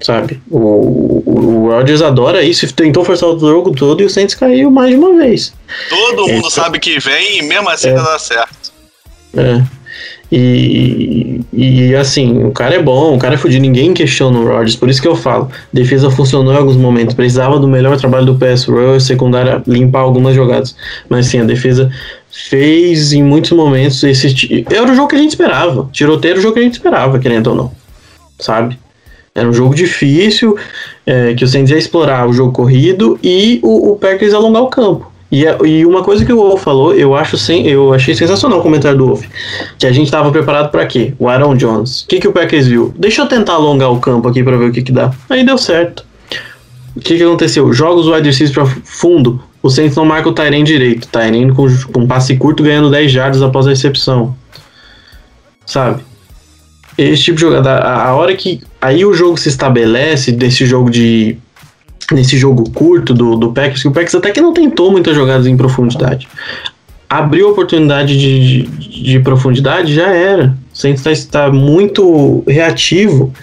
Sabe? 0.02 0.42
O, 0.50 0.58
o, 0.58 1.24
o 1.26 1.70
Rodgers 1.70 2.02
adora 2.02 2.42
isso, 2.42 2.72
tentou 2.74 3.06
forçar 3.06 3.30
o 3.30 3.40
jogo 3.40 3.72
todo 3.76 4.02
e 4.02 4.06
o 4.06 4.10
Saints 4.10 4.34
caiu 4.34 4.72
mais 4.72 4.90
de 4.90 4.96
uma 4.96 5.16
vez. 5.16 5.54
Todo 5.88 6.28
mundo 6.28 6.50
sabe 6.50 6.80
que 6.80 7.00
vem 7.00 7.38
e 7.38 7.42
mesmo 7.44 7.70
assim 7.70 7.90
é, 7.90 7.94
dá 7.94 8.18
certo. 8.18 8.72
É. 9.38 9.64
E, 10.32 11.42
e 11.52 11.94
assim, 11.94 12.42
o 12.46 12.52
cara 12.52 12.76
é 12.76 12.82
bom, 12.82 13.16
o 13.16 13.20
cara 13.20 13.34
é 13.34 13.38
fudido, 13.38 13.62
ninguém 13.62 13.94
questiona 13.94 14.40
o 14.40 14.48
Rodgers, 14.48 14.78
por 14.78 14.90
isso 14.90 15.02
que 15.02 15.08
eu 15.08 15.16
falo. 15.16 15.52
Defesa 15.74 16.10
funcionou 16.10 16.54
em 16.54 16.58
alguns 16.58 16.78
momentos, 16.78 17.14
precisava 17.14 17.60
do 17.60 17.68
melhor 17.68 17.98
trabalho 17.98 18.26
do 18.26 18.36
PS 18.36 18.64
Royal 18.64 19.00
secundária 19.00 19.62
limpar 19.68 20.00
algumas 20.00 20.34
jogadas. 20.34 20.76
Mas 21.10 21.26
sim, 21.26 21.42
a 21.42 21.44
defesa 21.44 21.92
fez 22.30 23.12
em 23.12 23.22
muitos 23.22 23.52
momentos 23.52 24.02
esse. 24.04 24.66
Era 24.70 24.90
o 24.90 24.96
jogo 24.96 25.10
que 25.10 25.16
a 25.16 25.20
gente 25.20 25.32
esperava. 25.32 25.90
Tiroteio 25.92 26.32
era 26.32 26.40
o 26.40 26.42
jogo 26.42 26.54
que 26.54 26.62
a 26.62 26.64
gente 26.64 26.74
esperava, 26.74 27.20
querendo 27.20 27.48
ou 27.48 27.56
não. 27.56 27.72
Sabe? 28.40 28.80
Era 29.36 29.48
um 29.48 29.54
jogo 29.54 29.76
difícil, 29.76 30.58
é, 31.06 31.34
que 31.34 31.44
o 31.44 31.48
Saints 31.48 31.72
ia 31.72 31.78
explorar 31.78 32.28
o 32.28 32.34
jogo 32.34 32.54
corrido 32.54 33.20
e 33.22 33.60
o, 33.62 33.92
o 33.92 33.96
Packers 33.98 34.34
alongar 34.34 34.64
o 34.64 34.68
campo. 34.68 35.11
E, 35.32 35.46
é, 35.46 35.58
e 35.66 35.86
uma 35.86 36.04
coisa 36.04 36.26
que 36.26 36.34
o 36.34 36.36
Wolf 36.36 36.62
falou, 36.62 36.94
eu 36.94 37.16
acho 37.16 37.38
sem, 37.38 37.66
eu 37.66 37.94
achei 37.94 38.14
sensacional 38.14 38.60
o 38.60 38.62
comentário 38.62 38.98
do 38.98 39.08
Wolf. 39.08 39.24
Que 39.80 39.88
a 39.88 39.92
gente 39.92 40.06
estava 40.06 40.30
preparado 40.30 40.70
para 40.70 40.86
quê? 40.86 41.14
O 41.18 41.30
Aaron 41.30 41.56
Jones. 41.56 42.02
O 42.02 42.08
que, 42.08 42.20
que 42.20 42.28
o 42.28 42.34
Packers 42.34 42.68
viu? 42.68 42.94
Deixa 42.98 43.22
eu 43.22 43.28
tentar 43.28 43.54
alongar 43.54 43.92
o 43.92 44.00
campo 44.00 44.28
aqui 44.28 44.44
para 44.44 44.58
ver 44.58 44.70
o 44.70 44.72
que, 44.74 44.82
que 44.82 44.92
dá. 44.92 45.12
Aí 45.30 45.46
deu 45.46 45.58
certo. 45.58 46.04
O 46.94 47.00
que, 47.00 47.16
que 47.16 47.24
aconteceu? 47.24 47.72
Jogos 47.72 48.08
wide 48.08 48.28
receivers 48.28 48.54
para 48.54 48.66
fundo, 48.84 49.42
o 49.64 49.70
Saints 49.70 49.96
não 49.96 50.04
marca 50.04 50.28
o 50.28 50.34
Tyrene 50.34 50.64
direito. 50.64 51.08
Tyrene 51.08 51.54
com, 51.54 51.68
com 51.94 52.06
passe 52.06 52.36
curto 52.36 52.64
ganhando 52.64 52.90
10 52.90 53.12
jardas 53.12 53.42
após 53.42 53.66
a 53.66 53.70
recepção. 53.70 54.36
Sabe? 55.66 56.02
Esse 56.98 57.24
tipo 57.24 57.36
de 57.36 57.42
jogada, 57.42 57.72
a, 57.72 58.10
a 58.10 58.14
hora 58.16 58.36
que 58.36 58.62
aí 58.82 59.06
o 59.06 59.14
jogo 59.14 59.38
se 59.38 59.48
estabelece 59.48 60.34
desse 60.34 60.66
jogo 60.66 60.90
de 60.90 61.38
nesse 62.16 62.38
jogo 62.38 62.70
curto 62.72 63.14
do, 63.14 63.36
do 63.36 63.52
Packers, 63.52 63.82
que 63.82 63.88
o 63.88 63.92
Packers 63.92 64.16
até 64.16 64.32
que 64.32 64.42
não 64.42 64.54
tentou 64.54 64.92
muitas 64.92 65.16
jogadas 65.16 65.48
em 65.48 65.58
profundidade. 65.58 66.28
Abriu 67.10 67.50
oportunidade 67.50 68.18
de, 68.18 68.64
de, 68.64 69.04
de 69.04 69.20
profundidade, 69.20 69.94
já 69.94 70.08
era. 70.08 70.56
Saints 70.74 71.06
está, 71.06 71.46
tá 71.46 71.52
muito 71.52 72.44
reativo 72.48 73.34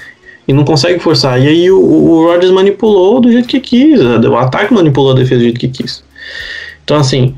e 0.46 0.52
não 0.52 0.64
consegue 0.64 0.98
forçar. 0.98 1.40
E 1.40 1.46
aí 1.46 1.70
o, 1.70 1.78
o 1.78 2.26
Rodgers 2.26 2.52
manipulou 2.52 3.20
do 3.20 3.30
jeito 3.30 3.46
que 3.46 3.60
quis, 3.60 4.00
o 4.00 4.36
ataque 4.36 4.72
manipulou 4.72 5.12
a 5.12 5.14
defesa 5.14 5.40
do 5.40 5.44
jeito 5.44 5.60
que 5.60 5.68
quis. 5.68 6.02
Então, 6.82 6.96
assim, 6.96 7.34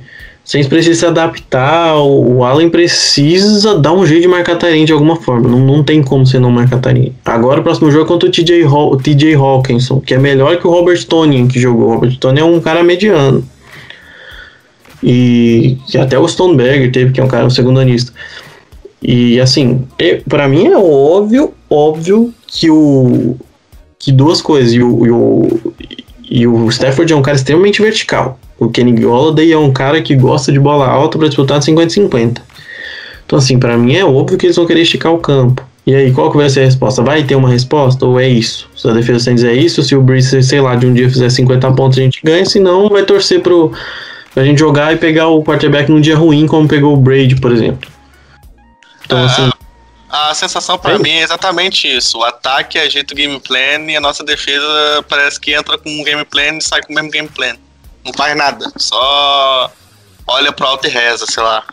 Saints 0.51 0.69
precisa 0.69 0.99
se 0.99 1.07
adaptar, 1.07 1.95
o 1.95 2.43
Allen 2.43 2.69
precisa 2.69 3.79
dar 3.79 3.93
um 3.93 4.05
jeito 4.05 4.23
de 4.23 4.27
marcar 4.27 4.57
Tyrene 4.57 4.85
de 4.85 4.93
alguma 4.93 5.15
forma. 5.15 5.49
Não, 5.49 5.61
não 5.61 5.85
tem 5.85 6.03
como 6.03 6.27
você 6.27 6.41
não 6.41 6.51
marcar 6.51 6.81
Tyrene. 6.81 7.15
Agora 7.25 7.61
o 7.61 7.63
próximo 7.63 7.89
jogo 7.89 8.05
é 8.05 8.09
contra 8.09 8.29
o 8.29 8.33
TJ, 8.33 8.65
Haw 8.65 8.97
TJ 8.97 9.37
Hawkinson, 9.37 10.01
que 10.01 10.13
é 10.13 10.19
melhor 10.19 10.57
que 10.57 10.67
o 10.67 10.71
Robert 10.73 11.07
Tonian 11.07 11.47
que 11.47 11.61
jogou. 11.61 11.91
O 11.91 11.95
Robert 11.95 12.19
Tonian 12.19 12.43
é 12.43 12.45
um 12.45 12.61
cara 12.61 12.83
mediano. 12.83 13.45
E 15.01 15.79
até 15.97 16.19
o 16.19 16.27
Stoneberger 16.27 16.91
teve, 16.91 17.13
que 17.13 17.21
é 17.21 17.23
um 17.23 17.29
cara 17.29 17.47
um 17.47 17.51
segundo 17.51 17.79
anista. 17.79 18.13
E 19.01 19.39
assim, 19.39 19.87
para 20.29 20.49
mim 20.49 20.67
é 20.67 20.77
óbvio, 20.77 21.55
óbvio 21.71 22.35
que 22.49 22.69
o 22.69 23.37
que 24.01 24.11
duas 24.11 24.43
coisas. 24.43 24.73
E 24.73 24.83
o, 24.83 25.07
e 25.07 25.11
o, 25.13 25.73
e 26.29 26.47
o 26.49 26.69
Stafford 26.71 27.13
é 27.13 27.15
um 27.15 27.23
cara 27.23 27.37
extremamente 27.37 27.81
vertical. 27.81 28.37
O 28.61 28.69
Kenny 28.69 28.93
Golladay 28.93 29.53
é 29.53 29.59
um 29.59 29.73
cara 29.73 30.03
que 30.03 30.15
gosta 30.15 30.53
de 30.53 30.61
bola 30.61 30.87
alta 30.87 31.19
para 31.19 31.29
disputar 31.29 31.59
de 31.59 31.65
50-50. 31.65 32.43
Então, 33.25 33.39
assim, 33.39 33.59
para 33.59 33.79
mim 33.79 33.97
é 33.97 34.05
óbvio 34.05 34.37
que 34.37 34.45
eles 34.45 34.57
vão 34.57 34.67
querer 34.67 34.83
esticar 34.83 35.13
o 35.13 35.19
campo. 35.19 35.67
E 35.87 35.95
aí, 35.95 36.13
qual 36.13 36.31
que 36.31 36.37
vai 36.37 36.49
ser 36.51 36.61
a 36.61 36.65
resposta? 36.65 37.03
Vai 37.03 37.25
ter 37.25 37.35
uma 37.35 37.49
resposta 37.49 38.05
ou 38.05 38.21
é 38.21 38.29
isso? 38.29 38.69
Se 38.77 38.87
a 38.87 38.93
defesa 38.93 39.25
sem 39.25 39.35
dizer 39.35 39.55
isso, 39.55 39.83
se 39.83 39.97
o 39.97 40.03
Breeze, 40.03 40.43
sei 40.43 40.61
lá, 40.61 40.77
de 40.77 40.87
um 40.87 40.93
dia 40.93 41.09
fizer 41.09 41.31
50 41.31 41.73
pontos, 41.73 41.99
a 41.99 42.03
gente 42.03 42.21
ganha, 42.23 42.45
se 42.45 42.61
não, 42.61 42.89
vai 42.91 43.03
torcer 43.03 43.41
pro, 43.41 43.73
pra 44.35 44.45
gente 44.45 44.59
jogar 44.59 44.93
e 44.93 44.99
pegar 44.99 45.29
o 45.29 45.43
quarterback 45.43 45.91
num 45.91 46.01
dia 46.01 46.17
ruim, 46.17 46.47
como 46.47 46.69
pegou 46.69 46.93
o 46.93 46.97
Brady, 46.99 47.41
por 47.41 47.51
exemplo. 47.51 47.91
Então, 49.07 49.19
é, 49.19 49.25
assim. 49.25 49.51
A 50.11 50.35
sensação 50.35 50.77
para 50.77 50.99
mim 50.99 51.11
é 51.11 51.23
exatamente 51.23 51.89
isso. 51.89 52.19
O 52.19 52.25
ataque 52.25 52.79
ajeita 52.79 53.15
o 53.15 53.17
game 53.17 53.41
plan 53.41 53.81
e 53.89 53.97
a 53.97 54.01
nossa 54.01 54.23
defesa 54.23 55.05
parece 55.09 55.41
que 55.41 55.55
entra 55.55 55.79
com 55.79 55.89
um 55.89 56.05
game 56.05 56.25
plan 56.27 56.59
e 56.59 56.61
sai 56.61 56.83
com 56.83 56.93
o 56.93 56.95
mesmo 56.95 57.11
game 57.11 57.29
plan. 57.29 57.55
Não 58.05 58.13
faz 58.15 58.37
nada. 58.37 58.71
Só 58.77 59.71
olha 60.27 60.53
pro 60.53 60.67
alto 60.67 60.87
e 60.87 60.91
reza, 60.91 61.27
sei 61.27 61.43
lá. 61.43 61.65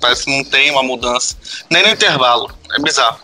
Parece 0.00 0.24
que 0.24 0.36
não 0.36 0.44
tem 0.44 0.70
uma 0.70 0.82
mudança. 0.82 1.36
Nem 1.70 1.82
no 1.82 1.90
intervalo. 1.90 2.50
É 2.76 2.82
bizarro. 2.82 3.18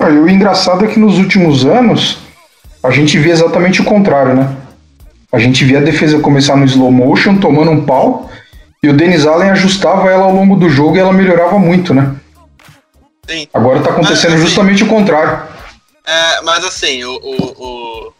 E 0.00 0.04
o 0.04 0.28
engraçado 0.28 0.84
é 0.84 0.88
que 0.88 0.98
nos 0.98 1.18
últimos 1.18 1.64
anos 1.64 2.18
a 2.82 2.90
gente 2.90 3.18
via 3.18 3.32
exatamente 3.32 3.80
o 3.80 3.84
contrário, 3.84 4.34
né? 4.34 4.56
A 5.32 5.38
gente 5.38 5.64
via 5.64 5.78
a 5.78 5.82
defesa 5.82 6.20
começar 6.20 6.56
no 6.56 6.64
slow 6.64 6.92
motion, 6.92 7.38
tomando 7.38 7.70
um 7.70 7.84
pau, 7.84 8.30
e 8.82 8.88
o 8.88 8.92
Denis 8.92 9.26
Allen 9.26 9.50
ajustava 9.50 10.10
ela 10.10 10.24
ao 10.24 10.34
longo 10.34 10.56
do 10.56 10.68
jogo 10.68 10.96
e 10.96 11.00
ela 11.00 11.12
melhorava 11.12 11.58
muito, 11.58 11.94
né? 11.94 12.14
Sim. 13.28 13.48
Agora 13.52 13.82
tá 13.82 13.90
acontecendo 13.90 14.32
mas, 14.32 14.40
assim, 14.40 14.46
justamente 14.46 14.84
o 14.84 14.88
contrário. 14.88 15.42
É, 16.06 16.42
mas 16.42 16.62
assim, 16.64 17.02
o, 17.04 17.14
o, 17.14 17.64
o, 17.64 18.12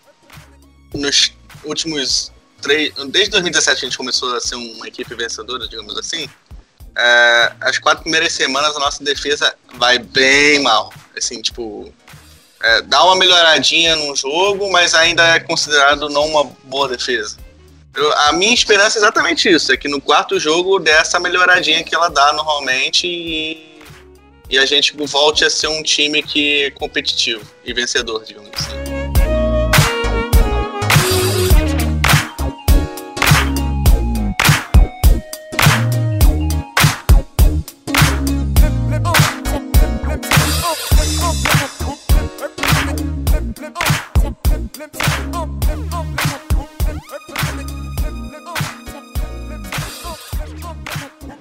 nos 0.94 1.32
últimos 1.64 2.32
três. 2.64 2.92
Desde 3.08 3.30
2017 3.30 3.76
a 3.76 3.88
gente 3.88 3.96
começou 3.96 4.34
a 4.34 4.40
ser 4.40 4.56
uma 4.56 4.88
equipe 4.88 5.14
vencedora, 5.14 5.68
digamos 5.68 5.96
assim. 5.98 6.28
É, 6.96 7.52
as 7.60 7.78
quatro 7.78 8.02
primeiras 8.02 8.32
semanas 8.32 8.74
a 8.74 8.80
nossa 8.80 9.04
defesa 9.04 9.54
vai 9.74 9.98
bem 9.98 10.62
mal. 10.62 10.92
Assim, 11.16 11.40
tipo. 11.40 11.92
É, 12.62 12.80
dá 12.82 13.04
uma 13.04 13.16
melhoradinha 13.16 13.94
no 13.94 14.16
jogo, 14.16 14.72
mas 14.72 14.94
ainda 14.94 15.22
é 15.36 15.40
considerado 15.40 16.08
não 16.08 16.24
uma 16.26 16.44
boa 16.64 16.88
defesa. 16.88 17.36
Eu, 17.94 18.12
a 18.20 18.32
minha 18.32 18.54
esperança 18.54 18.98
é 18.98 19.00
exatamente 19.00 19.48
isso: 19.48 19.70
é 19.70 19.76
que 19.76 19.86
no 19.86 20.00
quarto 20.00 20.40
jogo 20.40 20.78
dê 20.78 20.90
essa 20.90 21.20
melhoradinha 21.20 21.84
que 21.84 21.94
ela 21.94 22.08
dá 22.08 22.32
normalmente 22.32 23.06
e, 23.06 23.82
e 24.48 24.58
a 24.58 24.64
gente 24.64 24.96
volte 25.06 25.44
a 25.44 25.50
ser 25.50 25.68
um 25.68 25.82
time 25.82 26.22
que 26.22 26.64
é 26.64 26.70
competitivo 26.70 27.44
e 27.64 27.74
vencedor, 27.74 28.24
digamos 28.24 28.50
assim. 28.54 28.83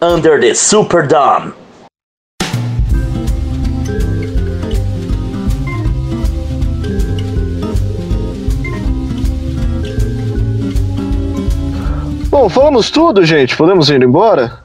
Under 0.04 0.38
the 0.38 0.54
Superdome. 0.54 1.54
Bom, 12.30 12.50
falamos 12.50 12.92
tudo, 12.92 13.24
gente. 13.24 13.56
Podemos 13.56 13.90
ir 13.90 14.04
embora? 14.04 14.62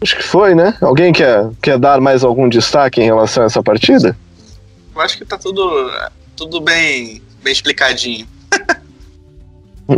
Acho 0.00 0.16
que 0.16 0.22
foi, 0.22 0.54
né? 0.54 0.74
Alguém 0.80 1.12
quer, 1.12 1.50
quer 1.60 1.78
dar 1.78 2.00
mais 2.00 2.24
algum 2.24 2.48
destaque 2.48 3.02
em 3.02 3.04
relação 3.04 3.42
a 3.42 3.46
essa 3.46 3.62
partida? 3.62 4.16
Eu 4.94 5.00
acho 5.02 5.18
que 5.18 5.26
tá 5.26 5.36
tudo, 5.36 5.92
tudo 6.34 6.58
bem, 6.58 7.20
bem 7.42 7.52
explicadinho. 7.52 8.26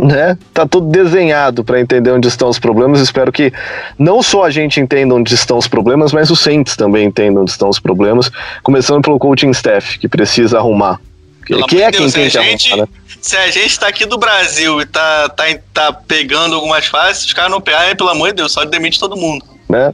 Né? 0.01 0.37
Tá 0.53 0.65
tudo 0.65 0.87
desenhado 0.87 1.63
para 1.63 1.79
entender 1.79 2.11
onde 2.11 2.27
estão 2.27 2.49
os 2.49 2.59
problemas. 2.59 2.99
Espero 2.99 3.31
que 3.31 3.51
não 3.97 4.21
só 4.23 4.45
a 4.45 4.49
gente 4.49 4.79
entenda 4.79 5.13
onde 5.13 5.33
estão 5.33 5.57
os 5.57 5.67
problemas, 5.67 6.11
mas 6.11 6.29
os 6.29 6.39
Saints 6.39 6.75
também 6.75 7.05
entendam 7.05 7.43
onde 7.43 7.51
estão 7.51 7.69
os 7.69 7.79
problemas, 7.79 8.31
começando 8.63 9.03
pelo 9.03 9.19
coaching 9.19 9.51
staff, 9.51 9.99
que 9.99 10.07
precisa 10.07 10.57
arrumar. 10.57 10.99
Pelo 11.45 11.67
que 11.67 11.81
é 11.81 11.91
Deus, 11.91 12.13
quem 12.13 12.29
tem 12.29 12.29
que 12.29 12.49
gente, 12.49 12.69
arrumar, 12.69 12.83
né? 12.83 12.89
Se 13.21 13.35
a 13.35 13.49
gente 13.51 13.79
tá 13.79 13.87
aqui 13.87 14.05
do 14.05 14.17
Brasil 14.17 14.81
e 14.81 14.85
tá, 14.85 15.29
tá, 15.29 15.43
tá 15.73 15.93
pegando 15.93 16.55
algumas 16.55 16.85
fases, 16.87 17.25
os 17.25 17.33
caras 17.33 17.51
não 17.51 17.61
pegarem, 17.61 17.95
pelo 17.95 18.09
amor 18.09 18.29
de 18.29 18.35
Deus, 18.35 18.51
só 18.51 18.63
demite 18.65 18.99
todo 18.99 19.15
mundo. 19.15 19.45
Né? 19.69 19.93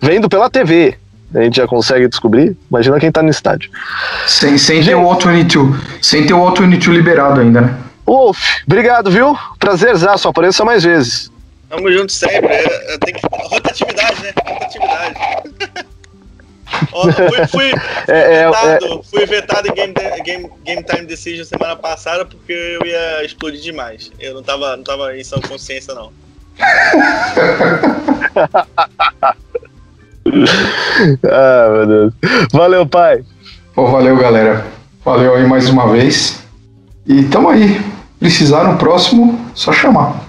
Vendo 0.00 0.28
pela 0.28 0.48
TV, 0.48 0.96
a 1.34 1.42
gente 1.42 1.56
já 1.56 1.66
consegue 1.66 2.08
descobrir. 2.08 2.56
Imagina 2.70 2.98
quem 2.98 3.10
tá 3.10 3.22
no 3.22 3.30
estádio. 3.30 3.70
Sem, 4.26 4.56
sem 4.56 4.82
ter 4.82 4.94
o 4.94 5.00
Auto 5.00 5.28
22. 5.28 5.76
Sem 6.00 6.26
ter 6.26 6.32
o 6.32 6.38
Auto 6.38 6.62
22 6.62 6.96
liberado 6.96 7.40
ainda, 7.40 7.60
né? 7.60 7.74
Wolf, 8.08 8.62
obrigado, 8.66 9.10
viu? 9.10 9.36
Prazerzaço, 9.58 10.28
apareça 10.28 10.64
mais 10.64 10.82
vezes. 10.82 11.30
Tamo 11.68 11.92
junto 11.92 12.10
sempre. 12.10 12.48
É, 12.48 12.94
é, 12.94 12.98
tem 12.98 13.12
que... 13.12 13.20
Rotatividade, 13.30 14.22
né? 14.22 14.32
Rotatividade. 14.46 15.88
Fui, 16.90 17.46
fui, 17.48 17.72
é, 18.08 18.34
é, 18.34 18.46
vetado, 18.46 18.84
é, 18.84 19.02
fui 19.02 19.26
vetado 19.26 19.68
em 19.68 19.72
game, 19.72 19.94
game, 20.22 20.50
game 20.64 20.84
Time 20.84 21.06
Decision 21.06 21.44
semana 21.44 21.74
passada 21.74 22.26
porque 22.26 22.52
eu 22.52 22.86
ia 22.86 23.24
explodir 23.24 23.60
demais. 23.60 24.12
Eu 24.20 24.34
não 24.34 24.42
tava, 24.42 24.76
não 24.76 24.84
tava 24.84 25.16
em 25.16 25.24
sã 25.24 25.40
consciência, 25.40 25.94
não. 25.94 26.12
ah, 31.24 31.68
meu 31.70 31.86
Deus. 31.86 32.12
Valeu, 32.52 32.86
pai. 32.86 33.24
Pô, 33.74 33.90
valeu, 33.90 34.16
galera. 34.18 34.64
Valeu 35.02 35.34
aí 35.34 35.46
mais 35.46 35.68
uma 35.70 35.90
vez. 35.90 36.44
E 37.06 37.24
tamo 37.24 37.48
aí. 37.48 37.80
Precisar 38.18 38.64
no 38.64 38.78
próximo, 38.78 39.38
só 39.54 39.72
chamar. 39.72 40.28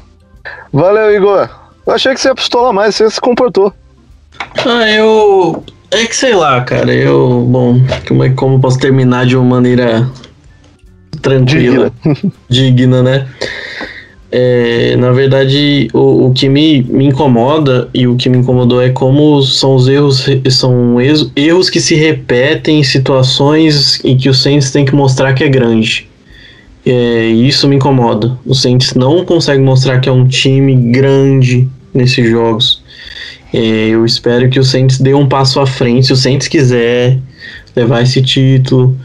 Valeu, 0.72 1.16
Igor. 1.16 1.50
Eu 1.86 1.94
achei 1.94 2.14
que 2.14 2.22
você 2.22 2.28
ia 2.28 2.36
pistolar 2.36 2.72
mais, 2.72 2.96
você 2.96 3.10
se 3.10 3.20
comportou. 3.20 3.74
Ah, 4.66 4.90
eu. 4.92 5.64
É 5.92 6.06
que 6.06 6.16
sei 6.16 6.36
lá, 6.36 6.62
cara, 6.62 6.94
eu. 6.94 7.46
Bom, 7.50 7.82
como, 8.08 8.24
é, 8.24 8.30
como 8.30 8.60
posso 8.60 8.78
terminar 8.78 9.26
de 9.26 9.36
uma 9.36 9.46
maneira 9.46 10.08
tranquila, 11.22 11.92
digna, 12.04 12.32
digna 12.48 13.04
né? 13.04 13.28
É, 14.32 14.96
na 14.98 15.12
verdade, 15.12 15.88
o, 15.92 16.28
o 16.28 16.34
que 16.34 16.48
me, 16.48 16.84
me 16.84 17.06
incomoda 17.06 17.90
e 17.94 18.08
o 18.08 18.16
que 18.16 18.30
me 18.30 18.38
incomodou 18.38 18.82
é 18.82 18.92
como 18.92 19.42
são 19.42 19.74
os 19.74 19.88
erros, 19.88 20.28
são 20.52 21.02
erros, 21.02 21.32
erros 21.36 21.70
que 21.70 21.80
se 21.80 21.96
repetem 21.96 22.80
em 22.80 22.84
situações 22.84 24.00
em 24.06 24.16
que 24.16 24.30
o 24.30 24.34
Saints 24.34 24.72
tem 24.72 24.86
que 24.86 24.94
mostrar 24.94 25.34
que 25.34 25.44
é 25.44 25.50
grande. 25.50 26.09
É, 26.86 27.28
isso 27.28 27.68
me 27.68 27.76
incomoda. 27.76 28.38
O 28.46 28.56
Saints 28.56 28.94
não 28.94 29.26
consegue 29.26 29.62
mostrar 29.62 30.00
que 30.00 30.10
é 30.10 30.12
um 30.12 30.28
time 30.28 30.76
grande 30.92 31.68
nesses 31.94 32.30
jogos. 32.30 32.82
É, 33.54 33.90
eu 33.90 34.06
espero 34.06 34.50
que 34.50 34.60
o 34.60 34.64
Saints 34.64 35.00
dê 35.00 35.14
um 35.14 35.28
passo 35.28 35.60
à 35.60 35.68
frente. 35.68 36.08
Se 36.08 36.14
o 36.14 36.16
Saints 36.16 36.48
quiser 36.48 37.18
levar 37.76 38.02
esse 38.04 38.22
título, 38.22 38.96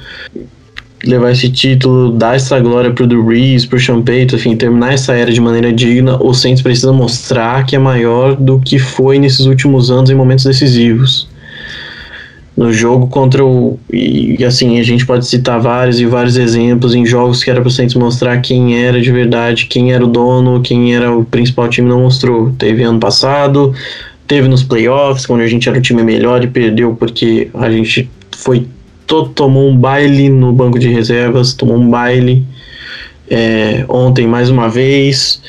levar 1.05 1.33
esse 1.33 1.51
título, 1.51 2.13
dar 2.13 2.37
essa 2.37 2.59
glória 2.61 2.93
pro 2.93 3.07
Drew 3.07 3.25
Brees, 3.25 3.67
pro 3.67 3.79
Sean 3.79 4.03
Payton, 4.03 4.37
enfim, 4.37 4.57
terminar 4.57 4.95
essa 4.95 5.13
era 5.15 5.33
de 5.33 5.41
maneira 5.41 5.73
digna, 5.73 6.23
o 6.23 6.33
Saints 6.33 6.63
precisa 6.63 6.93
mostrar 6.93 7.65
que 7.67 7.77
é 7.77 7.79
maior 7.79 8.35
do 8.37 8.59
que 8.61 8.79
foi 8.79 9.19
nesses 9.19 9.47
últimos 9.47 9.91
anos 9.91 10.11
em 10.11 10.15
momentos 10.15 10.45
decisivos. 10.45 11.29
No 12.57 12.73
jogo 12.73 13.09
contra 13.09 13.45
o. 13.45 13.79
E 13.93 14.45
assim, 14.45 14.79
a 14.79 14.83
gente 14.83 15.05
pode 15.05 15.27
citar 15.27 15.61
vários 15.61 15.99
e 15.99 16.07
vários 16.07 16.37
exemplos 16.37 16.95
em 16.95 17.05
jogos 17.05 17.43
que 17.43 17.51
era 17.51 17.61
pro 17.61 17.71
Saints 17.71 17.97
mostrar 17.97 18.41
quem 18.41 18.85
era 18.85 19.01
de 19.01 19.11
verdade, 19.11 19.67
quem 19.67 19.93
era 19.93 20.05
o 20.05 20.07
dono, 20.07 20.61
quem 20.61 20.95
era 20.95 21.13
o 21.13 21.25
principal 21.25 21.69
time, 21.69 21.89
não 21.89 22.03
mostrou. 22.03 22.53
Teve 22.57 22.85
ano 22.85 23.01
passado, 23.01 23.75
teve 24.29 24.47
nos 24.47 24.63
playoffs, 24.63 25.27
quando 25.27 25.41
a 25.41 25.49
gente 25.49 25.69
era 25.69 25.79
o 25.79 25.83
time 25.83 26.05
melhor 26.05 26.45
e 26.45 26.47
perdeu 26.47 26.95
porque 26.95 27.49
a 27.55 27.69
gente 27.71 28.09
foi 28.37 28.67
tomou 29.35 29.69
um 29.69 29.77
baile 29.77 30.29
no 30.29 30.53
banco 30.53 30.79
de 30.79 30.89
reservas, 30.89 31.53
tomou 31.53 31.77
um 31.77 31.91
baile 31.91 32.45
é, 33.29 33.85
ontem 33.89 34.27
mais 34.27 34.49
uma 34.49 34.69
vez 34.69 35.41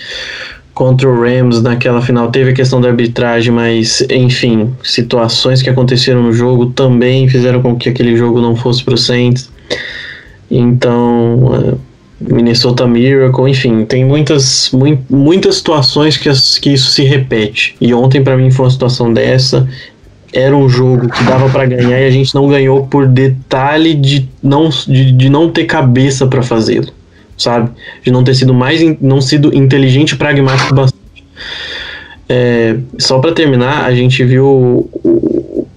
contra 0.76 1.10
o 1.10 1.22
Rams 1.22 1.62
naquela 1.62 2.02
final 2.02 2.30
teve 2.30 2.52
a 2.52 2.54
questão 2.54 2.80
da 2.80 2.90
arbitragem, 2.90 3.52
mas 3.52 4.06
enfim, 4.12 4.72
situações 4.84 5.62
que 5.62 5.70
aconteceram 5.70 6.22
no 6.22 6.34
jogo 6.34 6.68
também 6.68 7.28
fizeram 7.28 7.62
com 7.62 7.76
que 7.76 7.90
aquele 7.90 8.16
jogo 8.16 8.42
não 8.42 8.56
fosse 8.56 8.84
para 8.84 8.94
o 8.94 8.98
Saints. 8.98 9.50
Então, 10.52 11.80
é, 12.22 12.34
Minnesota 12.34 12.86
Miracle, 12.86 13.50
enfim, 13.50 13.86
tem 13.86 14.06
muitas, 14.06 14.70
mu 14.72 14.98
muitas 15.10 15.56
situações 15.56 16.18
que, 16.18 16.28
as, 16.30 16.60
que 16.60 16.74
isso 16.74 16.92
se 16.92 17.04
repete. 17.04 17.76
E 17.80 17.94
ontem 17.94 18.22
para 18.22 18.38
mim 18.38 18.52
foi 18.52 18.66
uma 18.66 18.72
situação 18.72 19.12
dessa 19.12 19.68
era 20.36 20.56
um 20.56 20.68
jogo 20.68 21.08
que 21.08 21.24
dava 21.24 21.48
para 21.48 21.66
ganhar 21.66 21.98
e 22.02 22.06
a 22.06 22.12
gente 22.12 22.36
não 22.36 22.50
ganhou 22.50 22.86
por 22.88 23.08
detalhe 23.08 23.94
de 23.94 24.30
não, 24.44 24.68
de, 24.68 25.14
de 25.14 25.30
não 25.30 25.50
ter 25.50 25.64
cabeça 25.64 26.28
para 26.28 26.44
fazê-lo, 26.44 26.90
sabe? 27.38 27.72
De 28.04 28.12
não 28.12 28.24
ter 28.24 28.34
sido 28.36 28.54
mais 28.54 28.82
não 29.02 29.22
sido 29.22 29.56
inteligente 29.56 30.12
e 30.12 30.16
pragmático 30.16 30.74
bastante. 30.74 31.26
É, 32.28 32.78
só 32.98 33.20
para 33.20 33.34
terminar, 33.34 33.86
a 33.86 33.94
gente 33.94 34.24
viu 34.24 34.90
o, 35.04 35.68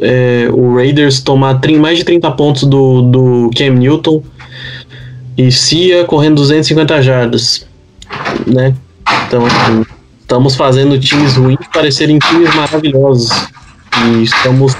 é, 0.00 0.48
o 0.52 0.74
Raiders 0.74 1.20
tomar 1.20 1.60
mais 1.78 1.98
de 1.98 2.04
30 2.04 2.30
pontos 2.32 2.64
do, 2.64 3.02
do 3.02 3.50
Cam 3.56 3.70
Newton 3.70 4.22
e 5.38 5.50
Cia 5.52 6.04
correndo 6.04 6.36
250 6.36 7.00
jardas, 7.02 7.66
né? 8.46 8.74
Então, 9.26 9.46
assim, 9.46 9.84
estamos 10.20 10.56
fazendo 10.56 10.98
times 10.98 11.36
ruins 11.36 11.58
parecerem 11.72 12.18
times 12.18 12.54
maravilhosos 12.54 13.30
e 14.04 14.22
estamos 14.22 14.76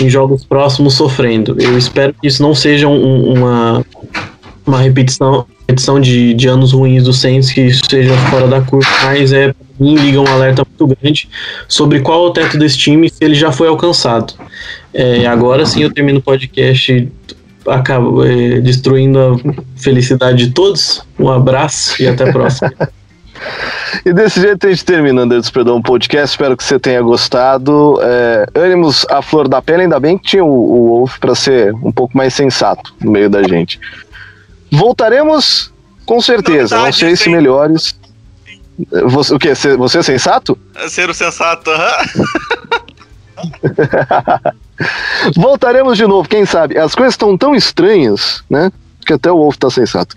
em 0.00 0.08
jogos 0.08 0.44
próximos 0.44 0.94
sofrendo. 0.94 1.56
Eu 1.60 1.76
espero 1.76 2.14
que 2.14 2.26
isso 2.26 2.42
não 2.42 2.54
seja 2.54 2.88
um, 2.88 3.34
uma, 3.34 3.84
uma 4.66 4.78
repetição, 4.78 5.46
repetição 5.60 6.00
de, 6.00 6.34
de 6.34 6.48
anos 6.48 6.72
ruins 6.72 7.04
do 7.04 7.12
Saints, 7.12 7.50
que 7.50 7.70
seja 7.88 8.16
fora 8.30 8.46
da 8.46 8.60
curva, 8.60 8.88
mas 9.04 9.32
é 9.32 9.54
mim 9.82 9.96
liga 9.96 10.20
um 10.20 10.26
alerta 10.26 10.64
muito 10.68 10.96
grande 10.96 11.28
sobre 11.66 12.00
qual 12.00 12.26
é 12.26 12.28
o 12.28 12.32
teto 12.32 12.56
desse 12.56 12.78
time 12.78 13.10
se 13.10 13.16
ele 13.20 13.34
já 13.34 13.50
foi 13.50 13.68
alcançado. 13.68 14.34
É, 14.94 15.26
agora 15.26 15.66
sim 15.66 15.82
eu 15.82 15.92
termino 15.92 16.18
o 16.18 16.22
podcast 16.22 17.10
acabo 17.66 18.24
é, 18.24 18.60
destruindo 18.60 19.18
a 19.18 19.80
felicidade 19.80 20.46
de 20.46 20.52
todos. 20.52 21.02
Um 21.18 21.28
abraço 21.28 22.00
e 22.02 22.06
até 22.06 22.28
a 22.28 22.32
próxima. 22.32 22.72
E 24.06 24.12
desse 24.12 24.40
jeito 24.40 24.66
a 24.66 24.70
gente 24.70 24.84
termina 24.84 25.24
o 25.24 25.82
podcast. 25.82 26.30
Espero 26.30 26.56
que 26.56 26.64
você 26.64 26.78
tenha 26.78 27.02
gostado. 27.02 27.98
É, 28.00 28.46
ânimos 28.54 29.04
à 29.10 29.20
flor 29.20 29.48
da 29.48 29.60
pele, 29.60 29.82
ainda 29.82 30.00
bem 30.00 30.16
que 30.16 30.24
tinha 30.24 30.44
o, 30.44 30.48
o 30.48 30.88
Wolf 30.88 31.18
para 31.18 31.34
ser 31.34 31.74
um 31.74 31.92
pouco 31.92 32.16
mais 32.16 32.32
sensato 32.32 32.94
no 33.00 33.10
meio 33.10 33.28
da 33.28 33.42
gente. 33.42 33.78
Voltaremos 34.72 35.70
com 36.06 36.20
certeza. 36.20 36.76
Não, 36.76 36.92
sei 36.92 37.14
se 37.14 37.28
melhores. 37.28 37.94
Você, 39.10 39.34
o 39.34 39.38
que? 39.38 39.54
Você 39.54 39.98
é 39.98 40.02
sensato? 40.02 40.58
É 40.74 40.88
ser 40.88 41.10
o 41.10 41.14
sensato, 41.14 41.70
aham. 41.70 41.92
Voltaremos 45.36 45.96
de 45.96 46.06
novo, 46.06 46.28
quem 46.28 46.44
sabe? 46.44 46.78
As 46.78 46.94
coisas 46.94 47.14
estão 47.14 47.36
tão 47.36 47.54
estranhas, 47.54 48.42
né? 48.48 48.72
Que 49.06 49.12
até 49.12 49.30
o 49.30 49.36
Wolf 49.36 49.56
tá 49.56 49.70
sensato. 49.70 50.16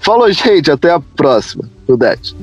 Falou, 0.00 0.30
gente. 0.32 0.70
Até 0.70 0.90
a 0.90 1.00
próxima. 1.00 1.68
Udete. 1.86 2.34